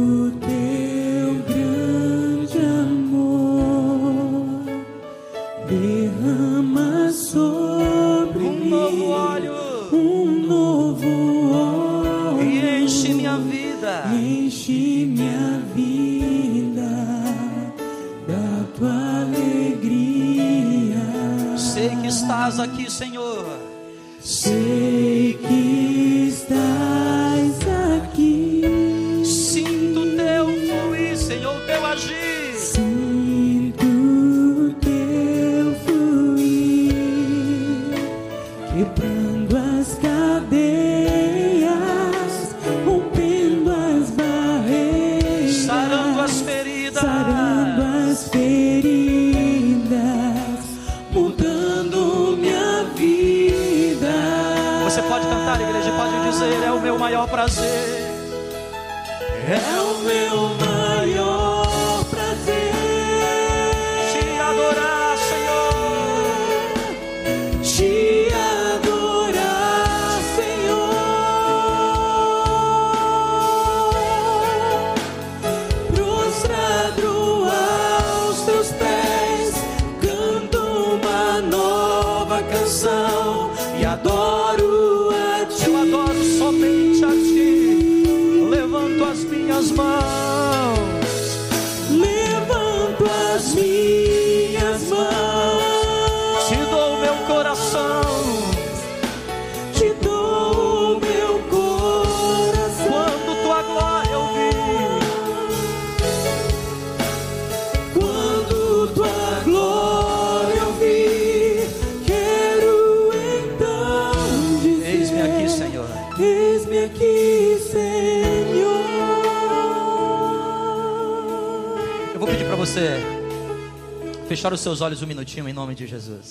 fechar 124.40 124.54
os 124.54 124.62
seus 124.62 124.80
olhos 124.80 125.02
um 125.02 125.06
minutinho 125.06 125.50
em 125.50 125.52
nome 125.52 125.76
de 125.76 125.86
Jesus. 125.86 126.30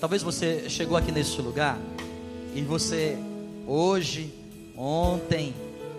Talvez 0.00 0.20
você 0.20 0.68
chegou 0.68 0.96
aqui 0.96 1.12
neste 1.12 1.40
lugar 1.40 1.78
e 2.56 2.60
você 2.62 3.16
hoje, 3.68 4.34
ontem, 4.76 5.54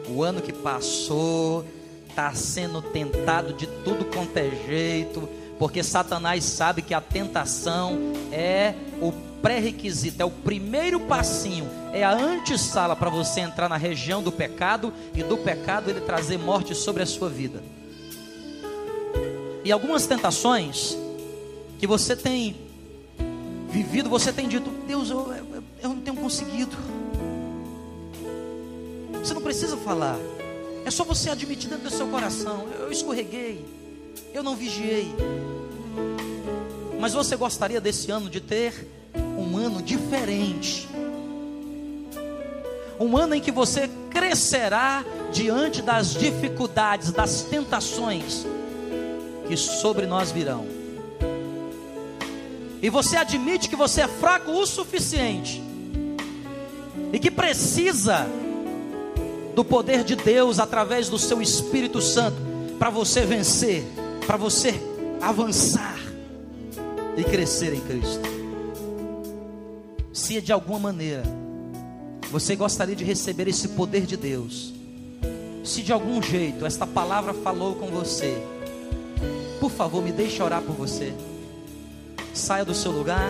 o 0.09 0.21
ano 0.21 0.41
que 0.41 0.51
passou, 0.51 1.65
está 2.09 2.33
sendo 2.33 2.81
tentado 2.81 3.53
de 3.53 3.65
tudo 3.85 4.03
quanto 4.03 4.35
é 4.35 4.49
jeito, 4.67 5.29
porque 5.57 5.81
Satanás 5.83 6.43
sabe 6.43 6.81
que 6.81 6.93
a 6.93 6.99
tentação 6.99 7.97
é 8.29 8.73
o 9.01 9.13
pré-requisito, 9.41 10.21
é 10.21 10.25
o 10.25 10.31
primeiro 10.31 10.99
passinho, 10.99 11.69
é 11.93 12.03
a 12.03 12.11
antessala 12.11 12.93
para 12.93 13.09
você 13.09 13.39
entrar 13.39 13.69
na 13.69 13.77
região 13.77 14.21
do 14.21 14.33
pecado 14.33 14.91
e 15.15 15.23
do 15.23 15.37
pecado 15.37 15.89
ele 15.89 16.01
trazer 16.01 16.37
morte 16.37 16.75
sobre 16.75 17.01
a 17.03 17.05
sua 17.05 17.29
vida. 17.29 17.76
E 19.67 19.71
algumas 19.73 20.07
tentações 20.07 20.97
que 21.77 21.85
você 21.85 22.15
tem 22.15 22.55
vivido, 23.67 24.09
você 24.09 24.31
tem 24.31 24.47
dito, 24.47 24.69
Deus, 24.87 25.09
eu, 25.09 25.29
eu, 25.33 25.63
eu 25.83 25.89
não 25.89 25.99
tenho 25.99 26.15
conseguido. 26.15 26.77
Você 29.11 29.33
não 29.33 29.41
precisa 29.41 29.75
falar, 29.75 30.17
é 30.85 30.89
só 30.89 31.03
você 31.03 31.29
admitir 31.29 31.69
dentro 31.69 31.83
do 31.83 31.89
seu 31.89 32.07
coração: 32.07 32.65
eu 32.79 32.89
escorreguei, 32.89 33.65
eu 34.33 34.41
não 34.41 34.55
vigiei. 34.55 35.13
Mas 36.97 37.11
você 37.11 37.35
gostaria 37.35 37.81
desse 37.81 38.09
ano 38.09 38.29
de 38.29 38.39
ter 38.39 38.87
um 39.37 39.57
ano 39.57 39.81
diferente. 39.81 40.87
Um 42.97 43.17
ano 43.17 43.35
em 43.35 43.41
que 43.41 43.51
você 43.51 43.89
crescerá 44.09 45.03
diante 45.33 45.81
das 45.81 46.13
dificuldades, 46.13 47.11
das 47.11 47.41
tentações 47.41 48.45
que 49.47 49.57
sobre 49.57 50.05
nós 50.05 50.31
virão. 50.31 50.65
E 52.81 52.89
você 52.89 53.17
admite 53.17 53.69
que 53.69 53.75
você 53.75 54.01
é 54.01 54.07
fraco 54.07 54.51
o 54.51 54.65
suficiente 54.65 55.63
e 57.11 57.19
que 57.19 57.31
precisa 57.31 58.27
do 59.55 59.65
poder 59.65 60.03
de 60.03 60.15
Deus 60.15 60.59
através 60.59 61.09
do 61.09 61.17
seu 61.17 61.41
Espírito 61.41 62.01
Santo 62.01 62.37
para 62.77 62.91
você 62.91 63.25
vencer, 63.25 63.83
para 64.25 64.37
você 64.37 64.75
avançar 65.19 65.97
e 67.17 67.23
crescer 67.23 67.73
em 67.73 67.79
Cristo. 67.79 68.37
Se 70.13 70.39
de 70.41 70.51
alguma 70.51 70.79
maneira 70.79 71.23
você 72.29 72.55
gostaria 72.55 72.95
de 72.95 73.03
receber 73.03 73.47
esse 73.47 73.69
poder 73.69 74.05
de 74.05 74.15
Deus, 74.15 74.73
se 75.63 75.81
de 75.81 75.91
algum 75.91 76.21
jeito 76.21 76.65
esta 76.65 76.85
palavra 76.85 77.33
falou 77.33 77.75
com 77.75 77.87
você, 77.87 78.37
por 79.67 79.75
favor, 79.75 80.01
me 80.01 80.13
deixe 80.13 80.41
orar 80.41 80.61
por 80.61 80.73
você. 80.73 81.13
Saia 82.33 82.63
do 82.63 82.73
seu 82.73 82.89
lugar, 82.89 83.29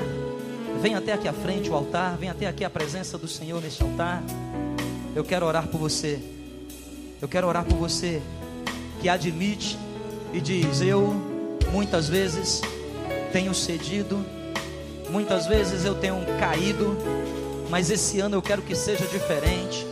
venha 0.79 0.99
até 0.99 1.11
aqui 1.11 1.27
à 1.27 1.33
frente 1.33 1.67
o 1.67 1.73
altar, 1.73 2.15
venha 2.15 2.31
até 2.31 2.45
aqui 2.45 2.63
a 2.63 2.69
presença 2.69 3.17
do 3.17 3.27
Senhor 3.27 3.59
neste 3.59 3.81
altar. 3.81 4.21
Eu 5.15 5.23
quero 5.23 5.47
orar 5.47 5.67
por 5.67 5.79
você. 5.79 6.19
Eu 7.19 7.27
quero 7.27 7.47
orar 7.47 7.65
por 7.65 7.75
você 7.75 8.21
que 9.01 9.09
admite 9.09 9.79
e 10.31 10.39
diz: 10.39 10.79
Eu 10.79 11.15
muitas 11.71 12.07
vezes 12.07 12.61
tenho 13.33 13.51
cedido, 13.55 14.23
muitas 15.09 15.47
vezes 15.47 15.85
eu 15.85 15.95
tenho 15.95 16.17
caído, 16.39 16.95
mas 17.67 17.89
esse 17.89 18.19
ano 18.19 18.35
eu 18.35 18.43
quero 18.43 18.61
que 18.61 18.75
seja 18.75 19.07
diferente. 19.07 19.87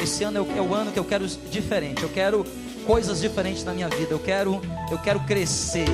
Esse 0.00 0.22
ano 0.22 0.46
é 0.56 0.60
o 0.60 0.72
ano 0.72 0.92
que 0.92 0.98
eu 1.00 1.04
quero 1.04 1.26
diferente. 1.26 2.04
Eu 2.04 2.10
quero 2.10 2.46
coisas 2.86 3.20
diferentes 3.20 3.64
na 3.64 3.72
minha 3.72 3.88
vida. 3.88 4.12
Eu 4.12 4.18
quero, 4.18 4.60
eu 4.90 4.98
quero 4.98 5.20
crescer. 5.20 5.86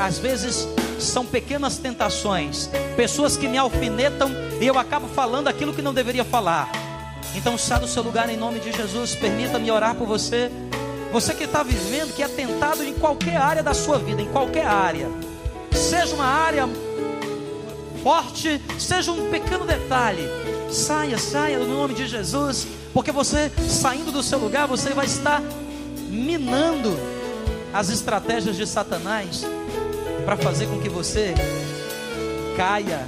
Às 0.00 0.18
vezes 0.18 0.66
são 0.98 1.26
pequenas 1.26 1.78
tentações, 1.78 2.70
pessoas 2.96 3.36
que 3.36 3.46
me 3.46 3.58
alfinetam 3.58 4.30
e 4.60 4.66
eu 4.66 4.78
acabo 4.78 5.06
falando 5.08 5.48
aquilo 5.48 5.72
que 5.72 5.82
não 5.82 5.92
deveria 5.92 6.24
falar. 6.24 6.70
Então 7.34 7.58
sai 7.58 7.80
do 7.80 7.88
seu 7.88 8.02
lugar 8.02 8.28
em 8.30 8.36
nome 8.36 8.60
de 8.60 8.72
Jesus. 8.72 9.14
Permita-me 9.14 9.70
orar 9.70 9.94
por 9.94 10.06
você. 10.06 10.50
Você 11.12 11.32
que 11.34 11.44
está 11.44 11.62
vivendo, 11.62 12.14
que 12.14 12.22
é 12.22 12.28
tentado 12.28 12.82
em 12.82 12.92
qualquer 12.94 13.36
área 13.36 13.62
da 13.62 13.72
sua 13.72 13.98
vida, 13.98 14.20
em 14.20 14.28
qualquer 14.28 14.66
área, 14.66 15.08
seja 15.70 16.14
uma 16.14 16.24
área 16.24 16.68
forte, 18.02 18.60
seja 18.78 19.12
um 19.12 19.30
pequeno 19.30 19.64
detalhe, 19.64 20.28
saia, 20.74 21.16
saia 21.16 21.58
no 21.58 21.66
nome 21.66 21.94
de 21.94 22.06
Jesus, 22.06 22.66
porque 22.92 23.12
você 23.12 23.50
saindo 23.68 24.10
do 24.10 24.22
seu 24.22 24.38
lugar, 24.38 24.66
você 24.66 24.90
vai 24.90 25.06
estar 25.06 25.40
minando 26.10 26.98
as 27.72 27.88
estratégias 27.88 28.56
de 28.56 28.66
Satanás 28.66 29.44
para 30.24 30.36
fazer 30.36 30.66
com 30.66 30.80
que 30.80 30.88
você 30.88 31.34
caia. 32.56 33.06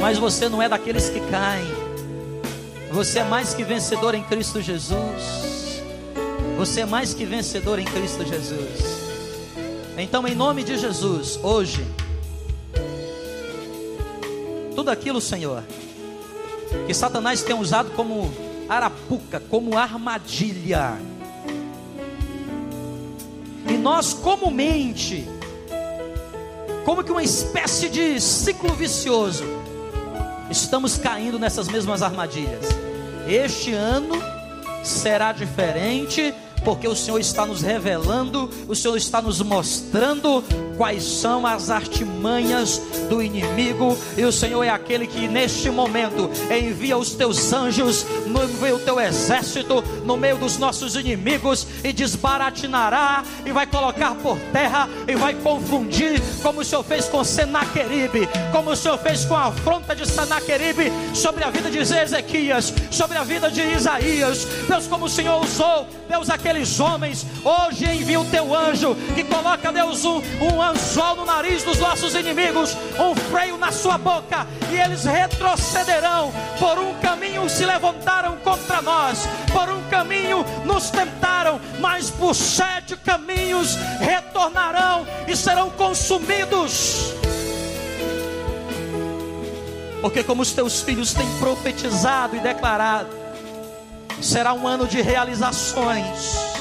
Mas 0.00 0.18
você 0.18 0.48
não 0.48 0.60
é 0.60 0.68
daqueles 0.68 1.08
que 1.08 1.20
caem. 1.30 1.66
Você 2.90 3.20
é 3.20 3.24
mais 3.24 3.54
que 3.54 3.64
vencedor 3.64 4.14
em 4.14 4.22
Cristo 4.22 4.60
Jesus. 4.60 5.82
Você 6.56 6.80
é 6.80 6.86
mais 6.86 7.14
que 7.14 7.24
vencedor 7.24 7.78
em 7.78 7.84
Cristo 7.84 8.24
Jesus. 8.24 9.04
Então, 9.96 10.26
em 10.26 10.34
nome 10.34 10.64
de 10.64 10.76
Jesus, 10.76 11.38
hoje, 11.42 11.84
tudo 14.74 14.90
aquilo, 14.90 15.20
Senhor, 15.20 15.62
que 16.86 16.94
Satanás 16.94 17.42
tem 17.42 17.54
usado 17.54 17.90
como 17.92 18.32
arapuca, 18.68 19.40
como 19.40 19.76
armadilha, 19.76 20.98
e 23.68 23.78
nós 23.78 24.12
comumente, 24.12 25.26
como 26.84 27.02
que 27.02 27.10
uma 27.10 27.22
espécie 27.22 27.88
de 27.88 28.20
ciclo 28.20 28.74
vicioso, 28.74 29.44
estamos 30.50 30.98
caindo 30.98 31.38
nessas 31.38 31.66
mesmas 31.68 32.02
armadilhas. 32.02 32.66
Este 33.26 33.72
ano 33.72 34.14
será 34.82 35.32
diferente 35.32 36.34
porque 36.64 36.88
o 36.88 36.96
Senhor 36.96 37.18
está 37.18 37.44
nos 37.44 37.62
revelando, 37.62 38.50
o 38.66 38.74
Senhor 38.74 38.96
está 38.96 39.20
nos 39.20 39.40
mostrando 39.40 40.42
quais 40.76 41.04
são 41.04 41.46
as 41.46 41.70
artimanhas 41.70 42.80
do 43.08 43.22
inimigo, 43.22 43.96
e 44.16 44.24
o 44.24 44.32
Senhor 44.32 44.62
é 44.64 44.70
aquele 44.70 45.06
que 45.06 45.28
neste 45.28 45.70
momento 45.70 46.30
envia 46.50 46.96
os 46.96 47.14
teus 47.14 47.52
anjos, 47.52 48.06
meio 48.60 48.78
do 48.78 48.84
teu 48.84 49.00
exército, 49.00 49.82
no 50.04 50.16
meio 50.16 50.36
dos 50.36 50.58
nossos 50.58 50.96
inimigos, 50.96 51.66
e 51.84 51.92
desbaratinará, 51.92 53.22
e 53.44 53.52
vai 53.52 53.66
colocar 53.66 54.14
por 54.16 54.38
terra, 54.52 54.88
e 55.06 55.14
vai 55.14 55.34
confundir, 55.34 56.20
como 56.42 56.60
o 56.60 56.64
Senhor 56.64 56.82
fez 56.82 57.06
com 57.06 57.22
Senaqueribe, 57.22 58.28
como 58.50 58.70
o 58.70 58.76
Senhor 58.76 58.98
fez 58.98 59.24
com 59.24 59.34
a 59.34 59.44
afronta 59.44 59.94
de 59.94 60.08
Senaqueribe 60.08 60.92
sobre 61.12 61.44
a 61.44 61.50
vida 61.50 61.70
de 61.70 61.78
Ezequias, 61.78 62.72
sobre 62.90 63.18
a 63.18 63.24
vida 63.24 63.50
de 63.50 63.60
Isaías, 63.60 64.46
Deus, 64.68 64.86
como 64.86 65.06
o 65.06 65.08
Senhor 65.08 65.42
usou, 65.42 65.86
Deus, 66.08 66.30
aquele 66.30 66.53
aqueles 66.54 66.78
homens. 66.78 67.26
Hoje 67.44 67.84
envia 67.84 68.20
o 68.20 68.24
teu 68.26 68.54
anjo 68.54 68.94
que 69.14 69.24
coloca, 69.24 69.72
Deus, 69.72 70.04
um, 70.04 70.22
um 70.40 70.62
anzol 70.62 71.16
no 71.16 71.24
nariz 71.24 71.64
dos 71.64 71.78
nossos 71.78 72.14
inimigos, 72.14 72.76
um 72.98 73.14
freio 73.14 73.58
na 73.58 73.72
sua 73.72 73.98
boca, 73.98 74.46
e 74.70 74.76
eles 74.76 75.04
retrocederão. 75.04 76.32
Por 76.58 76.78
um 76.78 76.94
caminho 77.00 77.48
se 77.48 77.66
levantaram 77.66 78.36
contra 78.36 78.80
nós, 78.80 79.26
por 79.52 79.68
um 79.68 79.82
caminho 79.90 80.44
nos 80.64 80.90
tentaram, 80.90 81.60
mas 81.80 82.10
por 82.10 82.34
sete 82.34 82.96
caminhos 82.96 83.76
retornarão 84.00 85.04
e 85.26 85.36
serão 85.36 85.70
consumidos. 85.70 87.12
Porque, 90.00 90.22
como 90.22 90.42
os 90.42 90.52
teus 90.52 90.82
filhos 90.82 91.14
têm 91.14 91.26
profetizado 91.38 92.36
e 92.36 92.40
declarado, 92.40 93.23
será 94.24 94.54
um 94.54 94.66
ano 94.66 94.86
de 94.86 95.00
realizações. 95.00 96.54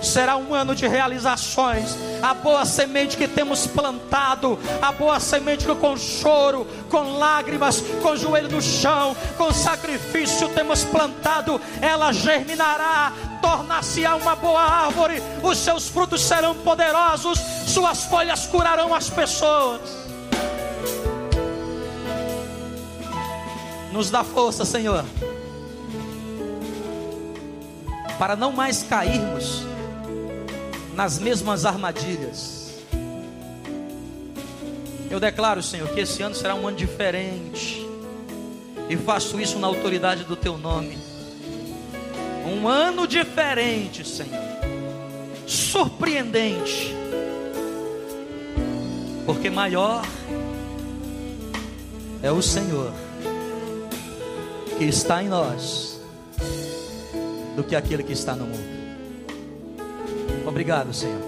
Será 0.00 0.36
um 0.36 0.54
ano 0.54 0.74
de 0.74 0.86
realizações. 0.86 1.96
A 2.22 2.34
boa 2.34 2.64
semente 2.64 3.16
que 3.16 3.26
temos 3.26 3.66
plantado, 3.66 4.58
a 4.80 4.92
boa 4.92 5.18
semente 5.18 5.64
que 5.66 5.74
com 5.74 5.96
choro, 5.96 6.66
com 6.90 7.18
lágrimas, 7.18 7.80
com 8.02 8.14
joelho 8.14 8.50
no 8.50 8.62
chão, 8.62 9.16
com 9.36 9.52
sacrifício 9.52 10.48
temos 10.50 10.84
plantado, 10.84 11.60
ela 11.80 12.12
germinará, 12.12 13.12
tornar-se-á 13.40 14.14
uma 14.14 14.36
boa 14.36 14.62
árvore, 14.62 15.22
os 15.42 15.58
seus 15.58 15.88
frutos 15.88 16.22
serão 16.22 16.54
poderosos, 16.54 17.38
suas 17.66 18.04
folhas 18.04 18.46
curarão 18.46 18.94
as 18.94 19.10
pessoas. 19.10 19.80
Nos 23.90 24.10
dá 24.10 24.22
força, 24.22 24.64
Senhor 24.64 25.04
para 28.18 28.36
não 28.36 28.52
mais 28.52 28.82
cairmos 28.82 29.64
nas 30.94 31.18
mesmas 31.18 31.64
armadilhas. 31.64 32.64
Eu 35.10 35.20
declaro, 35.20 35.62
Senhor, 35.62 35.88
que 35.90 36.00
esse 36.00 36.22
ano 36.22 36.34
será 36.34 36.54
um 36.54 36.66
ano 36.66 36.76
diferente, 36.76 37.86
e 38.88 38.96
faço 38.96 39.40
isso 39.40 39.58
na 39.58 39.66
autoridade 39.66 40.24
do 40.24 40.36
Teu 40.36 40.58
nome. 40.58 40.98
Um 42.46 42.68
ano 42.68 43.06
diferente, 43.06 44.06
Senhor, 44.06 44.42
surpreendente, 45.46 46.94
porque 49.24 49.48
maior 49.48 50.04
é 52.22 52.30
o 52.30 52.42
Senhor 52.42 52.92
que 54.76 54.84
está 54.84 55.22
em 55.22 55.28
nós 55.28 55.93
do 57.54 57.64
que 57.64 57.76
aquele 57.76 58.02
que 58.02 58.12
está 58.12 58.34
no 58.34 58.46
mundo. 58.46 58.84
Obrigado, 60.46 60.92
Senhor. 60.92 61.20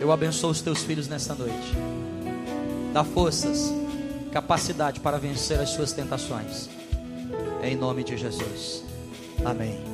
Eu 0.00 0.12
abençoo 0.12 0.50
os 0.50 0.60
teus 0.60 0.82
filhos 0.82 1.08
nesta 1.08 1.34
noite. 1.34 1.72
Dá 2.92 3.02
forças, 3.02 3.72
capacidade 4.30 5.00
para 5.00 5.18
vencer 5.18 5.58
as 5.58 5.70
suas 5.70 5.92
tentações. 5.92 6.68
Em 7.62 7.76
nome 7.76 8.04
de 8.04 8.16
Jesus. 8.16 8.84
Amém. 9.44 9.93